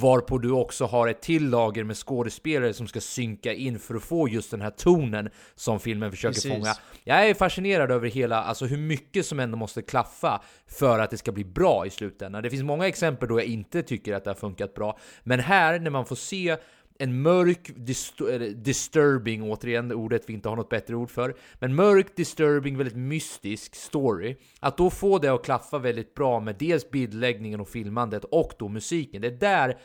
Varpå 0.00 0.38
du 0.38 0.50
också 0.50 0.84
har 0.84 1.08
ett 1.08 1.22
till 1.22 1.48
lager 1.48 1.84
med 1.84 1.96
skådespelare 1.96 2.72
som 2.72 2.86
ska 2.86 3.00
synka 3.00 3.52
in 3.52 3.78
för 3.78 3.94
att 3.94 4.02
få 4.02 4.28
just 4.28 4.50
den 4.50 4.60
här 4.60 4.70
tonen 4.70 5.30
som 5.54 5.80
filmen 5.80 6.10
försöker 6.10 6.34
Precis. 6.34 6.52
fånga. 6.52 6.74
Jag 7.04 7.28
är 7.28 7.34
fascinerad 7.34 7.90
över 7.90 8.08
hela, 8.08 8.42
alltså 8.42 8.66
hur 8.66 8.78
mycket 8.78 9.26
som 9.26 9.40
ändå 9.40 9.56
måste 9.56 9.82
klaffa 9.82 10.42
för 10.66 10.98
att 10.98 11.10
det 11.10 11.16
ska 11.16 11.32
bli 11.32 11.44
bra 11.44 11.86
i 11.86 11.90
slutändan. 11.90 12.42
Det 12.42 12.50
finns 12.50 12.62
många 12.62 12.86
exempel 12.86 13.28
då 13.28 13.40
jag 13.40 13.46
inte 13.46 13.82
tycker 13.82 14.14
att 14.14 14.24
det 14.24 14.30
har 14.30 14.34
funkat 14.34 14.74
bra, 14.74 14.98
men 15.22 15.40
här 15.40 15.78
när 15.78 15.90
man 15.90 16.06
får 16.06 16.16
se 16.16 16.56
en 16.98 17.22
mörk, 17.22 17.70
disturbing, 18.56 19.42
återigen 19.42 19.92
ordet 19.92 20.22
vi 20.26 20.32
inte 20.32 20.48
har 20.48 20.56
något 20.56 20.68
bättre 20.68 20.96
ord 20.96 21.10
för, 21.10 21.36
men 21.54 21.74
mörk, 21.74 22.16
disturbing, 22.16 22.76
väldigt 22.76 22.96
mystisk 22.96 23.74
story. 23.74 24.36
Att 24.60 24.76
då 24.76 24.90
få 24.90 25.18
det 25.18 25.28
att 25.28 25.44
klaffa 25.44 25.78
väldigt 25.78 26.14
bra 26.14 26.40
med 26.40 26.56
dels 26.58 26.90
bildläggningen 26.90 27.60
och 27.60 27.68
filmandet 27.68 28.24
och 28.24 28.52
då 28.58 28.68
musiken. 28.68 29.22
Det 29.22 29.28
är 29.28 29.30
där 29.30 29.78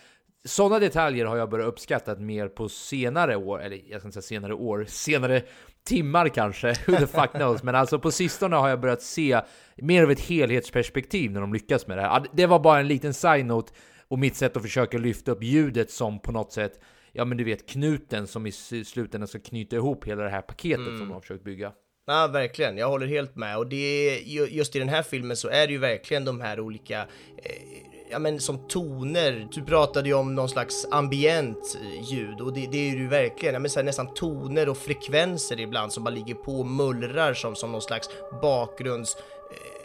sådana 0.45 0.79
detaljer 0.79 1.25
har 1.25 1.37
jag 1.37 1.49
börjat 1.49 1.67
uppskatta 1.67 2.15
mer 2.15 2.47
på 2.47 2.69
senare 2.69 3.35
år, 3.35 3.61
eller 3.61 3.81
jag 3.89 4.01
ska 4.01 4.07
inte 4.07 4.21
säga 4.21 4.39
senare 4.39 4.53
år, 4.53 4.85
senare 4.87 5.41
timmar 5.83 6.27
kanske, 6.29 6.67
who 6.87 6.97
the 6.97 7.07
fuck 7.07 7.31
knows. 7.31 7.63
Men 7.63 7.75
alltså 7.75 7.99
på 7.99 8.11
sistone 8.11 8.55
har 8.55 8.69
jag 8.69 8.81
börjat 8.81 9.01
se 9.01 9.41
mer 9.75 10.03
av 10.03 10.11
ett 10.11 10.19
helhetsperspektiv 10.19 11.31
när 11.31 11.41
de 11.41 11.53
lyckas 11.53 11.87
med 11.87 11.97
det 11.97 12.01
här. 12.01 12.25
Det 12.33 12.45
var 12.45 12.59
bara 12.59 12.79
en 12.79 12.87
liten 12.87 13.13
side-note 13.13 13.73
och 14.07 14.19
mitt 14.19 14.35
sätt 14.35 14.57
att 14.57 14.63
försöka 14.63 14.97
lyfta 14.97 15.31
upp 15.31 15.43
ljudet 15.43 15.91
som 15.91 16.19
på 16.19 16.31
något 16.31 16.51
sätt 16.51 16.79
ja 17.11 17.25
men 17.25 17.37
du 17.37 17.43
vet 17.43 17.69
knuten 17.69 18.27
som 18.27 18.47
i 18.47 18.51
slutändan 18.51 19.27
ska 19.27 19.39
knyta 19.39 19.75
ihop 19.75 20.07
hela 20.07 20.23
det 20.23 20.29
här 20.29 20.41
paketet 20.41 20.87
mm. 20.87 20.97
som 20.97 21.07
de 21.07 21.13
har 21.13 21.21
försökt 21.21 21.43
bygga. 21.43 21.71
Ja, 22.07 22.27
verkligen. 22.27 22.77
Jag 22.77 22.89
håller 22.89 23.07
helt 23.07 23.35
med. 23.35 23.57
Och 23.57 23.67
det 23.67 23.75
är, 23.75 24.19
just 24.47 24.75
i 24.75 24.79
den 24.79 24.89
här 24.89 25.03
filmen 25.03 25.37
så 25.37 25.49
är 25.49 25.67
det 25.67 25.73
ju 25.73 25.79
verkligen 25.79 26.25
de 26.25 26.41
här 26.41 26.59
olika 26.59 26.99
eh, 27.37 27.81
ja 28.11 28.19
men 28.19 28.39
som 28.39 28.67
toner. 28.67 29.47
Du 29.51 29.63
pratade 29.63 30.09
ju 30.09 30.15
om 30.15 30.35
någon 30.35 30.49
slags 30.49 30.87
ambient 30.91 31.77
ljud 32.11 32.41
och 32.41 32.53
det, 32.53 32.67
det 32.71 32.89
är 32.89 32.95
ju 32.95 33.07
verkligen, 33.07 33.53
ja 33.53 33.59
men 33.59 33.71
så 33.71 33.79
här, 33.79 33.85
nästan 33.85 34.13
toner 34.13 34.69
och 34.69 34.77
frekvenser 34.77 35.59
ibland 35.59 35.93
som 35.93 36.03
bara 36.03 36.15
ligger 36.15 36.35
på 36.35 36.59
och 36.59 36.67
mullrar 36.67 37.33
som, 37.33 37.55
som 37.55 37.71
någon 37.71 37.81
slags 37.81 38.09
bakgrunds 38.41 39.17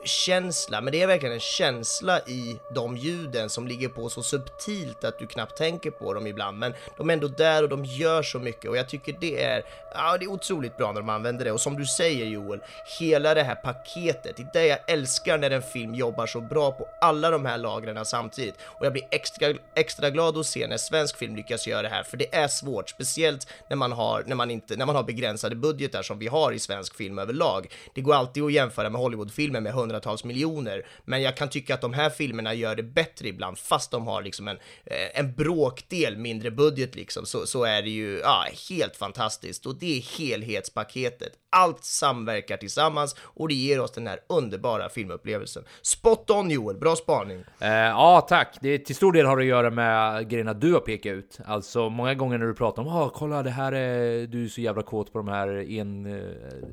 känsla, 0.07 0.81
men 0.81 0.93
det 0.93 1.03
är 1.03 1.07
verkligen 1.07 1.35
en 1.35 1.41
känsla 1.41 2.21
i 2.21 2.59
de 2.75 2.97
ljuden 2.97 3.51
som 3.51 3.67
ligger 3.67 3.89
på 3.89 4.09
så 4.09 4.23
subtilt 4.23 5.05
att 5.05 5.19
du 5.19 5.27
knappt 5.27 5.57
tänker 5.57 5.91
på 5.91 6.15
dem 6.15 6.27
ibland, 6.27 6.59
men 6.59 6.75
de 6.97 7.11
är 7.11 7.15
ändå 7.15 7.29
där 7.29 7.63
och 7.63 7.69
de 7.69 7.85
gör 7.85 8.23
så 8.23 8.39
mycket 8.39 8.71
och 8.71 8.77
jag 8.77 8.89
tycker 8.89 9.17
det 9.21 9.43
är, 9.43 9.63
ja, 9.95 10.17
det 10.19 10.25
är 10.25 10.31
otroligt 10.31 10.77
bra 10.77 10.93
när 10.93 11.01
de 11.01 11.09
använder 11.09 11.45
det. 11.45 11.53
Och 11.53 11.61
som 11.61 11.77
du 11.77 11.87
säger 11.87 12.27
Joel, 12.27 12.61
hela 12.99 13.35
det 13.35 13.43
här 13.43 13.55
paketet, 13.55 14.37
det 14.37 14.43
är 14.43 14.49
det 14.53 14.67
jag 14.67 14.79
älskar 14.87 15.39
när 15.39 15.51
en 15.51 15.63
film 15.63 15.95
jobbar 15.95 16.27
så 16.27 16.41
bra 16.41 16.73
på 16.73 16.89
alla 17.01 17.31
de 17.31 17.45
här 17.45 17.59
lagren 17.59 18.05
samtidigt. 18.05 18.55
Och 18.63 18.87
jag 18.87 18.93
blir 18.93 19.05
extra, 19.11 19.55
extra 19.75 20.11
glad 20.11 20.37
att 20.37 20.47
se 20.47 20.67
när 20.67 20.77
svensk 20.77 21.17
film 21.17 21.37
lyckas 21.37 21.67
göra 21.67 21.83
det 21.83 21.89
här, 21.89 22.03
för 22.03 22.17
det 22.17 22.35
är 22.35 22.49
svårt, 22.49 22.89
speciellt 22.89 23.47
när 23.69 23.77
man 23.77 23.93
har, 23.93 24.25
när 24.27 24.37
man 24.37 24.51
inte, 24.51 24.77
när 24.77 24.87
man 24.87 24.97
har 24.97 25.03
begränsade 25.03 25.57
budgetar 25.57 26.03
som 26.03 26.19
vi 26.19 26.27
har 26.27 26.53
i 26.53 26.59
svensk 26.59 26.97
film 26.97 27.19
överlag. 27.19 27.73
Det 27.95 28.01
går 28.01 28.15
alltid 28.15 28.43
att 28.43 28.53
jämföra 28.53 28.91
med 28.91 29.01
Hollywoodfilmer 29.01 29.61
med 29.61 29.71
100 29.71 29.96
hundratals 29.97 30.25
miljoner. 30.25 30.87
Men 31.05 31.23
jag 31.23 31.37
kan 31.37 31.49
tycka 31.49 31.75
att 31.75 31.81
de 31.81 31.93
här 31.95 32.11
filmerna 32.11 32.55
gör 32.55 32.77
det 32.77 32.83
bättre 32.83 33.29
ibland, 33.29 33.59
fast 33.59 33.91
de 33.91 34.07
har 34.07 34.23
liksom 34.23 34.49
en, 34.49 34.59
eh, 34.85 35.21
en 35.21 35.35
bråkdel 35.35 36.17
mindre 36.17 36.51
budget 36.51 36.95
liksom, 36.95 37.27
så, 37.27 37.47
så 37.47 37.65
är 37.65 37.83
det 37.83 37.91
ju 37.91 38.19
ja, 38.19 38.47
helt 38.71 38.97
fantastiskt. 38.97 39.67
Och 39.67 39.79
det 39.79 39.97
är 39.97 40.19
helhetspaketet. 40.19 41.33
Allt 41.51 41.85
samverkar 41.85 42.57
tillsammans 42.57 43.17
och 43.21 43.49
det 43.49 43.55
ger 43.55 43.81
oss 43.81 43.93
den 43.93 44.07
här 44.07 44.19
underbara 44.29 44.89
filmupplevelsen. 44.89 45.65
Spot 45.83 46.31
on 46.31 46.51
Joel, 46.51 46.77
bra 46.77 46.97
spaning. 46.97 47.45
Eh, 47.61 47.69
ja, 47.71 48.27
tack. 48.29 48.59
Det, 48.61 48.79
till 48.79 48.97
stor 48.97 49.13
del 49.13 49.27
har 49.27 49.37
det 49.37 49.43
att 49.43 49.47
göra 49.47 49.71
med 49.71 50.29
grejerna 50.31 50.55
du 50.55 50.73
har 50.73 50.81
pekat 50.81 51.13
ut. 51.13 51.39
Alltså 51.47 51.89
många 51.91 52.15
gånger 52.15 52.39
när 52.39 52.47
du 52.47 52.55
pratar 52.55 52.83
om 52.83 52.89
Åh, 52.89 53.11
kolla 53.15 53.43
det 53.43 53.51
här 53.51 53.73
är 53.73 54.27
du 54.27 54.45
är 54.45 54.49
så 54.49 54.61
jävla 54.61 54.83
kåt 54.83 55.13
på 55.13 55.19
de 55.19 55.29
här 55.29 55.71
en... 55.71 56.07
eh, 56.07 56.23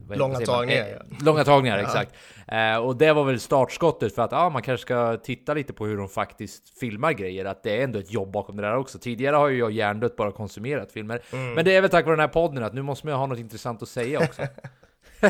vad 0.08 0.18
Långa 0.18 0.40
tagningar, 0.40 0.82
Eh, 0.82 0.90
ja. 0.90 0.98
Långa 1.26 1.44
tagningar, 1.44 1.78
exakt. 1.84 2.16
Eh, 2.48 2.78
och 2.78 2.96
det 2.96 3.14
var 3.14 3.24
väl 3.24 3.40
startskottet 3.40 4.16
för 4.16 4.22
att 4.22 4.32
ja, 4.32 4.50
man 4.50 4.62
kanske 4.62 4.82
ska 4.82 5.18
titta 5.18 5.54
lite 5.54 5.74
på 5.74 5.86
hur 5.86 5.98
de 5.98 6.10
faktiskt 6.10 6.80
filmar 6.80 7.12
grejer. 7.12 7.46
Att 7.46 7.64
det 7.64 7.78
är 7.80 7.84
ändå 7.84 8.00
ett 8.00 8.12
jobb 8.12 8.32
bakom 8.32 8.56
det 8.56 8.62
där 8.62 8.78
också. 8.78 9.00
Tidigare 9.00 9.36
har 9.36 9.48
ju 9.48 9.60
jag 9.60 9.72
hjärndött 9.72 10.16
bara 10.16 10.32
konsumerat 10.32 10.92
filmer. 10.92 11.22
Mm. 11.34 11.54
Men 11.54 11.66
det 11.66 11.76
är 11.76 11.82
väl 11.82 11.90
tack 11.90 12.06
vare 12.06 12.16
den 12.16 12.22
här 12.22 12.28
podden 12.28 12.64
att 12.64 12.74
nu 12.74 12.82
måste 12.82 13.08
man 13.08 13.14
ju 13.14 13.18
ha 13.18 13.26
något 13.26 13.40
intressant 13.40 13.84
att 13.84 13.90
säga 13.90 14.20
också. 14.20 14.42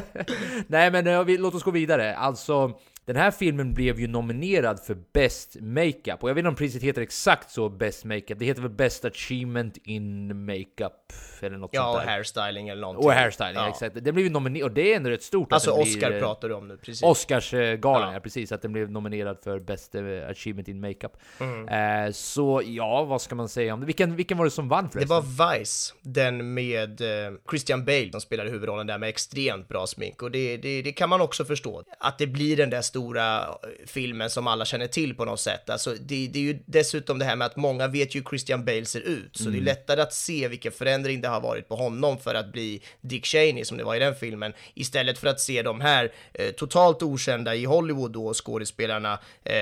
Nej 0.68 0.91
men 0.91 1.08
eh, 1.08 1.24
vi, 1.24 1.38
låt 1.38 1.56
oss 1.56 1.64
gå 1.64 1.72
vidare. 1.72 2.16
Alltså, 2.16 2.72
den 3.06 3.16
här 3.16 3.32
filmen 3.32 3.74
blev 3.74 3.99
ju 3.99 4.08
nominerad 4.08 4.80
för 4.80 4.97
Best 5.14 5.58
Makeup. 5.62 6.24
Och 6.24 6.30
jag 6.30 6.34
vet 6.36 6.39
inte 6.41 6.49
om 6.49 6.56
priset 6.56 6.84
heter 6.84 7.01
exakt 7.01 7.51
så, 7.51 7.70
Best 7.70 8.06
Makeup. 8.06 8.39
Det 8.39 8.45
heter 8.45 8.62
väl 8.62 8.72
Best 8.72 9.06
Achievement 9.06 9.78
in 9.84 10.45
Makeup 10.45 11.14
eller 11.41 11.58
något 11.58 11.70
Ja, 11.74 11.84
sånt 11.84 11.95
och 11.95 12.01
där. 12.01 12.08
hairstyling 12.12 12.70
eller 12.70 12.82
någonting. 12.82 13.06
Och 13.06 13.14
hairstyling, 13.14 13.54
Ja. 13.56 13.70
exakt. 13.70 13.95
Den 14.04 14.14
blev 14.16 14.26
ju 14.26 14.30
nominerad, 14.32 14.70
och 14.70 14.76
det 14.76 14.93
är 14.93 14.95
ändå 14.97 15.10
rätt 15.10 15.24
stort 15.24 15.54
Alltså 15.54 15.72
Oscar 15.72 16.08
blir, 16.08 16.14
eh, 16.14 16.20
pratar 16.24 16.49
du 16.49 16.56
om 16.56 16.68
nu, 16.68 16.78
precis. 16.78 17.04
Oscarsgalan, 17.04 18.08
Ja. 18.08 18.14
ja. 18.14 18.20
precis. 18.20 18.51
Att 18.51 18.62
den 18.62 18.74
blev 18.74 18.91
nominerad 18.91 19.38
för 19.43 19.60
Best 19.60 19.95
eh, 19.95 20.01
Achievement 20.30 20.68
in 20.68 20.80
Makeup. 20.80 21.18
Mm. 21.39 22.06
Eh, 22.08 22.12
så 22.12 22.62
ja, 22.66 23.04
vad 23.04 23.22
ska 23.22 23.36
man 23.36 23.49
säga 23.49 23.74
om 23.74 23.80
det? 23.80 23.86
Vilken, 23.86 24.16
vilken 24.16 24.38
var 24.38 24.45
det 24.45 24.51
som 24.51 24.70
vann 24.70 24.84
Det 24.86 24.91
förresten? 24.91 25.16
var 25.38 25.58
Vice, 25.60 25.93
den 26.01 26.54
med 26.54 27.01
eh, 27.01 27.34
Christian 27.49 27.86
Bale 27.86 28.12
som 28.12 28.22
spelade 28.22 28.49
huvudrollen 28.49 28.88
där 28.88 28.97
med 28.97 29.10
extremt 29.10 29.68
bra 29.68 29.88
smink 29.88 30.22
och 30.22 30.32
det, 30.32 30.58
det, 30.58 30.82
det 30.82 30.91
kan 30.91 31.10
man 31.10 31.22
också 31.22 31.45
förstå. 31.45 31.84
Att 31.99 32.18
det 32.18 32.28
blir 32.28 32.58
den 32.58 32.70
där 32.70 32.82
stora 32.94 33.39
eh, 33.41 33.48
filmen 33.86 34.30
som 34.30 34.48
alla 34.48 34.66
känner 34.66 34.88
till 34.88 35.16
på 35.16 35.26
något 35.26 35.39
sätt. 35.39 35.70
Alltså, 35.70 35.94
det, 35.94 36.28
det 36.28 36.39
är 36.39 36.44
ju 36.44 36.60
dessutom 36.66 37.20
det 37.20 37.26
här 37.26 37.36
med 37.36 37.46
att 37.46 37.56
många 37.56 37.88
vet 37.88 38.16
ju 38.16 38.24
Christian 38.30 38.66
Bale 38.66 38.86
ser 38.86 39.00
ut, 39.00 39.38
så 39.38 39.50
det 39.50 39.58
är 39.58 39.62
lättare 39.62 40.02
att 40.02 40.14
se 40.14 40.48
vilken 40.48 40.72
förändring 40.72 41.22
det 41.22 41.28
har 41.28 41.41
varit 41.41 41.68
på 41.68 41.76
honom 41.76 42.18
för 42.18 42.36
att 42.36 42.52
bli 42.52 42.82
Dick 43.02 43.26
Cheney 43.26 43.66
som 43.66 43.78
det 43.78 43.84
var 43.84 43.96
i 43.96 44.00
den 44.00 44.16
filmen, 44.16 44.54
istället 44.74 45.18
för 45.18 45.28
att 45.28 45.39
se 45.39 45.62
de 45.62 45.82
här 45.82 46.12
eh, 46.34 46.52
totalt 46.52 47.04
okända 47.04 47.56
i 47.56 47.66
Hollywood 47.66 48.12
då 48.12 48.34
skådespelarna 48.34 49.20
eh, 49.44 49.54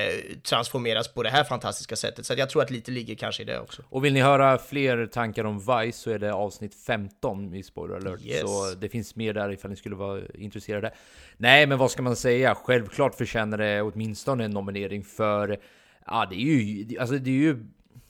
transformeras 0.44 1.08
på 1.08 1.24
det 1.24 1.30
här 1.30 1.44
fantastiska 1.44 1.96
sättet. 1.96 2.26
Så 2.26 2.34
jag 2.38 2.50
tror 2.50 2.62
att 2.62 2.72
lite 2.72 2.92
ligger 2.92 3.16
kanske 3.16 3.44
i 3.44 3.46
det 3.46 3.60
också. 3.60 3.82
Och 3.90 4.06
vill 4.06 4.14
ni 4.14 4.22
höra 4.22 4.58
fler 4.58 5.06
tankar 5.06 5.44
om 5.44 5.60
Vice 5.60 5.98
så 5.98 6.12
är 6.12 6.20
det 6.20 6.34
avsnitt 6.34 6.76
15 6.88 7.56
i 7.56 7.64
Spoiler 7.64 7.96
alert. 7.96 8.20
Yes. 8.26 8.42
Så 8.42 8.76
det 8.82 8.90
finns 8.90 9.16
mer 9.16 9.34
där 9.34 9.52
ifall 9.52 9.72
ni 9.72 9.78
skulle 9.78 9.96
vara 9.96 10.22
intresserade. 10.34 10.94
Nej, 11.38 11.68
men 11.68 11.78
vad 11.78 11.92
ska 11.92 12.02
man 12.02 12.16
säga? 12.16 12.56
Självklart 12.56 13.21
förtjänar 13.26 13.58
det 13.58 13.82
åtminstone 13.82 14.46
en 14.46 14.52
nominering 14.52 15.04
för... 15.04 15.58
Ja, 16.06 16.28
det 16.30 16.36
är 16.36 16.40
ju... 16.40 17.00
Alltså 17.00 17.18
det 17.18 17.30
är 17.30 17.34
ju... 17.34 17.66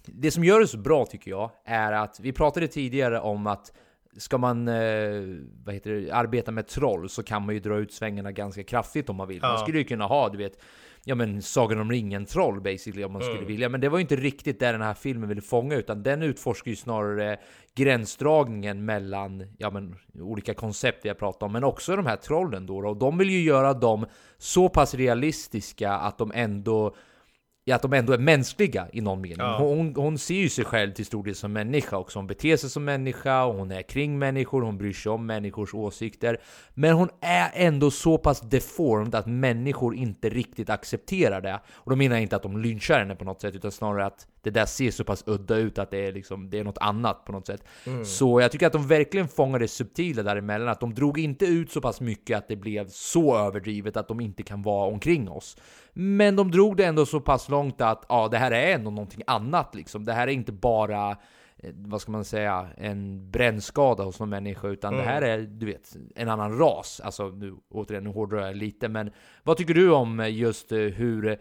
Det 0.06 0.32
som 0.32 0.44
gör 0.44 0.60
det 0.60 0.68
så 0.68 0.78
bra 0.78 1.06
tycker 1.06 1.32
jag 1.32 1.52
är 1.66 1.92
att 1.92 2.20
vi 2.20 2.32
pratade 2.34 2.68
tidigare 2.68 3.20
om 3.20 3.48
att 3.48 3.72
Ska 4.18 4.38
man 4.38 4.68
eh, 4.68 5.22
vad 5.66 5.74
heter 5.74 5.92
det, 5.92 6.12
arbeta 6.12 6.52
med 6.52 6.68
troll 6.68 7.10
så 7.10 7.24
kan 7.24 7.46
man 7.46 7.56
ju 7.56 7.62
dra 7.62 7.78
ut 7.78 7.94
svängarna 7.94 8.32
ganska 8.32 8.64
kraftigt 8.64 9.10
om 9.10 9.16
man 9.16 9.28
vill. 9.28 9.42
Man 9.42 9.52
Ja. 9.52 9.58
skulle 9.58 9.78
ju 9.78 9.84
kunna 9.84 10.06
ha, 10.06 10.30
du 10.30 10.38
vet, 10.38 10.60
ja 11.04 11.16
men 11.16 11.42
Sagan 11.42 11.80
om 11.80 11.92
ringen-troll 11.92 12.62
basically 12.62 13.04
om 13.04 13.14
man 13.14 13.22
skulle 13.22 13.46
vilja. 13.46 13.70
Men 13.70 13.82
det 13.82 13.90
var 13.90 13.98
ju 13.98 14.02
inte 14.02 14.16
riktigt 14.16 14.60
där 14.60 14.74
den 14.74 14.82
här 14.82 14.94
filmen 14.94 15.30
ville 15.30 15.42
fånga 15.42 15.76
utan 15.76 16.04
den 16.04 16.22
utforskar 16.22 16.72
ju 16.72 16.76
snarare 16.76 17.38
gränsdragningen 17.76 18.86
mellan 18.86 19.44
ja, 19.58 19.72
men, 19.72 19.96
olika 20.20 20.54
koncept 20.54 21.06
vi 21.06 21.10
har 21.10 21.16
pratat 21.16 21.44
om, 21.44 21.52
men 21.52 21.64
också 21.64 21.96
de 21.96 22.06
här 22.06 22.16
trollen 22.16 22.66
då. 22.66 22.78
Och 22.78 22.98
de 22.98 23.18
vill 23.18 23.30
ju 23.30 23.42
göra 23.42 23.74
dem 23.74 24.06
så 24.38 24.70
pass 24.70 24.94
realistiska 24.94 25.92
att 25.92 26.18
de 26.18 26.32
ändå 26.36 26.96
Ja, 27.64 27.76
att 27.76 27.82
de 27.82 27.94
ändå 27.94 28.14
är 28.14 28.18
mänskliga 28.18 28.88
i 28.94 29.02
någon 29.02 29.22
mening. 29.22 29.38
Ja. 29.40 29.58
Hon, 29.58 29.96
hon 29.96 30.18
ser 30.18 30.36
ju 30.36 30.50
sig 30.50 30.66
själv 30.66 30.94
till 30.94 31.06
stor 31.06 31.24
del 31.24 31.36
som 31.36 31.54
människa 31.54 31.98
också. 31.98 32.20
Hon 32.20 32.28
beter 32.28 32.58
sig 32.58 32.70
som 32.70 32.84
människa, 32.84 33.44
och 33.44 33.56
hon 33.56 33.72
är 33.72 33.82
kring 33.82 34.20
människor, 34.20 34.62
hon 34.62 34.78
bryr 34.78 34.94
sig 34.94 35.12
om 35.12 35.26
människors 35.26 35.74
åsikter. 35.74 36.42
Men 36.74 36.94
hon 36.94 37.10
är 37.22 37.52
ändå 37.54 37.92
så 37.92 38.18
pass 38.18 38.42
deformed 38.42 39.16
att 39.16 39.26
människor 39.28 39.96
inte 39.96 40.30
riktigt 40.30 40.70
accepterar 40.70 41.42
det. 41.42 41.60
Och 41.74 41.90
då 41.90 41.96
menar 41.96 42.16
jag 42.16 42.22
inte 42.22 42.36
att 42.36 42.44
de 42.44 42.58
lynchar 42.58 43.00
henne 43.00 43.16
på 43.16 43.26
något 43.26 43.42
sätt, 43.42 43.56
utan 43.56 43.72
snarare 43.72 44.06
att 44.06 44.28
det 44.42 44.50
där 44.50 44.66
ser 44.66 44.92
så 44.92 45.04
pass 45.04 45.24
udda 45.28 45.56
ut 45.56 45.80
att 45.80 45.92
det 45.92 46.08
är, 46.08 46.12
liksom, 46.12 46.50
det 46.50 46.60
är 46.60 46.64
något 46.64 46.78
annat 46.78 47.26
på 47.26 47.32
något 47.32 47.48
sätt. 47.48 47.64
Så 48.06 48.42
jag 48.42 48.52
tycker 48.52 48.68
att 48.68 48.74
de 48.74 48.88
verkligen 48.88 49.28
fångade 49.28 49.64
det 49.64 49.68
subtila 49.68 50.24
däremellan. 50.24 50.68
Att 50.68 50.80
de 50.80 50.94
drog 50.94 51.20
inte 51.20 51.46
ut 51.46 51.72
så 51.72 51.82
pass 51.82 52.02
mycket 52.02 52.38
att 52.38 52.48
det 52.48 52.56
blev 52.56 52.88
så 52.90 53.38
överdrivet 53.38 53.98
att 53.98 54.08
de 54.08 54.20
inte 54.20 54.44
kan 54.44 54.62
vara 54.62 54.88
omkring 54.88 55.30
oss. 55.30 55.58
Men 55.94 56.36
de 56.36 56.52
drog 56.52 56.78
det 56.78 56.86
ändå 56.86 57.06
så 57.06 57.20
pass 57.20 57.50
långt 57.50 57.82
att 57.82 58.06
ja, 58.10 58.28
det 58.28 58.38
här 58.38 58.52
är 58.52 58.74
ändå 58.74 58.92
någonting 58.92 59.24
annat 59.28 59.76
liksom. 59.76 60.06
Det 60.06 60.14
här 60.14 60.28
är 60.28 60.32
inte 60.32 60.52
bara 60.52 61.12
eh, 61.58 61.72
vad 61.76 62.02
ska 62.02 62.12
man 62.12 62.26
säga, 62.26 62.68
en 62.78 63.32
brännskada 63.32 64.04
hos 64.04 64.20
någon 64.20 64.30
människa, 64.30 64.68
utan 64.68 64.98
det 64.98 65.04
här 65.04 65.22
är, 65.22 65.40
du 65.40 65.66
vet, 65.66 65.96
en 66.16 66.30
annan 66.30 66.58
ras. 66.58 67.02
Alltså 67.04 67.30
nu, 67.30 67.56
återigen, 67.70 68.04
nu 68.04 68.10
hårdrar 68.10 68.46
jag 68.46 68.56
lite, 68.56 68.90
men 68.90 69.12
vad 69.44 69.58
tycker 69.58 69.74
du 69.74 69.92
om 69.92 70.28
just 70.30 70.72
eh, 70.72 70.78
hur, 70.78 71.40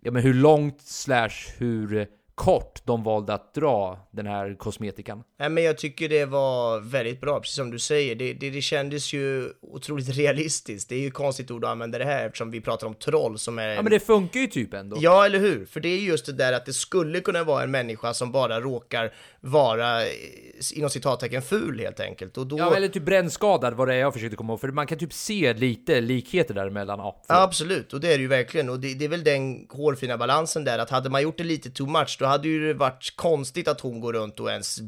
ja 0.00 0.10
men 0.10 0.22
hur 0.22 0.34
långt 0.34 0.80
slash 0.80 1.58
hur 1.58 2.08
kort 2.34 2.82
de 2.84 3.02
valde 3.04 3.34
att 3.34 3.54
dra 3.54 3.98
den 4.10 4.26
här 4.26 4.54
kosmetikan? 4.58 5.22
Nej, 5.38 5.48
men 5.48 5.64
jag 5.64 5.78
tycker 5.78 6.08
det 6.08 6.24
var 6.24 6.80
väldigt 6.80 7.20
bra, 7.20 7.40
precis 7.40 7.56
som 7.56 7.70
du 7.70 7.78
säger. 7.78 8.14
Det, 8.14 8.32
det, 8.32 8.50
det 8.50 8.62
kändes 8.62 9.12
ju 9.12 9.48
otroligt 9.60 10.08
realistiskt. 10.16 10.88
Det 10.88 10.94
är 10.94 11.00
ju 11.00 11.10
konstigt 11.10 11.50
ord 11.50 11.64
att 11.64 11.70
använda 11.70 11.98
det 11.98 12.04
här 12.04 12.26
eftersom 12.26 12.50
vi 12.50 12.60
pratar 12.60 12.86
om 12.86 12.94
troll 12.94 13.38
som 13.38 13.58
är... 13.58 13.68
Ja 13.68 13.82
men 13.82 13.92
det 13.92 14.00
funkar 14.00 14.40
ju 14.40 14.46
typ 14.46 14.74
ändå. 14.74 14.96
Ja, 15.00 15.26
eller 15.26 15.38
hur? 15.38 15.66
För 15.66 15.80
det 15.80 15.88
är 15.88 15.98
just 15.98 16.26
det 16.26 16.32
där 16.32 16.52
att 16.52 16.66
det 16.66 16.72
skulle 16.72 17.20
kunna 17.20 17.44
vara 17.44 17.62
en 17.62 17.70
människa 17.70 18.14
som 18.14 18.32
bara 18.32 18.60
råkar 18.60 19.12
vara, 19.40 20.02
eh, 20.02 20.08
inom 20.74 20.90
citattecken, 20.90 21.42
ful 21.42 21.80
helt 21.80 22.00
enkelt. 22.00 22.38
Och 22.38 22.46
då... 22.46 22.58
Ja, 22.58 22.76
eller 22.76 22.88
typ 22.88 23.02
brännskadad 23.02 23.74
var 23.74 23.86
det 23.86 23.96
jag 23.96 24.12
försökte 24.12 24.36
komma 24.36 24.52
ihåg, 24.52 24.60
för 24.60 24.68
man 24.68 24.86
kan 24.86 24.98
typ 24.98 25.12
se 25.12 25.54
lite 25.54 26.00
likheter 26.00 26.54
däremellan. 26.54 26.98
Ja, 26.98 27.22
Ja, 27.28 27.42
absolut, 27.42 27.92
och 27.92 28.00
det 28.00 28.08
är 28.08 28.16
det 28.18 28.22
ju 28.22 28.28
verkligen. 28.28 28.68
Och 28.68 28.80
det, 28.80 28.94
det 28.94 29.04
är 29.04 29.08
väl 29.08 29.24
den 29.24 29.66
hårfina 29.70 30.18
balansen 30.18 30.64
där, 30.64 30.78
att 30.78 30.90
hade 30.90 31.10
man 31.10 31.22
gjort 31.22 31.38
det 31.38 31.44
lite 31.44 31.70
too 31.70 31.86
much, 31.86 32.16
då 32.22 32.28
hade 32.28 32.48
ju 32.48 32.66
det 32.66 32.74
varit 32.74 33.16
konstigt 33.16 33.68
att 33.68 33.80
hon 33.80 34.00
går 34.00 34.12
runt 34.12 34.40
och 34.40 34.50
ens 34.50 34.78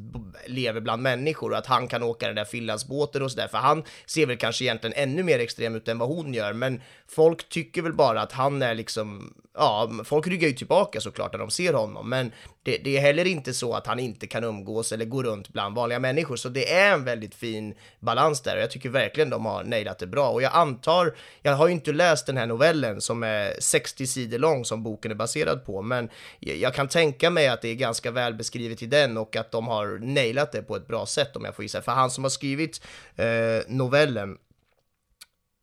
lever 0.47 0.80
bland 0.80 1.03
människor 1.03 1.53
och 1.53 1.59
att 1.59 1.66
han 1.66 1.89
kan 1.89 2.03
åka 2.03 2.26
den 2.26 2.37
där 2.37 2.45
Finlandsbåten 2.45 3.22
och 3.22 3.30
sådär, 3.30 3.49
för 3.49 3.59
han 3.59 3.85
ser 4.07 4.26
väl 4.26 4.37
kanske 4.37 4.64
egentligen 4.64 4.97
ännu 4.97 5.22
mer 5.22 5.39
extrem 5.39 5.74
ut 5.74 5.89
än 5.89 5.99
vad 5.99 6.09
hon 6.09 6.35
gör, 6.35 6.53
men 6.53 6.82
folk 7.09 7.49
tycker 7.49 7.82
väl 7.82 7.93
bara 7.93 8.20
att 8.22 8.32
han 8.32 8.62
är 8.62 8.74
liksom, 8.74 9.35
ja, 9.55 9.91
folk 10.05 10.26
ryggar 10.26 10.49
ju 10.49 10.55
tillbaka 10.55 11.01
såklart 11.01 11.32
när 11.32 11.39
de 11.39 11.51
ser 11.51 11.72
honom, 11.72 12.09
men 12.09 12.32
det, 12.62 12.78
det 12.85 12.97
är 12.97 13.01
heller 13.01 13.24
inte 13.24 13.55
så 13.55 13.74
att 13.74 13.87
han 13.87 13.99
inte 13.99 14.26
kan 14.26 14.45
umgås 14.45 14.93
eller 14.93 15.05
gå 15.05 15.22
runt 15.22 15.49
bland 15.49 15.76
vanliga 15.76 15.99
människor, 15.99 16.37
så 16.37 16.49
det 16.49 16.72
är 16.72 16.95
en 16.95 17.05
väldigt 17.05 17.35
fin 17.35 17.74
balans 18.01 18.41
där 18.41 18.57
och 18.57 18.62
jag 18.62 18.70
tycker 18.70 18.89
verkligen 18.89 19.30
de 19.30 19.47
har 19.47 19.64
nailat 19.64 19.99
det 19.99 20.07
bra. 20.07 20.30
Och 20.30 20.43
jag 20.43 20.53
antar, 20.55 21.16
jag 21.43 21.57
har 21.57 21.66
ju 21.66 21.72
inte 21.72 21.93
läst 21.93 22.26
den 22.26 22.37
här 22.37 22.47
novellen 22.47 23.01
som 23.01 23.22
är 23.22 23.55
60 23.61 24.07
sidor 24.07 24.39
lång 24.39 24.64
som 24.64 24.82
boken 24.82 25.11
är 25.11 25.14
baserad 25.14 25.64
på, 25.66 25.82
men 25.82 26.09
jag 26.41 26.74
jag 26.74 26.74
kan 26.74 26.89
tänka 26.89 27.24
mig 27.31 27.49
att 27.49 27.62
det 27.62 27.68
är 27.68 27.75
ganska 27.75 28.11
väl 28.11 28.35
beskrivet 28.35 28.83
i 28.83 28.87
den 28.87 29.16
och 29.16 29.37
att 29.37 29.51
de 29.51 29.68
har 29.68 29.99
nailat 29.99 30.53
det 30.53 30.62
på 30.62 30.77
ett 30.77 30.87
bra 30.87 31.07
sätt 31.07 31.37
om 31.37 31.45
jag 31.45 31.55
får 31.55 31.62
gissa, 31.62 31.83
för 31.83 31.93
han 31.93 32.11
som 32.11 32.25
har 32.25 32.31
skrivit 32.31 32.81
eh, 33.16 33.27
novellen 33.68 34.39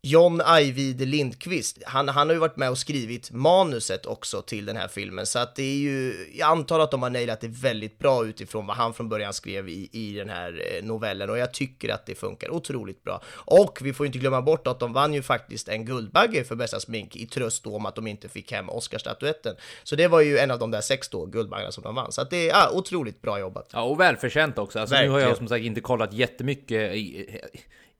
John 0.04 0.41
Ajvide 0.45 1.06
Lindqvist, 1.06 1.78
han, 1.86 2.08
han 2.10 2.28
har 2.28 2.34
ju 2.34 2.39
varit 2.39 2.58
med 2.58 2.70
och 2.70 2.78
skrivit 2.78 3.32
manuset 3.32 4.06
också 4.06 4.41
till 4.41 4.66
den 4.66 4.78
här 4.78 4.88
filmen, 4.88 5.26
så 5.26 5.39
att 5.39 5.56
det 5.56 5.64
är 5.64 5.76
ju, 5.78 6.28
jag 6.34 6.49
antar 6.52 6.80
att 6.80 6.91
de 6.91 7.04
har 7.04 7.10
nailat 7.10 7.41
det 7.41 7.47
väldigt 7.47 7.99
bra 7.99 8.26
utifrån 8.26 8.66
vad 8.68 8.76
han 8.78 8.93
från 8.93 9.10
början 9.10 9.34
skrev 9.34 9.70
i, 9.70 9.89
i 9.91 10.14
den 10.14 10.30
här 10.30 10.62
eh, 10.78 10.84
novellen 10.86 11.30
och 11.30 11.38
jag 11.38 11.54
tycker 11.54 11.89
att 11.89 12.06
det 12.06 12.16
funkar 12.16 12.49
otroligt 12.49 13.04
bra. 13.04 13.22
Och 13.28 13.80
vi 13.82 13.93
får 13.93 14.06
ju 14.06 14.08
inte 14.08 14.20
glömma 14.20 14.41
bort 14.41 14.68
att 14.68 14.80
de 14.80 14.93
vann 14.93 15.14
ju 15.14 15.22
faktiskt 15.22 15.68
en 15.68 15.86
Guldbagge 15.86 16.43
för 16.43 16.56
bästa 16.56 16.80
smink 16.80 17.16
i 17.16 17.26
tröst 17.26 17.64
då 17.64 17.76
om 17.76 17.86
att 17.86 17.95
de 17.95 18.08
inte 18.08 18.30
fick 18.30 18.52
hem 18.52 18.70
Oscarsstatyetten. 18.70 19.56
Så 19.84 19.95
det 19.95 20.08
var 20.08 20.22
ju 20.22 20.38
en 20.38 20.52
av 20.52 20.60
de 20.60 20.72
där 20.72 20.82
sex 20.82 21.10
då 21.10 21.26
Guldbaggarna 21.26 21.72
som 21.72 21.84
de 21.84 21.95
vann, 21.95 22.12
så 22.12 22.22
att 22.22 22.30
det 22.30 22.49
är 22.49 22.54
ja, 22.54 22.70
otroligt 22.74 23.22
bra 23.22 23.39
jobbat. 23.39 23.70
Ja, 23.74 23.82
och 23.84 23.99
välförtjänt 23.99 24.58
också. 24.58 24.80
Alltså, 24.80 24.95
nu 24.95 25.02
har 25.02 25.06
jag 25.06 25.14
Verkligen. 25.14 25.38
som 25.38 25.47
sagt 25.47 25.64
inte 25.66 25.82
kollat 25.82 26.14
jättemycket, 26.14 26.95
i- 26.95 27.39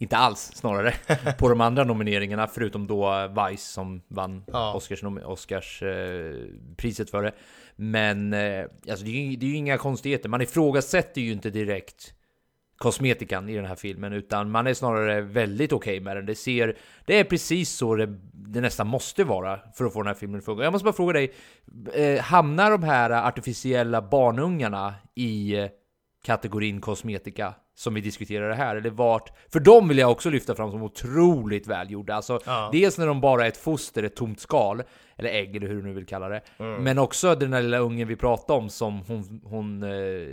inte 0.02 0.18
alls 0.18 0.52
snarare, 0.56 0.94
på 1.38 1.50
de 1.50 1.62
andra 1.62 1.84
nomineringarna, 1.84 2.48
förutom 2.48 2.88
då 2.88 3.28
Vice 3.28 3.74
som 3.74 4.02
vann 4.08 4.44
Ja. 4.48 4.74
Oscars, 4.74 5.04
Oscars 5.04 5.84
eh, 5.84 6.34
priset 6.78 7.10
för 7.10 7.24
det. 7.24 7.32
Men 7.76 8.34
eh, 8.34 8.66
alltså, 8.90 9.06
det, 9.06 9.12
är 9.12 9.30
ju, 9.30 9.36
det 9.36 9.46
är 9.46 9.50
ju 9.50 9.56
inga 9.56 9.78
konstigheter, 9.78 10.30
man 10.30 10.42
ifrågasätter 10.42 11.22
ju 11.22 11.32
inte 11.32 11.50
direkt 11.50 12.14
kosmetikan 12.78 13.50
i 13.50 13.56
den 13.56 13.66
här 13.66 13.76
filmen, 13.76 14.14
utan 14.14 14.52
man 14.52 14.68
är 14.68 14.74
snarare 14.74 15.22
väldigt 15.22 15.74
okej 15.74 16.00
med 16.00 16.18
den. 16.18 16.26
Det 16.26 16.36
ser, 16.36 16.78
det 17.06 17.20
är 17.20 17.24
precis 17.24 17.70
så 17.70 17.96
det, 17.96 18.18
det 18.34 18.62
nästan 18.62 18.88
måste 18.88 19.24
vara 19.24 19.60
för 19.74 19.86
att 19.86 19.94
få 19.94 20.02
den 20.02 20.08
här 20.08 20.14
filmen 20.14 20.40
att 20.40 20.46
funka. 20.46 20.64
Jag 20.64 20.72
måste 20.72 20.86
bara 20.86 20.94
fråga 20.94 21.14
dig, 21.14 21.34
eh, 21.94 22.22
hamnar 22.22 22.72
de 22.72 22.84
här 22.84 23.10
artificiella 23.28 24.02
barnungarna 24.02 24.94
i 25.16 25.56
eh, 25.56 25.68
kategorin 26.24 26.82
kosmetika 26.82 27.54
som 27.82 27.94
vi 27.94 28.02
diskuterar 28.02 28.54
här? 28.54 28.76
Eller 28.76 28.90
vart? 28.90 29.32
För 29.54 29.60
dem 29.60 29.88
vill 29.88 29.98
jag 29.98 30.12
också 30.12 30.30
lyfta 30.30 30.56
fram 30.56 30.72
som 30.72 30.84
otroligt 30.84 31.68
välgjorda. 31.68 32.16
Alltså, 32.16 32.40
Ja. 32.46 32.70
dels 32.72 32.98
när 32.98 33.08
de 33.08 33.22
bara 33.22 33.44
är 33.44 33.48
ett 33.48 33.58
foster, 33.58 34.04
ett 34.04 34.16
tomt 34.16 34.40
skal, 34.40 34.84
eller 35.18 35.30
ägg 35.30 35.56
eller 35.56 35.68
hur 35.68 35.76
du 35.82 35.88
nu 35.88 35.94
vill 35.94 36.06
kalla 36.06 36.30
det. 36.30 36.42
Men 36.58 36.98
också 37.00 37.36
den 37.36 37.52
där 37.52 37.62
lilla 37.62 37.78
ungen 37.78 38.08
vi 38.08 38.16
pratade 38.16 38.60
om 38.60 38.70
som 38.70 39.02
hon, 39.08 39.42
hon 39.44 39.84
eh, 39.84 39.90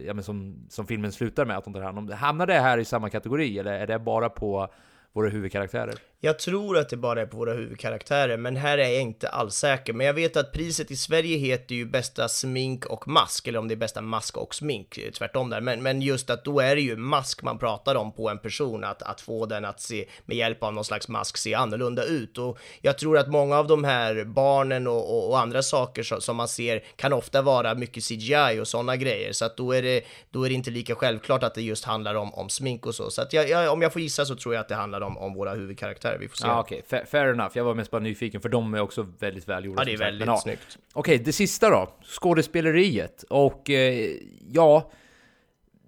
ja, 0.07 0.15
men 0.15 0.25
som, 0.25 0.67
som 0.69 0.87
filmen 0.87 1.13
slutar 1.13 1.45
med 1.45 1.57
att 1.57 1.65
hon 1.65 1.75
tar 1.75 1.81
hand 1.83 1.99
om. 1.99 2.09
Hamnar 2.13 2.47
det 2.47 2.55
här 2.61 2.79
i 2.79 2.85
samma 2.85 3.11
kategori 3.11 3.59
eller 3.59 3.73
är 3.73 3.87
det 3.87 3.99
bara 3.99 4.29
på 4.29 4.69
våra 5.13 5.29
huvudkaraktärer? 5.29 5.95
Jag 6.21 6.39
tror 6.39 6.79
att 6.79 6.89
det 6.89 6.97
bara 6.97 7.23
är 7.23 7.27
på 7.27 7.37
våra 7.37 7.53
huvudkaraktärer, 7.53 8.37
men 8.37 8.57
här 8.57 8.79
är 8.79 8.89
jag 8.89 9.03
inte 9.03 9.29
alls 9.29 9.55
säker. 9.55 9.93
Men 9.93 10.07
jag 10.07 10.15
vet 10.15 10.37
att 10.37 10.53
priset 10.53 10.91
i 10.91 10.97
Sverige 10.97 11.37
heter 11.37 11.75
ju 11.75 11.87
bästa 11.87 12.29
smink 12.29 12.87
och 12.87 13.09
mask, 13.09 13.49
eller 13.49 13.59
om 13.59 13.69
det 13.69 13.75
är 13.75 13.77
bästa 13.77 14.01
mask 14.01 14.37
och 14.37 14.55
smink, 14.55 14.99
eh, 14.99 15.11
tvärtom 15.11 15.51
där. 15.51 15.61
Men, 15.61 15.83
men 15.83 16.03
just 16.03 16.31
att 16.31 16.45
då 16.45 16.61
är 16.61 16.75
det 16.75 16.81
ju 16.81 16.97
mask 16.97 17.43
man 17.43 17.59
pratar 17.59 17.95
om 17.95 18.13
på 18.13 18.29
en 18.29 18.39
person, 18.39 18.85
att, 18.85 19.03
att 19.03 19.21
få 19.21 19.47
den 19.47 19.65
att 19.65 19.81
se, 19.81 20.09
med 20.25 20.37
hjälp 20.37 20.63
av 20.63 20.75
någon 20.75 20.85
slags 20.85 21.09
mask, 21.09 21.37
se 21.37 21.55
annorlunda 21.55 22.05
ut. 22.05 22.39
Och 22.39 22.59
jag 22.81 22.99
tror 22.99 23.19
att 23.19 23.29
många 23.29 23.59
av 23.59 23.67
de 23.67 23.85
här 23.85 24.25
barnen 24.25 24.87
och, 24.87 25.17
och, 25.17 25.31
och 25.31 25.41
andra 25.41 25.63
saker 25.63 26.03
som, 26.03 26.21
som 26.21 26.37
man 26.37 26.49
ser 26.49 26.85
kan 26.97 27.13
ofta 27.13 27.43
vara 27.43 27.75
mycket 27.75 28.05
CGI 28.05 28.61
och 28.61 28.69
sådana 28.69 28.97
grejer, 28.97 29.33
så 29.33 29.45
att 29.45 29.57
då 29.57 29.73
är 29.73 29.83
det, 29.83 30.05
då 30.31 30.45
är 30.45 30.49
det 30.49 30.55
inte 30.55 30.71
lika 30.71 30.95
självklart 30.95 31.43
att 31.43 31.55
det 31.55 31.63
just 31.63 31.85
handlar 31.85 32.15
om, 32.15 32.35
om 32.35 32.49
smink 32.49 32.87
och 32.87 32.95
så. 32.95 33.11
Så 33.11 33.23
att 33.23 33.33
jag, 33.33 33.49
jag, 33.49 33.73
om 33.73 33.83
jag 33.83 33.93
får 33.93 34.03
gissa 34.03 34.25
så 34.25 34.37
tror 34.37 34.55
jag 34.55 34.61
att 34.61 34.69
det 34.69 34.75
handlar 34.75 35.01
om, 35.01 35.19
om 35.19 35.35
våra 35.35 35.55
huvudkaraktärer, 35.55 36.08
vi 36.21 36.29
får 36.29 36.37
se. 36.37 36.47
Ja, 36.47 36.61
okej. 36.61 36.83
Fa- 36.91 37.05
Fair 37.07 37.27
enough. 37.29 37.51
Jag 37.55 37.65
var 37.65 37.75
mest 37.75 37.91
bara 37.91 38.03
nyfiken, 38.03 38.41
för 38.41 38.49
de 38.49 38.75
är 38.75 38.81
också 38.81 39.07
väldigt 39.19 39.49
välgjorda. 39.49 39.81
Ja, 39.81 39.85
det 39.85 39.91
är 39.93 39.97
som 39.97 39.99
sagt. 39.99 40.07
väldigt 40.09 40.27
Men, 40.27 40.35
ja. 40.35 40.41
snyggt. 40.41 40.79
Okej, 40.93 41.19
det 41.19 41.33
sista 41.33 41.71
då. 41.71 41.89
Skådespeleriet. 42.05 43.23
Och 43.31 43.71
eh, 43.71 44.11
ja... 44.53 44.91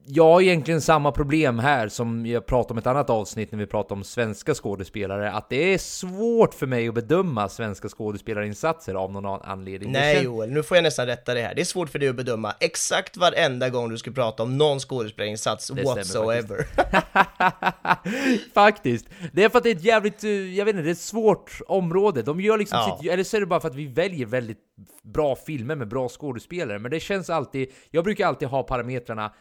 Jag 0.04 0.24
har 0.24 0.40
egentligen 0.42 0.80
samma 0.80 1.12
problem 1.12 1.58
här 1.58 1.88
som 1.88 2.26
jag 2.26 2.46
pratade 2.46 2.72
om 2.72 2.78
ett 2.78 2.86
annat 2.86 3.10
avsnitt 3.10 3.52
när 3.52 3.58
vi 3.58 3.66
pratade 3.66 3.94
om 3.94 4.04
svenska 4.04 4.54
skådespelare. 4.54 5.32
Att 5.32 5.48
det 5.48 5.74
är 5.74 5.78
svårt 5.78 6.54
för 6.54 6.66
mig 6.66 6.88
att 6.88 6.94
bedöma 6.94 7.48
svenska 7.48 7.88
skådespelarinsatser 7.88 8.94
av 8.94 9.12
någon 9.12 9.26
an- 9.26 9.40
anledning. 9.44 9.92
Det 9.92 9.98
Nej 9.98 10.24
Joel, 10.24 10.50
nu 10.50 10.62
får 10.62 10.76
jag 10.76 10.84
nästan 10.84 11.06
rätta 11.06 11.34
det 11.34 11.40
här. 11.42 11.54
Det 11.54 11.60
är 11.60 11.64
svårt 11.64 11.88
för 11.88 11.98
dig 11.98 12.08
att 12.08 12.16
bedöma 12.16 12.54
exakt 12.60 13.16
varenda 13.16 13.68
gång 13.68 13.90
du 13.90 13.98
ska 13.98 14.10
prata 14.10 14.42
om 14.42 14.58
någon 14.58 14.78
skådespelarinsats 14.80 15.64
stämmer 15.64 15.82
whatsoever. 15.84 16.66
Faktiskt. 18.54 19.06
Det 19.32 19.44
är 19.44 19.48
för 19.48 19.58
att 19.58 19.64
det 19.64 19.70
är 19.70 19.74
ett 19.76 19.84
jävligt, 19.84 20.24
eh, 20.24 20.30
jag 20.30 20.64
vet 20.64 20.74
inte, 20.74 20.82
det 20.84 20.90
är 20.90 20.92
ett 20.92 20.98
svårt 20.98 21.60
område. 21.66 22.22
De 22.22 22.40
gör 22.40 22.58
liksom 22.58 22.78
Ja. 22.78 22.98
sitt, 23.02 23.10
eller 23.10 23.24
så 23.24 23.36
är 23.36 23.40
det 23.40 23.46
bara 23.46 23.60
för 23.60 23.68
att 23.68 23.74
vi 23.74 23.86
väljer 23.86 24.26
väldigt 24.26 24.58
bra 25.02 25.36
filmer 25.36 25.74
med 25.76 25.88
bra 25.88 26.08
skådespelare. 26.08 26.78
Men 26.78 26.90
det 26.90 27.00
känns 27.00 27.30
alltid, 27.30 27.68
jag 27.90 28.04
brukar 28.04 28.26
alltid 28.26 28.48
ha 28.48 28.62
parametrarna 28.62 29.32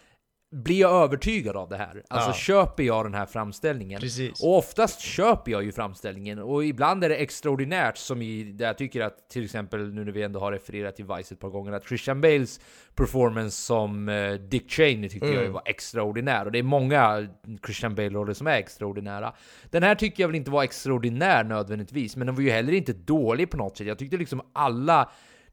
blir 0.52 0.80
jag 0.80 0.92
övertygad 1.04 1.56
av 1.56 1.70
det 1.70 1.78
här? 1.78 2.04
Alltså 2.08 2.30
Ja. 2.30 2.34
köper 2.34 2.84
jag 2.84 3.06
den 3.06 3.14
här 3.14 3.26
framställningen? 3.26 4.02
Precis. 4.02 4.44
Och 4.44 4.58
oftast 4.58 5.00
köper 5.00 5.52
jag 5.52 5.64
ju 5.64 5.72
framställningen 5.72 6.40
och 6.40 6.66
ibland 6.66 7.04
är 7.04 7.10
det 7.10 7.16
extraordinärt 7.16 7.98
som 7.98 8.22
i 8.22 8.44
där 8.44 8.66
jag 8.66 8.78
tycker 8.78 9.02
att 9.02 9.30
till 9.30 9.44
exempel 9.44 9.94
nu 9.94 10.06
när 10.06 10.12
vi 10.12 10.24
ändå 10.24 10.40
har 10.40 10.52
refererat 10.52 10.96
till 10.96 11.06
Vice 11.06 11.34
ett 11.34 11.40
par 11.40 11.50
gånger 11.50 11.72
att 11.72 11.88
Christian 11.88 12.22
Bales 12.22 12.60
performance 12.96 13.62
som 13.62 14.10
eh, 14.10 14.34
Dick 14.34 14.72
Cheney 14.72 15.10
tyckte 15.10 15.28
jag 15.28 15.44
ju 15.44 15.50
var 15.50 15.62
extraordinär 15.66 16.46
och 16.46 16.52
det 16.52 16.60
är 16.60 16.64
många 16.64 17.28
Christian 17.66 17.96
Bale-roller 17.96 18.34
som 18.34 18.48
är 18.48 18.58
extraordinära. 18.58 19.34
Den 19.70 19.84
här 19.84 19.96
tycker 19.96 20.24
jag 20.24 20.28
väl 20.28 20.36
inte 20.36 20.52
var 20.52 20.64
extraordinär 20.64 21.44
nödvändigtvis, 21.44 22.16
men 22.16 22.28
den 22.28 22.36
var 22.36 22.42
ju 22.42 22.50
heller 22.50 22.74
inte 22.74 22.94
dålig 22.94 23.52
på 23.52 23.58
något 23.58 23.78
sätt. 23.78 23.88
Jag 23.88 24.00
tyckte 24.00 24.18
liksom 24.18 24.42
alla 24.54 25.10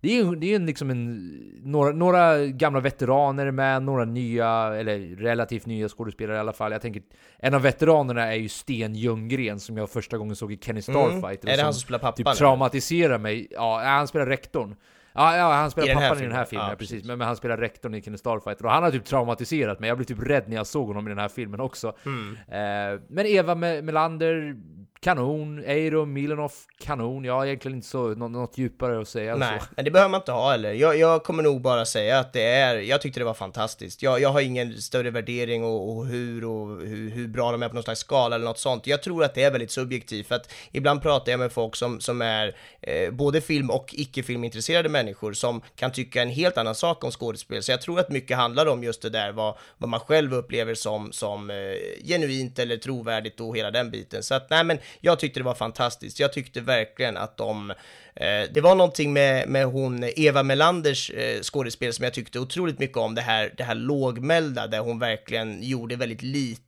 det 0.07 0.19
är 0.19 0.25
ju 0.25 0.35
det 0.35 0.55
är 0.55 0.59
liksom 0.59 0.91
en, 0.91 1.31
några, 1.63 1.93
några 1.93 2.47
gamla 2.47 2.81
veteraner 2.81 3.51
med, 3.51 3.83
några 3.83 4.05
nya, 4.05 4.75
eller 4.75 5.17
relativt 5.17 5.67
nya 5.67 5.89
skådespelare 5.89 6.37
i 6.37 6.41
alla 6.41 6.53
fall. 6.53 6.73
Jag 6.73 6.83
tänker, 6.83 7.03
en 7.39 7.55
av 7.55 7.63
veteranerna 7.63 8.33
är 8.33 8.37
ju 8.37 8.49
Sten 8.49 8.95
Ljunggren 8.95 9.61
som 9.61 9.77
jag 9.77 9.91
första 9.91 10.19
gången 10.19 10.37
såg 10.37 10.53
i 10.53 10.59
Kenny 10.63 10.83
Starfighter. 10.83 11.49
Mm. 11.49 11.53
Är 11.53 11.57
det 11.57 11.63
han 11.63 11.75
som 11.75 11.81
spelar 11.81 11.99
pappan, 11.99 12.15
Typ 12.15 12.35
traumatiserar 12.35 13.19
mig. 13.19 13.49
Ja, 13.51 13.83
han 13.85 14.09
spelar 14.09 14.27
rektorn. 14.27 14.77
Ja, 15.13 15.37
ja 15.37 15.53
han 15.53 15.71
spelar 15.71 15.89
I 15.89 15.91
den 15.91 15.99
pappan 15.99 16.19
i 16.19 16.23
den 16.23 16.33
här 16.33 16.45
filmen. 16.45 16.67
Ja, 16.67 16.73
ja, 16.73 16.77
precis. 16.77 17.05
Men, 17.05 17.19
men 17.19 17.27
han 17.27 17.37
spelar 17.37 17.57
rektorn 17.57 17.95
i 17.95 18.03
Kenny 18.03 18.19
Starfighter. 18.19 18.65
Och 18.65 18.71
han 18.71 18.83
har 18.83 18.91
typ 18.91 19.05
traumatiserat 19.05 19.81
mig. 19.81 19.89
Jag 19.89 19.99
blev 19.99 20.07
typ 20.07 20.23
rädd 20.23 20.45
när 20.47 20.57
jag 20.57 20.67
såg 20.67 20.87
honom 20.87 21.07
i 21.07 21.11
den 21.11 21.19
här 21.19 21.29
filmen 21.29 21.61
också. 21.61 21.97
Mm. 22.07 22.37
Eh, 22.49 23.01
men 23.09 23.27
Eva 23.27 23.55
Me- 23.55 23.83
Melander, 23.83 24.57
kanon. 25.01 25.65
Eiro 25.67 26.05
Milanov, 26.05 26.53
kanon. 26.79 27.25
Jag 27.25 27.35
har 27.35 27.47
egentligen 27.47 27.77
inte 27.77 27.89
så, 27.89 28.09
nå- 28.09 28.29
något 28.29 28.59
djupare 28.59 29.01
att 29.01 29.09
säga. 29.09 29.37
Nej, 29.37 29.61
men 29.77 29.85
det 29.85 29.91
behöver 29.91 30.11
man 30.11 30.21
inte 30.21 30.33
ha 30.33 30.51
heller. 30.51 30.73
Jag, 30.73 30.99
jag 30.99 31.25
kommer 31.25 31.43
nog 31.43 31.61
bara 31.61 31.85
säga 31.85 32.19
att 32.19 32.33
det 32.33 32.43
är, 32.43 32.77
jag 32.77 33.01
tyckte 33.01 33.21
det 33.21 33.25
var 33.25 33.35
fantastiskt. 33.35 34.03
Jag, 34.03 34.21
jag 34.21 34.29
har 34.29 34.41
ingen 34.41 34.83
större 34.83 35.11
värdering 35.11 35.65
och, 35.65 35.97
och 35.97 36.07
hur 36.07 36.45
och 36.45 36.81
hur, 36.81 37.11
hur 37.11 37.29
bra 37.29 37.53
de 37.53 37.63
är 37.63 37.69
på 37.69 37.75
någon 37.75 37.83
slags 37.83 38.01
skala 38.01 38.37
eller 38.37 38.45
något 38.45 38.59
sånt. 38.59 38.87
Jag 38.87 39.03
tror 39.03 39.25
att 39.25 39.35
det 39.35 39.43
är 39.43 39.51
väldigt 39.51 39.71
subjektivt, 39.71 40.27
för 40.27 40.35
att 40.35 40.53
ibland 40.73 41.03
pratar 41.03 41.33
jag 41.33 41.39
med 41.39 41.53
folk 41.53 41.77
som, 41.77 42.01
som 42.01 42.23
är 42.23 42.57
eh, 42.81 43.11
både 43.11 43.41
film 43.41 43.71
och 43.71 43.95
icke-filmintresserade 43.99 44.89
människor 44.89 45.33
som 45.33 45.61
kan 45.77 45.93
tycka 45.93 46.23
en 46.23 46.31
helt 46.31 46.59
annan 46.59 46.75
sak 46.75 47.05
om 47.05 47.11
skådespel. 47.11 47.63
Så 47.63 47.71
jag 47.71 47.83
tror 47.83 48.01
att 48.01 48.11
mycket 48.11 48.37
handlar 48.37 48.67
om 48.67 48.85
just 48.85 49.03
det 49.03 49.11
där, 49.11 49.33
vad, 49.33 49.55
vad 49.79 49.89
man 49.91 50.01
själv 50.01 50.35
upplever 50.35 50.75
som, 50.75 51.13
som 51.13 51.51
eh, 51.51 51.57
genuint 52.05 52.59
eller 52.59 52.77
trovärdigt 52.77 53.41
och 53.41 53.57
hela 53.57 53.71
den 53.71 53.91
biten. 53.91 54.23
Så 54.23 54.35
att 54.35 54.51
nej, 54.51 54.65
men 54.65 54.79
jag 55.01 55.19
tyckte 55.19 55.41
det 55.41 55.45
var 55.45 55.55
fantastiskt. 55.55 56.21
Jag 56.21 56.33
tyckte 56.33 56.61
verkligen 56.61 57.17
att 57.17 57.37
de 57.37 57.73
Eh, 58.17 58.51
det 58.53 58.61
var 58.61 58.75
någonting 58.75 59.13
med, 59.13 59.49
med 59.49 59.67
hon 59.67 60.05
Eva 60.17 60.43
Melanders 60.43 61.11
eh, 61.11 61.41
skådespel 61.41 61.93
som 61.93 62.05
jag 62.05 62.15
tyckte 62.15 62.39
otroligt 62.39 62.79
mycket 62.79 62.97
om, 62.97 63.15
det 63.15 63.21
här, 63.21 63.55
det 63.57 63.65
här 63.65 63.75
lågmälda 63.75 64.67
där 64.67 64.79
hon 64.79 64.99
verkligen 64.99 65.63
gjorde 65.63 65.97
väldigt 65.97 66.23
lite. 66.23 66.63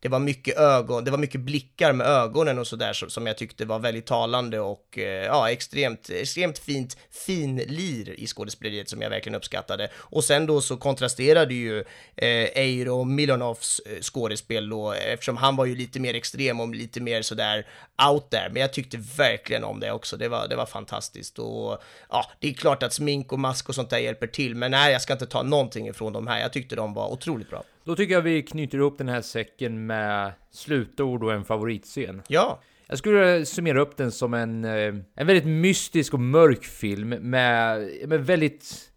Det 0.00 0.08
var 0.08 0.18
mycket 0.18 0.58
ögon, 0.58 1.04
det 1.04 1.10
var 1.10 1.18
mycket 1.18 1.40
blickar 1.40 1.92
med 1.92 2.06
ögonen 2.06 2.58
och 2.58 2.66
sådär 2.66 2.92
som, 2.92 3.26
jag 3.26 3.36
tyckte 3.36 3.64
var 3.64 3.78
väldigt 3.78 4.06
talande 4.06 4.60
och 4.60 4.98
eh, 4.98 5.24
ja, 5.24 5.50
extremt, 5.50 6.10
extremt 6.10 6.58
fint, 6.58 6.96
finlir 7.26 8.20
i 8.20 8.26
skådespeleriet 8.26 8.88
som 8.88 9.02
jag 9.02 9.10
verkligen 9.10 9.36
uppskattade. 9.36 9.88
Och 9.96 10.24
sen 10.24 10.46
då 10.46 10.60
så 10.60 10.76
kontrasterade 10.76 11.54
ju 11.54 11.78
eh, 12.16 12.48
Eiro 12.54 13.04
Milonovs 13.04 13.80
skådespel 14.00 14.68
då, 14.68 14.92
eftersom 14.92 15.36
han 15.36 15.56
var 15.56 15.64
ju 15.64 15.76
lite 15.76 16.00
mer 16.00 16.14
extrem 16.14 16.60
och 16.60 16.74
lite 16.74 17.00
mer 17.00 17.22
sådär 17.22 17.66
out 18.10 18.30
there, 18.30 18.48
men 18.52 18.62
jag 18.62 18.72
tyckte 18.72 18.96
verkligen 19.16 19.64
om 19.64 19.80
det 19.80 19.92
också. 19.92 20.16
Det 20.16 20.28
var, 20.28 20.48
det 20.48 20.56
var 20.56 20.66
fantastiskt 20.66 20.85
och 21.38 21.82
ja, 22.10 22.30
det 22.40 22.48
är 22.48 22.52
klart 22.54 22.82
att 22.82 22.92
smink 22.92 23.32
och 23.32 23.38
mask 23.38 23.68
och 23.68 23.74
sånt 23.74 23.90
där 23.90 23.98
hjälper 23.98 24.26
till, 24.26 24.54
men 24.54 24.70
nej, 24.70 24.92
jag 24.92 25.02
ska 25.02 25.12
inte 25.12 25.26
ta 25.26 25.42
någonting 25.42 25.88
ifrån 25.88 26.12
de 26.12 26.26
här. 26.26 26.40
Jag 26.40 26.52
tyckte 26.52 26.76
de 26.76 26.94
var 26.94 27.12
otroligt 27.12 27.50
bra. 27.50 27.62
Då 27.84 27.96
tycker 27.96 28.14
jag 28.14 28.22
vi 28.22 28.42
knyter 28.42 28.78
ihop 28.78 28.98
den 28.98 29.08
här 29.08 29.22
säcken 29.22 29.86
med 29.86 30.32
slutord 30.50 31.24
och 31.24 31.32
en 31.32 31.44
favoritscen. 31.44 32.22
Ja, 32.28 32.60
Jag 32.86 32.98
skulle 32.98 33.46
summera 33.46 33.80
upp 33.80 33.96
den 33.96 34.12
som 34.12 34.34
en, 34.34 34.64
eh, 34.64 34.94
en 35.14 35.26
väldigt 35.26 35.46
mystisk 35.46 36.14
och 36.14 36.20
mörk 36.20 36.64
film 36.64 37.08
med, 37.08 37.88
med 38.08 38.26
väldigt 38.26 38.90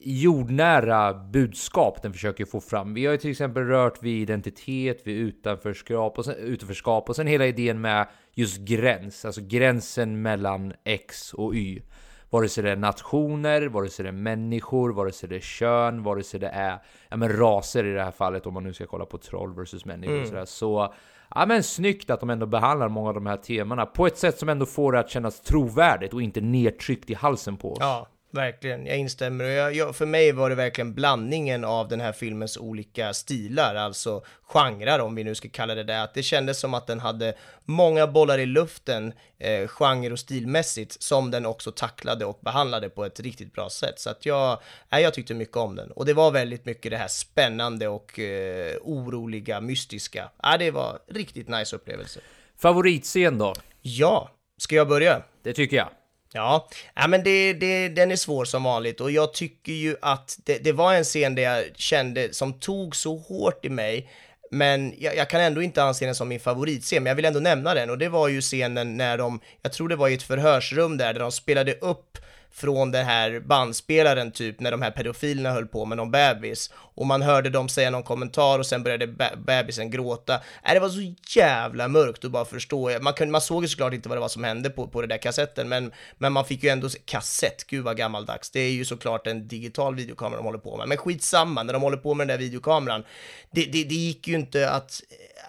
jordnära 0.00 1.14
budskap 1.14 2.02
den 2.02 2.12
försöker 2.12 2.44
få 2.44 2.60
fram. 2.60 2.94
Vi 2.94 3.06
har 3.06 3.12
ju 3.12 3.18
till 3.18 3.30
exempel 3.30 3.62
rört 3.62 4.02
vid 4.02 4.22
identitet, 4.22 5.06
vid 5.06 5.16
utanförskap 5.16 6.18
och 6.18 6.24
sen, 6.24 6.34
utanförskap 6.34 7.08
och 7.08 7.16
sen 7.16 7.26
hela 7.26 7.46
idén 7.46 7.80
med 7.80 8.06
just 8.34 8.58
gräns, 8.58 9.24
alltså 9.24 9.40
gränsen 9.44 10.22
mellan 10.22 10.72
X 10.84 11.34
och 11.34 11.54
Y. 11.54 11.82
Vare 12.30 12.48
sig 12.48 12.64
det 12.64 12.70
är 12.70 12.76
nationer, 12.76 13.66
vare 13.66 13.88
sig 13.88 14.02
det 14.02 14.08
är 14.08 14.12
människor, 14.12 14.92
vare 14.92 15.12
sig 15.12 15.28
det 15.28 15.36
är 15.36 15.40
kön, 15.40 16.02
vare 16.02 16.22
sig 16.22 16.40
det 16.40 16.48
är 16.48 16.78
ja, 17.08 17.16
men 17.16 17.36
raser 17.36 17.84
i 17.84 17.92
det 17.92 18.02
här 18.02 18.10
fallet 18.10 18.46
om 18.46 18.54
man 18.54 18.64
nu 18.64 18.72
ska 18.72 18.86
kolla 18.86 19.06
på 19.06 19.18
troll 19.18 19.54
versus 19.54 19.84
människor 19.84 20.20
och 20.20 20.26
sådär. 20.28 20.44
Så 20.44 20.94
ja, 21.34 21.46
men 21.46 21.62
snyggt 21.62 22.10
att 22.10 22.20
de 22.20 22.30
ändå 22.30 22.46
behandlar 22.46 22.88
många 22.88 23.08
av 23.08 23.14
de 23.14 23.26
här 23.26 23.36
temana 23.36 23.86
på 23.86 24.06
ett 24.06 24.18
sätt 24.18 24.38
som 24.38 24.48
ändå 24.48 24.66
får 24.66 24.92
det 24.92 25.00
att 25.00 25.10
kännas 25.10 25.40
trovärdigt 25.40 26.14
och 26.14 26.22
inte 26.22 26.40
nedtryckt 26.40 27.10
i 27.10 27.14
halsen 27.14 27.56
på 27.56 27.72
oss. 27.72 27.78
ja, 27.80 28.06
verkligen. 28.30 28.86
Jag 28.86 28.98
instämmer. 28.98 29.44
Jag, 29.44 29.74
jag, 29.74 29.96
för 29.96 30.06
mig 30.06 30.32
var 30.32 30.50
det 30.50 30.56
verkligen 30.56 30.94
blandningen 30.94 31.64
av 31.64 31.88
den 31.88 32.00
här 32.00 32.12
filmens 32.12 32.56
olika 32.56 33.14
stilar, 33.14 33.74
alltså 33.74 34.24
genrer 34.42 35.00
om 35.00 35.14
vi 35.14 35.24
nu 35.24 35.34
ska 35.34 35.48
kalla 35.48 35.74
det 35.74 35.84
det. 35.84 36.02
Att 36.02 36.14
det 36.14 36.22
kändes 36.22 36.60
som 36.60 36.74
att 36.74 36.86
den 36.86 37.00
hade 37.00 37.34
många 37.64 38.06
bollar 38.06 38.38
i 38.38 38.46
luften, 38.46 39.12
eh, 39.38 39.68
genre 39.68 40.12
och 40.12 40.18
stilmässigt, 40.18 41.02
som 41.02 41.30
den 41.30 41.46
också 41.46 41.72
tacklade 41.72 42.24
och 42.24 42.38
behandlade 42.42 42.90
på 42.90 43.04
ett 43.04 43.20
riktigt 43.20 43.52
bra 43.52 43.70
sätt. 43.70 44.00
Så 44.00 44.10
att 44.10 44.26
jag, 44.26 44.60
nej, 44.88 45.02
jag 45.02 45.14
tyckte 45.14 45.34
mycket 45.34 45.56
om 45.56 45.76
den. 45.76 45.90
Och 45.90 46.06
det 46.06 46.14
var 46.14 46.30
väldigt 46.30 46.64
mycket 46.64 46.90
det 46.90 46.98
här 46.98 47.08
spännande 47.08 47.88
och 47.88 48.18
eh, 48.18 48.76
oroliga, 48.82 49.60
mystiska. 49.60 50.30
Ja, 50.42 50.56
det 50.58 50.70
var 50.70 50.98
riktigt 51.08 51.48
nice 51.48 51.76
upplevelse. 51.76 52.20
Favoritscen 52.58 53.38
då? 53.38 53.54
Ja, 53.82 54.30
ska 54.58 54.76
jag 54.76 54.88
börja? 54.88 55.22
Det 55.42 55.52
tycker 55.52 55.76
jag. 55.76 55.99
Ja, 56.32 56.68
ja 56.94 57.06
men 57.06 57.22
det, 57.24 57.52
det, 57.52 57.88
den 57.88 58.10
är 58.10 58.16
svår 58.16 58.44
som 58.44 58.62
vanligt 58.62 59.00
och 59.00 59.10
jag 59.10 59.32
tycker 59.32 59.72
ju 59.72 59.96
att 60.02 60.38
det, 60.44 60.58
det 60.58 60.72
var 60.72 60.94
en 60.94 61.04
scen 61.04 61.34
där 61.34 61.42
jag 61.42 61.64
kände 61.76 62.34
som 62.34 62.52
tog 62.52 62.96
så 62.96 63.16
hårt 63.16 63.64
i 63.64 63.68
mig 63.68 64.10
Men 64.50 64.94
jag, 64.98 65.16
jag, 65.16 65.30
kan 65.30 65.40
ändå 65.40 65.62
inte 65.62 65.82
anse 65.82 66.04
den 66.04 66.14
som 66.14 66.28
min 66.28 66.40
favoritscen, 66.40 67.02
men 67.02 67.10
jag 67.10 67.14
vill 67.14 67.24
ändå 67.24 67.40
nämna 67.40 67.74
den. 67.74 67.90
Och 67.90 67.98
det 67.98 68.08
var 68.08 68.28
ju 68.28 68.40
scenen 68.40 68.96
när 68.96 69.18
de, 69.18 69.40
jag 69.62 69.72
tror 69.72 69.88
det 69.88 69.96
var 69.96 70.08
i 70.08 70.14
ett 70.14 70.22
förhörsrum 70.22 70.96
där, 70.96 71.12
där 71.12 71.20
de 71.20 71.32
spelade 71.32 71.74
upp 71.74 72.18
från 72.52 72.90
den 72.90 73.06
här 73.06 73.40
bandspelaren 73.40 74.32
typ 74.32 74.60
när 74.60 74.70
de 74.70 74.82
här 74.82 74.90
pedofilerna 74.90 75.50
höll 75.50 75.66
på 75.66 75.84
med 75.84 75.96
någon 75.96 76.10
bebis 76.10 76.70
och 76.74 77.06
man 77.06 77.22
hörde 77.22 77.50
dem 77.50 77.68
säga 77.68 77.90
någon 77.90 78.02
kommentar 78.02 78.58
och 78.58 78.66
sen 78.66 78.82
började 78.82 79.06
bebisen 79.36 79.90
gråta. 79.90 80.34
Äh, 80.34 80.74
det 80.74 80.80
var 80.80 80.88
så 80.88 81.14
jävla 81.36 81.88
mörkt 81.88 82.24
att 82.24 82.30
bara 82.30 82.44
förstå. 82.44 82.90
Man, 83.00 83.12
kunde, 83.12 83.32
man 83.32 83.40
såg 83.40 83.62
ju 83.62 83.68
såklart 83.68 83.92
inte 83.92 84.08
vad 84.08 84.16
det 84.16 84.20
var 84.20 84.28
som 84.28 84.44
hände 84.44 84.70
på, 84.70 84.88
på 84.88 85.00
det 85.00 85.06
där 85.06 85.18
kassetten, 85.18 85.68
men, 85.68 85.92
men 86.18 86.32
man 86.32 86.44
fick 86.44 86.62
ju 86.62 86.68
ändå 86.68 86.88
se, 86.88 86.98
kassett, 87.04 87.66
gud 87.66 87.84
vad 87.84 87.96
gammaldags. 87.96 88.50
Det 88.50 88.60
är 88.60 88.70
ju 88.70 88.84
såklart 88.84 89.26
en 89.26 89.48
digital 89.48 89.94
videokamera 89.94 90.36
de 90.36 90.46
håller 90.46 90.58
på 90.58 90.76
med, 90.76 90.88
men 90.88 90.98
skitsamma, 90.98 91.62
när 91.62 91.72
de 91.72 91.82
håller 91.82 91.96
på 91.96 92.14
med 92.14 92.28
den 92.28 92.38
där 92.38 92.44
videokameran, 92.44 93.04
det, 93.50 93.64
det, 93.64 93.84
det 93.84 93.94
gick 93.94 94.28
ju 94.28 94.34
inte 94.34 94.70
att 94.70 95.02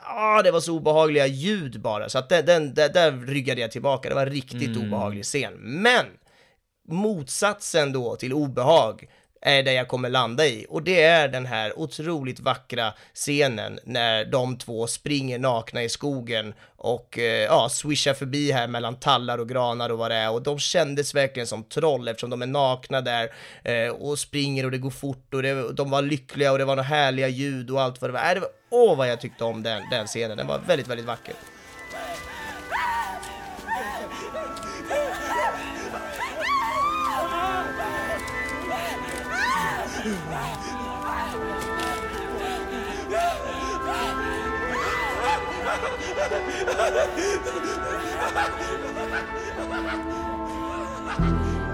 ah, 0.04 0.42
det 0.42 0.52
var 0.52 0.60
så 0.60 0.76
obehagliga 0.76 1.28
ljud 1.28 1.82
bara, 1.82 2.10
så 2.10 2.18
att 2.18 2.30
den, 2.30 2.46
den, 2.46 2.74
där, 2.74 2.90
där 2.90 3.12
ryggade 3.12 3.62
jag 3.62 3.72
tillbaka. 3.72 4.10
Det 4.10 4.16
var 4.16 4.26
en 4.26 4.34
riktigt 4.34 4.76
mm. 4.76 4.88
obehaglig 4.88 5.26
scen. 5.26 5.54
Men 5.54 6.06
motsatsen 6.88 7.94
då 7.94 8.16
till 8.16 8.34
obehag 8.34 9.08
är 9.42 9.64
det 9.64 9.74
jag 9.74 9.88
kommer 9.88 10.10
landa 10.10 10.46
i 10.46 10.66
och 10.70 10.84
det 10.84 11.04
är 11.04 11.28
den 11.28 11.46
här 11.46 11.80
otroligt 11.80 12.40
vackra 12.40 12.94
scenen 13.14 13.80
när 13.84 14.26
de 14.26 14.58
två 14.58 14.88
springer 14.88 15.40
nakna 15.40 15.84
i 15.84 15.90
skogen 15.90 16.54
och 16.76 17.20
eh, 17.20 17.44
ja, 17.44 17.70
swishar 17.70 18.14
förbi 18.14 18.52
här 18.52 18.68
mellan 18.68 18.96
tallar 18.96 19.38
och 19.38 19.50
granar 19.50 19.90
och 19.90 19.98
vad 19.98 20.12
det 20.12 20.16
är 20.16 20.32
och 20.32 20.42
de 20.42 20.60
kändes 20.60 21.16
verkligen 21.16 21.48
som 21.48 21.64
troll 21.64 22.08
eftersom 22.08 22.30
de 22.30 22.42
är 22.42 22.48
nakna 22.48 23.02
där 23.02 23.30
eh, 23.64 23.90
och 23.90 24.20
springer 24.20 24.66
och 24.66 24.72
det 24.72 24.78
går 24.78 24.90
fort 24.90 25.34
och 25.34 25.44
det, 25.44 25.74
de 25.74 25.90
var 25.90 26.02
lyckliga 26.02 26.52
och 26.52 26.58
det 26.58 26.66
var 26.66 26.76
några 26.76 26.88
härliga 26.88 27.28
ljud 27.28 27.72
och 27.72 27.82
allt 27.82 28.02
vad 28.02 28.10
det 28.10 28.14
var. 28.14 28.28
Äh, 28.28 28.34
det 28.34 28.40
var 28.40 28.50
åh 28.70 28.98
vad 28.98 29.10
jag 29.10 29.22
tyckte 29.22 29.44
om 29.44 29.64
den, 29.64 29.84
den 29.92 30.08
scenen, 30.08 30.38
den 30.38 30.48
var 30.48 30.60
väldigt, 30.68 30.88
väldigt 30.88 31.08
vacker. 31.08 31.36
Ha! 51.12 51.71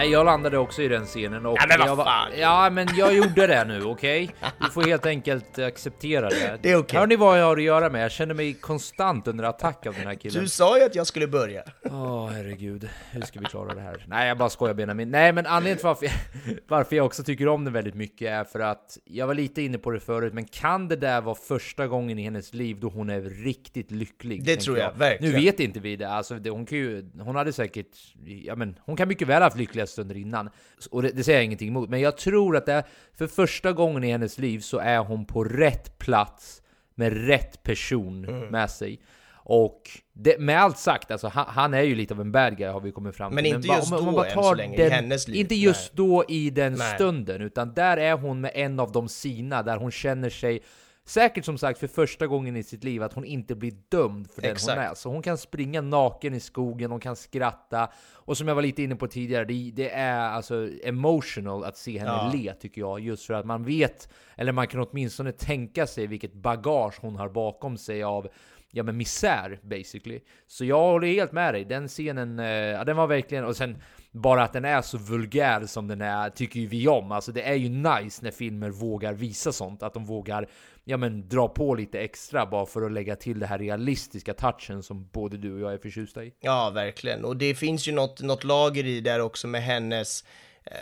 Nej, 0.00 0.10
jag 0.10 0.26
landade 0.26 0.58
också 0.58 0.82
i 0.82 0.88
den 0.88 1.04
scenen 1.04 1.46
och 1.46 1.56
ja, 1.60 1.66
men 1.68 1.86
jag 1.86 1.96
fan. 1.96 2.30
Ja, 2.38 2.70
men 2.70 2.88
jag 2.96 3.14
gjorde 3.14 3.46
det 3.46 3.64
nu, 3.64 3.82
okej? 3.82 4.24
Okay? 4.24 4.50
Du 4.60 4.70
får 4.70 4.82
helt 4.82 5.06
enkelt 5.06 5.58
acceptera 5.58 6.28
det. 6.28 6.58
Det 6.62 6.70
är 6.70 6.76
okej. 6.76 6.76
Okay. 6.76 7.00
Hör 7.00 7.06
ni 7.06 7.16
vad 7.16 7.40
jag 7.40 7.44
har 7.44 7.56
att 7.56 7.62
göra 7.62 7.90
med? 7.90 8.04
Jag 8.04 8.10
känner 8.10 8.34
mig 8.34 8.54
konstant 8.54 9.28
under 9.28 9.44
attack 9.44 9.86
av 9.86 9.94
den 9.94 10.06
här 10.06 10.14
killen. 10.14 10.42
Du 10.42 10.48
sa 10.48 10.78
ju 10.78 10.84
att 10.84 10.94
jag 10.94 11.06
skulle 11.06 11.26
börja. 11.26 11.62
Åh, 11.84 11.92
oh, 11.92 12.28
herregud. 12.28 12.88
Hur 13.10 13.22
ska 13.22 13.40
vi 13.40 13.46
klara 13.46 13.74
det 13.74 13.80
här? 13.80 14.04
Nej, 14.08 14.28
jag 14.28 14.38
bara 14.38 14.50
skojar 14.50 14.74
Benjamin. 14.74 15.10
Nej, 15.10 15.32
men 15.32 15.46
anledningen 15.46 15.76
till 15.76 15.86
varför 15.86 16.06
jag, 16.06 16.14
varför 16.68 16.96
jag 16.96 17.06
också 17.06 17.22
tycker 17.22 17.48
om 17.48 17.64
den 17.64 17.72
väldigt 17.72 17.94
mycket 17.94 18.28
är 18.28 18.44
för 18.44 18.60
att 18.60 18.98
jag 19.04 19.26
var 19.26 19.34
lite 19.34 19.62
inne 19.62 19.78
på 19.78 19.90
det 19.90 20.00
förut, 20.00 20.34
men 20.34 20.44
kan 20.44 20.88
det 20.88 20.96
där 20.96 21.20
vara 21.20 21.34
första 21.34 21.86
gången 21.86 22.18
i 22.18 22.22
hennes 22.22 22.54
liv 22.54 22.80
då 22.80 22.88
hon 22.88 23.10
är 23.10 23.20
riktigt 23.20 23.90
lycklig? 23.90 24.44
Det 24.44 24.56
tror 24.56 24.78
jag, 24.78 24.86
jag, 24.92 24.98
verkligen. 24.98 25.34
Nu 25.34 25.40
vet 25.40 25.60
inte 25.60 25.80
vi 25.80 25.96
det. 25.96 26.08
Alltså, 26.08 26.34
det, 26.34 26.50
hon 26.50 26.66
kan 26.66 26.78
ju, 26.78 27.10
hon 27.20 27.36
hade 27.36 27.52
säkert, 27.52 27.96
ja 28.24 28.56
men, 28.56 28.78
hon 28.80 28.96
kan 28.96 29.08
mycket 29.08 29.28
väl 29.28 29.42
ha 29.42 29.46
haft 29.46 29.56
lyckliga 29.56 29.86
stunder 29.90 30.16
innan. 30.16 30.50
Och 30.90 31.02
det, 31.02 31.08
det, 31.08 31.24
säger 31.24 31.38
jag 31.38 31.44
ingenting 31.44 31.68
emot, 31.68 31.90
men 31.90 32.00
jag 32.00 32.16
tror 32.16 32.56
att 32.56 32.66
det 32.66 32.72
är, 32.72 32.84
för 33.14 33.26
första 33.26 33.72
gången 33.72 34.04
i 34.04 34.10
hennes 34.10 34.38
liv 34.38 34.60
så 34.60 34.78
är 34.78 34.98
hon 34.98 35.24
på 35.24 35.44
rätt 35.44 35.98
plats 35.98 36.62
med 36.94 37.26
rätt 37.26 37.62
person 37.62 38.24
mm. 38.24 38.48
med 38.48 38.70
sig. 38.70 39.00
Och 39.42 39.82
det, 40.12 40.40
med 40.40 40.60
allt 40.60 40.78
sagt, 40.78 41.10
alltså, 41.10 41.28
han, 41.28 41.46
han, 41.48 41.74
är 41.74 41.82
ju 41.82 41.94
lite 41.94 42.14
av 42.14 42.20
en 42.20 42.32
bad 42.32 42.56
guy 42.56 42.68
har 42.68 42.80
vi 42.80 42.92
kommit 42.92 43.16
fram 43.16 43.30
till. 43.30 43.34
Men 43.34 43.46
inte 43.46 43.68
just 43.68 43.92
om, 43.92 44.08
om, 44.08 44.14
då 44.14 44.24
än 44.24 44.30
så 44.30 44.54
länge 44.54 44.76
den, 44.76 44.86
i 44.86 44.90
hennes 44.90 45.28
liv. 45.28 45.40
Inte 45.40 45.54
just 45.54 45.92
Nej. 45.92 46.06
då 46.06 46.24
i 46.28 46.50
den 46.50 46.72
Nej. 46.72 46.94
stunden, 46.94 47.40
utan 47.40 47.74
där 47.74 47.96
är 47.96 48.12
hon 48.12 48.40
med 48.40 48.52
en 48.54 48.80
av 48.80 48.92
de 48.92 49.08
sina, 49.08 49.62
där 49.62 49.76
hon 49.76 49.90
känner 49.90 50.30
sig 50.30 50.62
Säkert 51.10 51.44
som 51.44 51.58
sagt 51.58 51.78
för 51.78 51.86
första 51.86 52.26
gången 52.26 52.56
i 52.56 52.62
sitt 52.62 52.84
liv 52.84 53.02
att 53.02 53.12
hon 53.12 53.24
inte 53.24 53.54
blir 53.54 53.72
dömd 53.88 54.30
för 54.30 54.42
den 54.42 54.52
Exakt. 54.52 54.78
hon 54.78 54.86
är. 54.86 54.94
Så 54.94 55.08
hon 55.08 55.22
kan 55.22 55.38
springa 55.38 55.80
naken 55.80 56.34
i 56.34 56.40
skogen, 56.40 56.90
hon 56.90 57.00
kan 57.00 57.16
skratta. 57.16 57.90
Och 58.12 58.36
som 58.36 58.48
jag 58.48 58.54
var 58.54 58.62
lite 58.62 58.82
inne 58.82 58.96
på 58.96 59.06
tidigare, 59.06 59.44
det, 59.44 59.70
det 59.74 59.90
är 59.90 60.30
alltså 60.30 60.68
emotional 60.84 61.64
att 61.64 61.76
se 61.76 61.98
henne 61.98 62.10
ja. 62.10 62.32
le 62.34 62.54
tycker 62.54 62.80
jag. 62.80 63.00
Just 63.00 63.26
för 63.26 63.34
att 63.34 63.46
man 63.46 63.64
vet, 63.64 64.08
eller 64.36 64.52
man 64.52 64.66
kan 64.66 64.80
åtminstone 64.80 65.32
tänka 65.32 65.86
sig 65.86 66.06
vilket 66.06 66.32
bagage 66.32 66.98
hon 67.00 67.16
har 67.16 67.28
bakom 67.28 67.76
sig 67.76 68.02
av 68.02 68.28
ja 68.70 68.82
men 68.82 68.96
misär 68.96 69.58
basically. 69.62 70.20
Så 70.46 70.64
jag 70.64 70.78
håller 70.78 71.08
helt 71.08 71.32
med 71.32 71.54
dig, 71.54 71.64
den 71.64 71.88
scenen, 71.88 72.38
eh, 72.38 72.46
ja, 72.46 72.84
den 72.84 72.96
var 72.96 73.06
verkligen, 73.06 73.44
och 73.44 73.56
sen 73.56 73.76
bara 74.12 74.42
att 74.42 74.52
den 74.52 74.64
är 74.64 74.82
så 74.82 74.98
vulgär 74.98 75.66
som 75.66 75.88
den 75.88 76.00
är 76.00 76.30
tycker 76.30 76.60
ju 76.60 76.66
vi 76.66 76.88
om. 76.88 77.12
Alltså 77.12 77.32
det 77.32 77.42
är 77.42 77.54
ju 77.54 77.68
nice 77.68 78.24
när 78.24 78.30
filmer 78.30 78.70
vågar 78.70 79.12
visa 79.12 79.52
sånt, 79.52 79.82
att 79.82 79.94
de 79.94 80.04
vågar 80.04 80.48
ja 80.84 80.96
men 80.96 81.28
dra 81.28 81.48
på 81.48 81.74
lite 81.74 82.00
extra 82.00 82.46
bara 82.46 82.66
för 82.66 82.82
att 82.82 82.92
lägga 82.92 83.16
till 83.16 83.38
det 83.38 83.46
här 83.46 83.58
realistiska 83.58 84.34
touchen 84.34 84.82
som 84.82 85.08
både 85.12 85.36
du 85.36 85.54
och 85.54 85.60
jag 85.60 85.72
är 85.72 85.78
förtjusta 85.78 86.24
i. 86.24 86.32
Ja, 86.40 86.70
verkligen. 86.70 87.24
Och 87.24 87.36
det 87.36 87.54
finns 87.54 87.88
ju 87.88 87.92
något, 87.92 88.20
något 88.20 88.44
lager 88.44 88.86
i 88.86 89.00
där 89.00 89.20
också 89.20 89.46
med 89.46 89.62
hennes 89.62 90.24
eh, 90.64 90.72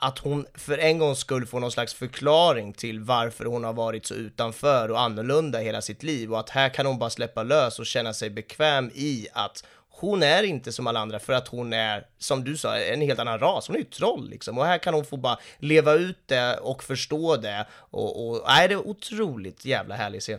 att 0.00 0.18
hon 0.18 0.46
för 0.54 0.78
en 0.78 0.98
gångs 0.98 1.18
skull 1.18 1.46
får 1.46 1.60
någon 1.60 1.72
slags 1.72 1.94
förklaring 1.94 2.72
till 2.72 3.00
varför 3.00 3.44
hon 3.44 3.64
har 3.64 3.72
varit 3.72 4.06
så 4.06 4.14
utanför 4.14 4.90
och 4.90 5.00
annorlunda 5.00 5.58
hela 5.58 5.80
sitt 5.80 6.02
liv 6.02 6.32
och 6.32 6.40
att 6.40 6.50
här 6.50 6.68
kan 6.68 6.86
hon 6.86 6.98
bara 6.98 7.10
släppa 7.10 7.42
lös 7.42 7.78
och 7.78 7.86
känna 7.86 8.12
sig 8.12 8.30
bekväm 8.30 8.90
i 8.94 9.28
att 9.32 9.64
hon 10.00 10.22
är 10.22 10.42
inte 10.42 10.72
som 10.72 10.86
alla 10.86 11.00
andra 11.00 11.18
för 11.18 11.32
att 11.32 11.48
hon 11.48 11.72
är, 11.72 12.06
som 12.18 12.44
du 12.44 12.56
sa, 12.56 12.78
en 12.78 13.00
helt 13.00 13.20
annan 13.20 13.38
ras. 13.38 13.66
Hon 13.66 13.76
är 13.76 13.80
ju 13.80 13.84
troll 13.84 14.30
liksom. 14.30 14.58
Och 14.58 14.64
här 14.64 14.78
kan 14.78 14.94
hon 14.94 15.04
få 15.04 15.16
bara 15.16 15.38
leva 15.58 15.94
ut 15.94 16.18
det 16.26 16.56
och 16.56 16.84
förstå 16.84 17.36
det. 17.36 17.66
Och, 17.72 18.28
och 18.28 18.42
nej, 18.46 18.68
det 18.68 18.74
är 18.74 18.88
otroligt 18.88 19.64
jävla 19.64 19.94
härlig 19.94 20.20
scen. 20.20 20.38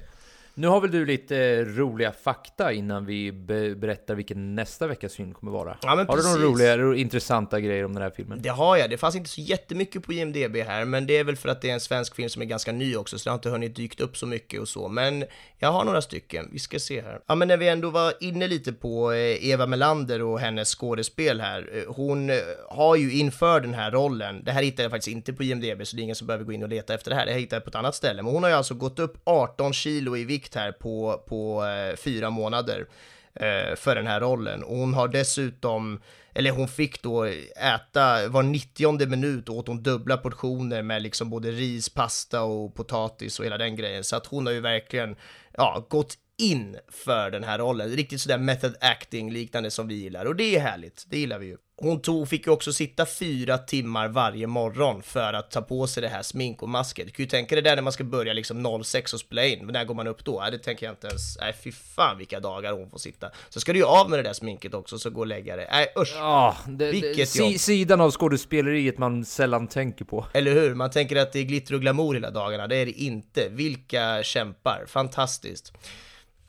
Nu 0.59 0.67
har 0.67 0.81
väl 0.81 0.91
du 0.91 1.05
lite 1.05 1.63
roliga 1.63 2.11
fakta 2.11 2.73
innan 2.73 3.05
vi 3.05 3.31
be 3.31 3.75
berättar 3.75 4.15
vilken 4.15 4.55
nästa 4.55 4.87
veckas 4.87 5.15
film 5.15 5.33
kommer 5.33 5.51
vara? 5.51 5.77
Ja, 5.81 5.89
har 5.89 6.05
precis. 6.05 6.33
du 6.33 6.39
några 6.39 6.77
roliga, 6.77 7.01
intressanta 7.01 7.59
grejer 7.59 7.85
om 7.85 7.93
den 7.93 8.03
här 8.03 8.09
filmen? 8.09 8.41
Det 8.41 8.49
har 8.49 8.77
jag. 8.77 8.89
Det 8.89 8.97
fanns 8.97 9.15
inte 9.15 9.29
så 9.29 9.41
jättemycket 9.41 10.03
på 10.03 10.13
IMDB 10.13 10.55
här, 10.55 10.85
men 10.85 11.07
det 11.07 11.17
är 11.17 11.23
väl 11.23 11.35
för 11.35 11.49
att 11.49 11.61
det 11.61 11.69
är 11.69 11.73
en 11.73 11.79
svensk 11.79 12.15
film 12.15 12.29
som 12.29 12.41
är 12.41 12.45
ganska 12.45 12.71
ny 12.71 12.95
också, 12.95 13.19
så 13.19 13.23
det 13.23 13.31
har 13.31 13.35
inte 13.35 13.49
hunnit 13.49 13.75
dykt 13.75 14.01
upp 14.01 14.17
så 14.17 14.25
mycket 14.25 14.61
och 14.61 14.67
så. 14.67 14.87
Men 14.87 15.25
jag 15.57 15.71
har 15.71 15.83
några 15.83 16.01
stycken. 16.01 16.49
Vi 16.51 16.59
ska 16.59 16.79
se 16.79 17.01
här. 17.01 17.19
Ja, 17.27 17.35
men 17.35 17.47
när 17.47 17.57
vi 17.57 17.67
ändå 17.67 17.89
var 17.89 18.13
inne 18.19 18.47
lite 18.47 18.73
på 18.73 19.11
eh, 19.11 19.49
Eva 19.49 19.65
Melander 19.65 20.21
och 20.21 20.39
hennes 20.39 20.75
skådespel 20.75 21.41
här. 21.41 21.69
Eh, 21.73 21.93
hon 21.93 22.29
eh, 22.29 22.35
har 22.69 22.95
ju 22.95 23.13
inför 23.13 23.59
den 23.59 23.73
här 23.73 23.91
rollen, 23.91 24.43
det 24.43 24.51
här 24.51 24.63
hittade 24.63 24.83
jag 24.83 24.91
faktiskt 24.91 25.15
inte 25.15 25.33
på 25.33 25.43
IMDB, 25.43 25.87
så 25.87 25.95
det 25.95 26.01
är 26.01 26.03
ingen 26.03 26.15
som 26.15 26.27
behöver 26.27 26.45
gå 26.45 26.53
in 26.53 26.63
och 26.63 26.69
leta 26.69 26.93
efter 26.93 27.09
det 27.09 27.15
här. 27.15 27.25
Det 27.25 27.31
här 27.31 27.39
hittade 27.39 27.55
jag 27.55 27.63
på 27.63 27.69
ett 27.69 27.75
annat 27.75 27.95
ställe, 27.95 28.21
men 28.21 28.33
hon 28.33 28.43
har 28.43 28.49
ju 28.49 28.55
alltså 28.55 28.73
gått 28.73 28.99
upp 28.99 29.17
18 29.23 29.73
kilo 29.73 30.17
i 30.17 30.25
vikt 30.25 30.48
här 30.55 30.71
på, 30.71 31.23
på 31.27 31.65
eh, 31.65 31.95
fyra 31.95 32.29
månader 32.29 32.87
eh, 33.33 33.75
för 33.75 33.95
den 33.95 34.07
här 34.07 34.19
rollen. 34.19 34.63
Och 34.63 34.77
hon 34.77 34.93
har 34.93 35.07
dessutom, 35.07 36.01
eller 36.33 36.51
hon 36.51 36.67
fick 36.67 37.01
då 37.01 37.23
äta, 37.55 38.27
var 38.27 38.43
90 38.43 39.07
minut 39.07 39.49
åt 39.49 39.67
hon 39.67 39.83
dubbla 39.83 40.17
portioner 40.17 40.81
med 40.81 41.01
liksom 41.01 41.29
både 41.29 41.51
ris, 41.51 41.89
pasta 41.89 42.41
och 42.41 42.75
potatis 42.75 43.39
och 43.39 43.45
hela 43.45 43.57
den 43.57 43.75
grejen. 43.75 44.03
Så 44.03 44.15
att 44.15 44.25
hon 44.25 44.45
har 44.45 44.53
ju 44.53 44.61
verkligen, 44.61 45.15
ja, 45.57 45.85
gått 45.89 46.17
in 46.37 46.77
för 46.87 47.31
den 47.31 47.43
här 47.43 47.59
rollen. 47.59 47.89
Riktigt 47.89 48.21
sådär 48.21 48.37
method 48.37 48.75
acting 48.81 49.31
liknande 49.31 49.71
som 49.71 49.87
vi 49.87 49.95
gillar 49.95 50.25
och 50.25 50.35
det 50.35 50.55
är 50.55 50.59
härligt, 50.59 51.05
det 51.09 51.17
gillar 51.19 51.39
vi 51.39 51.45
ju. 51.45 51.57
Hon 51.81 52.01
tog, 52.01 52.29
fick 52.29 52.47
ju 52.47 52.51
också 52.51 52.73
sitta 52.73 53.05
fyra 53.05 53.57
timmar 53.57 54.07
varje 54.07 54.47
morgon 54.47 55.03
för 55.03 55.33
att 55.33 55.51
ta 55.51 55.61
på 55.61 55.87
sig 55.87 56.01
det 56.01 56.07
här 56.07 56.21
smink 56.21 56.63
och 56.63 56.69
masket. 56.69 57.05
Du 57.05 57.11
kan 57.11 57.23
ju 57.23 57.29
tänka 57.29 57.55
dig 57.55 57.61
där 57.61 57.75
när 57.75 57.83
man 57.83 57.93
ska 57.93 58.03
börja 58.03 58.33
liksom 58.33 58.83
06 58.83 59.13
och 59.13 59.19
spela 59.19 59.45
in, 59.45 59.65
men 59.65 59.73
när 59.73 59.85
går 59.85 59.93
man 59.95 60.07
upp 60.07 60.25
då? 60.25 60.39
Nej, 60.39 60.51
det 60.51 60.57
tänker 60.57 60.85
jag 60.85 60.93
inte 60.93 61.07
ens, 61.07 61.37
nej 61.39 61.53
fy 61.63 61.71
fan 61.71 62.17
vilka 62.17 62.39
dagar 62.39 62.73
hon 62.73 62.89
får 62.89 62.97
sitta. 62.97 63.31
Så 63.49 63.59
ska 63.59 63.73
du 63.73 63.79
ju 63.79 63.85
av 63.85 64.09
med 64.09 64.19
det 64.19 64.23
där 64.23 64.33
sminket 64.33 64.73
också, 64.73 64.99
så 64.99 65.09
gå 65.09 65.19
och 65.19 65.27
lägga 65.27 65.55
det. 65.55 65.67
Nej 65.71 65.87
usch! 65.97 66.13
Ja, 66.15 66.57
det, 66.67 66.91
vilket 66.91 67.33
det, 67.33 67.39
jobb! 67.39 67.59
Sidan 67.59 68.01
av 68.01 68.11
skådespeleriet 68.11 68.97
man 68.97 69.25
sällan 69.25 69.67
tänker 69.67 70.05
på. 70.05 70.25
Eller 70.33 70.53
hur? 70.53 70.75
Man 70.75 70.91
tänker 70.91 71.15
att 71.15 71.33
det 71.33 71.39
är 71.39 71.43
glitter 71.43 71.73
och 71.73 71.81
glamour 71.81 72.13
hela 72.13 72.31
dagarna, 72.31 72.67
det 72.67 72.75
är 72.75 72.85
det 72.85 72.91
inte. 72.91 73.49
Vilka 73.49 74.23
kämpar, 74.23 74.85
fantastiskt! 74.87 75.73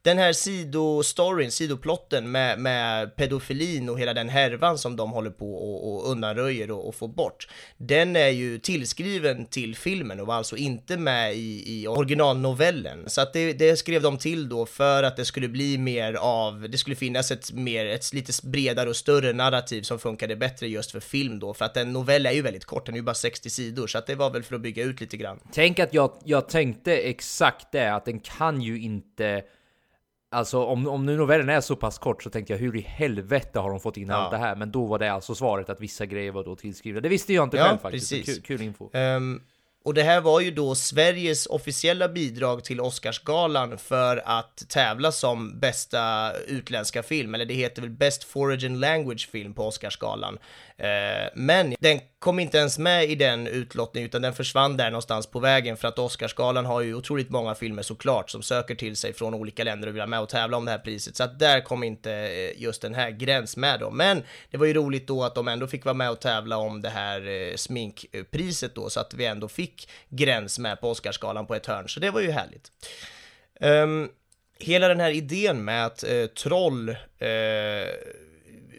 Den 0.02 0.18
här 0.18 0.32
sidostoryn, 0.32 1.50
sidoplotten 1.50 2.30
med, 2.30 2.58
med 2.58 3.16
pedofilin 3.16 3.88
och 3.88 4.00
hela 4.00 4.14
den 4.14 4.28
härvan 4.28 4.78
som 4.78 4.96
de 4.96 5.10
håller 5.10 5.30
på 5.30 5.54
och, 5.54 5.92
och 5.92 6.10
undanröjer 6.10 6.70
och, 6.70 6.88
och 6.88 6.94
får 6.94 7.08
bort, 7.08 7.48
den 7.76 8.16
är 8.16 8.28
ju 8.28 8.58
tillskriven 8.58 9.46
till 9.46 9.76
filmen 9.76 10.20
och 10.20 10.26
var 10.26 10.34
alltså 10.34 10.56
inte 10.56 10.96
med 10.96 11.34
i, 11.34 11.64
i 11.66 11.86
originalnovellen. 11.86 13.10
Så 13.10 13.20
att 13.20 13.32
det, 13.32 13.52
det 13.52 13.76
skrev 13.76 14.02
de 14.02 14.18
till 14.18 14.48
då 14.48 14.66
för 14.66 15.02
att 15.02 15.16
det 15.16 15.24
skulle 15.24 15.48
bli 15.48 15.78
mer 15.78 16.14
av, 16.14 16.66
det 16.70 16.78
skulle 16.78 16.96
finnas 16.96 17.30
ett 17.30 17.52
mer, 17.52 17.86
ett 17.86 18.12
lite 18.12 18.32
bredare 18.46 18.88
och 18.88 18.96
större 18.96 19.32
narrativ 19.32 19.82
som 19.82 19.98
funkade 19.98 20.36
bättre 20.36 20.68
just 20.68 20.90
för 20.90 21.00
film 21.00 21.38
då, 21.38 21.54
för 21.54 21.64
att 21.64 21.76
en 21.76 21.92
novell 21.92 22.26
är 22.26 22.32
ju 22.32 22.42
väldigt 22.42 22.64
kort, 22.64 22.86
den 22.86 22.94
är 22.94 22.98
ju 22.98 23.02
bara 23.02 23.14
60 23.14 23.50
sidor, 23.50 23.86
så 23.86 23.98
att 23.98 24.06
det 24.06 24.14
var 24.14 24.30
väl 24.30 24.42
för 24.42 24.54
att 24.54 24.60
bygga 24.60 24.84
ut 24.84 25.00
lite 25.00 25.16
grann. 25.16 25.40
Tänk 25.52 25.78
att 25.78 25.94
jag, 25.94 26.12
jag 26.24 26.48
tänkte 26.48 26.96
exakt 26.96 27.72
det, 27.72 27.94
att 27.94 28.04
den 28.04 28.20
kan 28.20 28.62
ju 28.62 28.80
inte 28.80 29.42
Alltså 30.32 30.64
om, 30.64 30.88
om 30.88 31.06
nu 31.06 31.16
novellen 31.16 31.48
är 31.48 31.60
så 31.60 31.76
pass 31.76 31.98
kort 31.98 32.22
så 32.22 32.30
tänkte 32.30 32.52
jag 32.52 32.58
hur 32.60 32.76
i 32.76 32.80
helvete 32.80 33.58
har 33.58 33.70
de 33.70 33.80
fått 33.80 33.96
in 33.96 34.08
Ja. 34.08 34.14
allt 34.14 34.30
det 34.30 34.36
här? 34.38 34.56
Men 34.56 34.70
då 34.70 34.84
var 34.86 34.98
det 34.98 35.12
alltså 35.12 35.34
svaret 35.34 35.70
att 35.70 35.80
vissa 35.80 36.06
grejer 36.06 36.32
var 36.32 36.44
då 36.44 36.56
tillskrivna. 36.56 37.00
Det 37.00 37.08
visste 37.08 37.32
jag 37.32 37.44
inte 37.44 37.56
Ja, 37.56 37.64
själv 37.64 37.78
faktiskt. 37.78 38.26
Kul, 38.26 38.42
kul 38.42 38.62
info. 38.62 38.90
Ehm, 38.92 39.40
och 39.84 39.94
det 39.94 40.02
här 40.02 40.20
var 40.20 40.40
ju 40.40 40.50
då 40.50 40.74
Sveriges 40.74 41.46
officiella 41.46 42.08
bidrag 42.08 42.64
till 42.64 42.80
Oscarsgalan 42.80 43.78
för 43.78 44.22
att 44.24 44.68
tävla 44.68 45.12
som 45.12 45.58
bästa 45.60 46.32
utländska 46.46 47.02
film, 47.02 47.34
eller 47.34 47.44
det 47.44 47.54
heter 47.54 47.82
väl 47.82 47.90
Best 47.90 48.24
Foreign 48.24 48.80
Language 48.80 49.28
Film 49.32 49.54
på 49.54 49.66
Oscarsgalan. 49.66 50.38
Eh, 50.80 51.28
men 51.34 51.74
den 51.80 52.00
kom 52.18 52.38
inte 52.38 52.58
ens 52.58 52.78
med 52.78 53.10
i 53.10 53.14
den 53.14 53.46
utlottningen, 53.46 54.08
utan 54.08 54.22
den 54.22 54.34
försvann 54.34 54.76
där 54.76 54.90
någonstans 54.90 55.26
på 55.26 55.38
vägen 55.40 55.76
för 55.76 55.88
att 55.88 55.98
Oscarsgalan 55.98 56.66
har 56.66 56.80
ju 56.80 56.94
otroligt 56.94 57.30
många 57.30 57.54
filmer 57.54 57.82
såklart 57.82 58.30
som 58.30 58.42
söker 58.42 58.74
till 58.74 58.96
sig 58.96 59.12
från 59.12 59.34
olika 59.34 59.64
länder 59.64 59.88
och 59.88 59.94
vill 59.94 60.02
ha 60.02 60.06
med 60.06 60.20
och 60.20 60.28
tävla 60.28 60.56
om 60.56 60.64
det 60.64 60.70
här 60.70 60.78
priset, 60.78 61.16
så 61.16 61.24
att 61.24 61.38
där 61.38 61.60
kom 61.60 61.82
inte 61.82 62.12
eh, 62.12 62.62
just 62.62 62.82
den 62.82 62.94
här 62.94 63.10
gräns 63.10 63.56
med 63.56 63.80
då. 63.80 63.90
Men 63.90 64.22
det 64.50 64.56
var 64.56 64.66
ju 64.66 64.74
roligt 64.74 65.06
då 65.06 65.24
att 65.24 65.34
de 65.34 65.48
ändå 65.48 65.66
fick 65.66 65.84
vara 65.84 65.94
med 65.94 66.10
och 66.10 66.20
tävla 66.20 66.56
om 66.56 66.82
det 66.82 66.90
här 66.90 67.28
eh, 67.28 67.56
sminkpriset 67.56 68.74
då, 68.74 68.90
så 68.90 69.00
att 69.00 69.14
vi 69.14 69.26
ändå 69.26 69.48
fick 69.48 69.88
gräns 70.08 70.58
med 70.58 70.80
på 70.80 70.90
Oscarsgalan 70.90 71.46
på 71.46 71.54
ett 71.54 71.66
hörn, 71.66 71.88
så 71.88 72.00
det 72.00 72.10
var 72.10 72.20
ju 72.20 72.30
härligt. 72.30 72.72
Um, 73.60 74.10
hela 74.58 74.88
den 74.88 75.00
här 75.00 75.10
idén 75.10 75.64
med 75.64 75.86
att 75.86 76.04
eh, 76.04 76.26
troll 76.26 76.88
eh, 77.18 77.28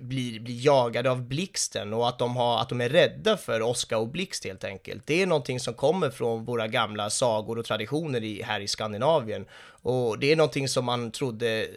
blir, 0.01 0.39
blir 0.39 0.65
jagade 0.65 1.11
av 1.11 1.21
blixten 1.21 1.93
och 1.93 2.07
att 2.07 2.19
de, 2.19 2.35
har, 2.35 2.61
att 2.61 2.69
de 2.69 2.81
är 2.81 2.89
rädda 2.89 3.37
för 3.37 3.61
åska 3.61 3.97
och 3.97 4.07
Blixt 4.07 4.45
helt 4.45 4.63
enkelt. 4.63 5.03
Det 5.05 5.21
är 5.21 5.27
någonting 5.27 5.59
som 5.59 5.73
kommer 5.73 6.09
från 6.09 6.45
våra 6.45 6.67
gamla 6.67 7.09
sagor 7.09 7.57
och 7.57 7.65
traditioner 7.65 8.23
i, 8.23 8.41
här 8.41 8.59
i 8.59 8.67
Skandinavien. 8.67 9.45
Och 9.83 10.19
det 10.19 10.31
är 10.31 10.35
någonting 10.35 10.67
som 10.67 10.85
man 10.85 11.11
trodde, 11.11 11.67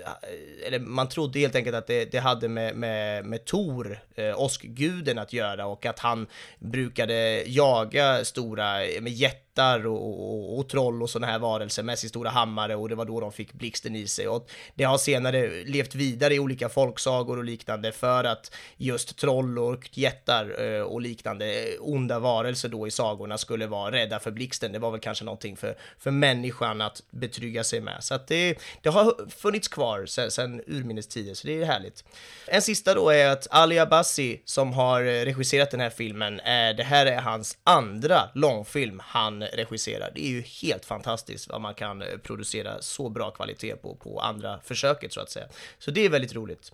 eller 0.66 0.78
man 0.78 1.08
trodde 1.08 1.38
helt 1.38 1.54
enkelt 1.54 1.76
att 1.76 1.86
det, 1.86 2.04
det 2.12 2.18
hade 2.18 2.48
med, 2.48 2.76
med, 2.76 3.24
med 3.24 3.44
Tor, 3.44 3.98
eh, 4.14 4.40
åskguden, 4.40 5.18
att 5.18 5.32
göra 5.32 5.66
och 5.66 5.86
att 5.86 5.98
han 5.98 6.26
brukade 6.58 7.44
jaga 7.46 8.24
stora, 8.24 8.78
med 9.00 9.12
jättar 9.12 9.86
och, 9.86 10.30
och, 10.30 10.58
och 10.58 10.68
troll 10.68 11.02
och 11.02 11.10
sådana 11.10 11.32
här 11.32 11.38
varelser 11.38 11.82
med 11.82 11.98
sin 11.98 12.10
stora 12.10 12.30
hammare 12.30 12.76
och 12.76 12.88
det 12.88 12.94
var 12.94 13.04
då 13.04 13.20
de 13.20 13.32
fick 13.32 13.52
blixten 13.52 13.96
i 13.96 14.06
sig. 14.06 14.28
Och 14.28 14.50
det 14.74 14.84
har 14.84 14.98
senare 14.98 15.64
levt 15.64 15.94
vidare 15.94 16.34
i 16.34 16.38
olika 16.38 16.68
folksagor 16.68 17.38
och 17.38 17.44
liknande 17.44 17.92
för 17.92 18.24
att 18.24 18.54
just 18.76 19.18
troll 19.18 19.58
och 19.58 19.90
jättar 19.92 20.64
eh, 20.64 20.82
och 20.82 21.00
liknande 21.00 21.76
onda 21.80 22.18
varelser 22.18 22.68
då 22.68 22.86
i 22.86 22.90
sagorna 22.90 23.38
skulle 23.38 23.66
vara 23.66 23.92
rädda 23.92 24.18
för 24.18 24.30
blixten. 24.30 24.72
Det 24.72 24.78
var 24.78 24.90
väl 24.90 25.00
kanske 25.00 25.24
någonting 25.24 25.56
för, 25.56 25.74
för 25.98 26.10
människan 26.10 26.80
att 26.80 27.02
betrygga 27.10 27.64
sig 27.64 27.80
med. 27.80 27.93
Så 28.00 28.14
att 28.14 28.26
det, 28.26 28.58
det 28.82 28.88
har 28.88 29.30
funnits 29.30 29.68
kvar 29.68 30.06
sen, 30.06 30.30
sen 30.30 30.62
urminnes 30.66 31.06
tider, 31.06 31.34
så 31.34 31.46
det 31.46 31.62
är 31.62 31.64
härligt. 31.64 32.04
En 32.46 32.62
sista 32.62 32.94
då 32.94 33.10
är 33.10 33.28
att 33.28 33.46
Ali 33.50 33.78
Abbasi 33.78 34.42
som 34.44 34.72
har 34.72 35.02
regisserat 35.02 35.70
den 35.70 35.80
här 35.80 35.90
filmen, 35.90 36.40
är, 36.40 36.74
det 36.74 36.82
här 36.82 37.06
är 37.06 37.20
hans 37.20 37.58
andra 37.64 38.30
långfilm 38.34 39.02
han 39.04 39.42
regisserar. 39.42 40.10
Det 40.14 40.24
är 40.24 40.30
ju 40.30 40.42
helt 40.42 40.84
fantastiskt 40.84 41.48
vad 41.48 41.60
man 41.60 41.74
kan 41.74 42.02
eh, 42.02 42.08
producera 42.22 42.82
så 42.82 43.08
bra 43.08 43.30
kvalitet 43.30 43.76
på, 43.76 43.94
på 43.94 44.20
andra 44.20 44.60
försöket 44.64 45.12
så 45.12 45.20
att 45.20 45.30
säga. 45.30 45.46
Så 45.78 45.90
det 45.90 46.04
är 46.04 46.08
väldigt 46.08 46.34
roligt. 46.34 46.72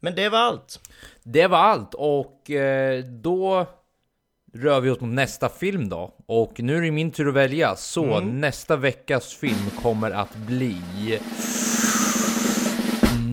Men 0.00 0.14
det 0.14 0.28
var 0.28 0.38
allt. 0.38 0.80
Det 1.22 1.46
var 1.46 1.58
allt 1.58 1.94
och 1.94 2.50
eh, 2.50 3.04
då 3.04 3.66
rör 4.62 4.80
vi 4.80 4.90
oss 4.90 5.00
mot 5.00 5.10
nästa 5.14 5.48
film 5.48 5.88
då. 5.88 6.14
Och 6.26 6.60
nu 6.60 6.76
är 6.76 6.82
det 6.82 6.90
min 6.90 7.10
tur 7.10 7.28
att 7.28 7.34
välja. 7.34 7.76
Så 7.76 8.04
Mm. 8.14 8.40
nästa 8.40 8.76
veckas 8.76 9.34
film 9.34 9.70
kommer 9.82 10.10
att 10.10 10.36
bli 10.36 10.76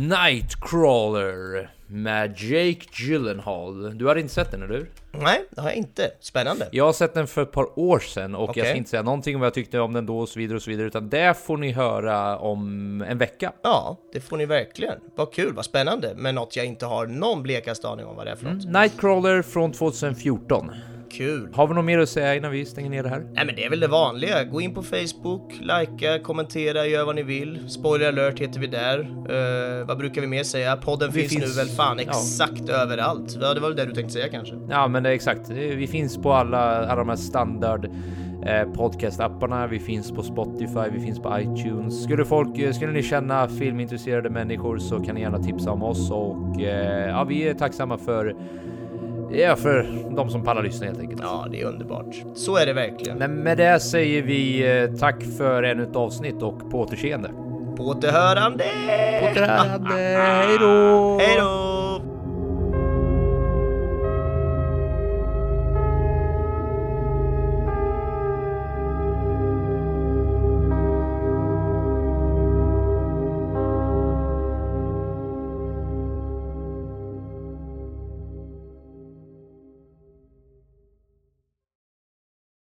Nightcrawler 0.10 1.70
med 1.88 2.30
Jake 2.42 2.86
Gyllenhaal. 2.94 3.98
Du 3.98 4.06
har 4.06 4.16
inte 4.16 4.34
sett 4.34 4.52
den, 4.52 4.62
eller 4.64 4.74
hur? 4.76 4.90
Nej, 5.12 5.44
det 5.52 5.62
har 5.62 5.70
jag 5.70 5.78
inte. 5.78 6.12
Spännande. 6.20 6.70
Jag 6.72 6.86
har 6.86 6.94
sett 6.94 7.14
den 7.14 7.28
för 7.28 7.42
ett 7.42 7.52
par 7.52 7.80
år 7.80 8.00
sedan 8.00 8.36
och 8.36 8.42
jag 8.42 8.50
Okej. 8.50 8.64
ska 8.66 8.76
inte 8.76 8.90
säga 8.90 9.02
någonting 9.04 9.36
om 9.36 9.42
vad 9.42 9.46
jag 9.48 9.54
tyckte 9.54 9.80
om 9.80 9.94
den 9.94 10.06
då 10.06 10.20
och 10.20 10.30
så 10.30 10.40
vidare 10.40 10.56
och 10.56 10.62
så 10.62 10.70
vidare 10.70 10.88
utan 10.88 11.10
det 11.10 11.38
får 11.38 11.58
ni 11.58 11.72
höra 11.72 12.38
om 12.38 13.02
en 13.02 13.18
vecka. 13.18 13.52
Ja, 13.64 13.98
det 14.14 14.22
får 14.22 14.38
ni 14.38 14.46
verkligen. 14.46 14.96
Vad 15.16 15.34
kul, 15.34 15.54
vad 15.54 15.66
spännande. 15.66 16.14
Men 16.16 16.36
något 16.36 16.56
jag 16.56 16.66
inte 16.66 16.86
har 16.86 17.06
någon 17.08 17.44
blekaste 17.44 17.88
aning 17.88 18.06
om 18.06 18.16
vad 18.16 18.26
det 18.26 18.32
är 18.32 18.36
för 18.36 18.46
något. 18.50 18.66
Nightcrawler 18.66 19.42
från 19.42 19.72
2014. 19.72 20.72
Kul. 21.18 21.50
Har 21.54 21.68
vi 21.68 21.74
något 21.74 21.86
mer 21.86 22.00
att 22.00 22.10
säga 22.10 22.36
innan 22.36 22.52
vi 22.52 22.66
stänger 22.66 22.90
ner 22.90 23.04
det 23.04 23.10
här? 23.10 23.20
Nej 23.34 23.46
men 23.46 23.56
det 23.56 23.66
är 23.66 23.70
väl 23.70 23.80
det 23.80 23.88
vanliga. 23.88 24.44
Gå 24.44 24.62
in 24.62 24.74
på 24.74 24.84
Facebook, 24.84 25.54
likea, 25.62 26.20
kommentera, 26.20 26.86
gör 26.88 27.06
vad 27.06 27.16
ni 27.16 27.24
vill. 27.24 27.70
Spoiler 27.70 28.08
alert 28.08 28.40
heter 28.40 28.60
vi 28.60 28.68
där. 28.68 29.00
Eh, 29.00 29.88
vad 29.88 29.98
brukar 29.98 30.22
vi 30.22 30.28
mer 30.28 30.44
säga? 30.44 30.76
Podden 30.78 31.12
Vi 31.12 31.20
finns, 31.20 31.34
finns- 31.44 31.58
nu 31.58 31.64
väl 31.64 31.72
fan 31.76 31.98
ja. 31.98 32.04
exakt 32.04 32.70
överallt. 32.70 33.38
Ja, 33.42 33.54
det 33.54 33.60
var 33.60 33.68
väl 33.68 33.78
det 33.78 33.86
du 33.86 33.92
tänkte 33.94 34.14
säga 34.14 34.30
kanske? 34.30 34.56
Ja, 34.70 34.88
men 34.88 35.04
det 35.04 35.10
är 35.10 35.14
exakt. 35.14 35.50
Vi 35.50 35.88
finns 35.88 36.18
på 36.18 36.34
alla, 36.34 36.60
alla 36.86 36.96
de 36.96 37.10
här 37.10 37.16
standard 37.16 37.86
eh, 38.46 38.72
podcast-apparna. 38.74 39.68
Vi 39.68 39.80
finns 39.80 40.12
på 40.12 40.24
Spotify, 40.24 40.90
vi 40.94 41.00
finns 41.00 41.20
på 41.20 41.40
iTunes. 41.40 42.04
Skulle 42.04 42.26
folk, 42.26 42.58
eh, 42.58 42.72
skulle 42.74 42.92
ni 42.92 43.04
känna 43.04 43.48
filmintresserade 43.48 44.30
människor 44.30 44.78
så 44.78 45.00
kan 45.00 45.16
ni 45.16 45.22
gärna 45.22 45.40
tipsa 45.44 45.72
om 45.72 45.84
oss 45.84 46.12
och 46.12 46.62
ja, 47.10 47.24
vi 47.24 47.48
är 47.48 47.54
tacksamma 47.54 47.98
för 47.98 48.36
Ja, 49.34 49.56
för 49.56 49.88
de 50.16 50.30
som 50.30 50.44
pallar 50.44 50.64
lyssna 50.64 50.86
helt 50.86 51.00
enkelt. 51.00 51.22
Ja, 51.24 51.48
det 51.52 51.62
är 51.62 51.66
underbart. 51.66 52.16
Så 52.36 52.58
är 52.58 52.66
det 52.66 52.74
verkligen. 52.74 53.18
Men 53.18 53.36
med 53.36 53.58
det 53.58 53.80
säger 53.80 54.22
vi 54.22 54.72
eh, 54.82 55.00
tack 55.00 55.24
för 55.38 55.64
ännu 55.64 55.84
ett 55.84 55.96
avsnitt 55.96 56.42
och 56.42 56.72
på 56.72 56.80
återseende. 56.80 57.30
På 57.78 57.84
återhörande! 57.84 58.64
På 59.20 59.26
återhörande, 59.32 59.94
hej 59.94 60.58
då! 60.60 61.18
Hej 61.20 61.38
då! 61.40 62.13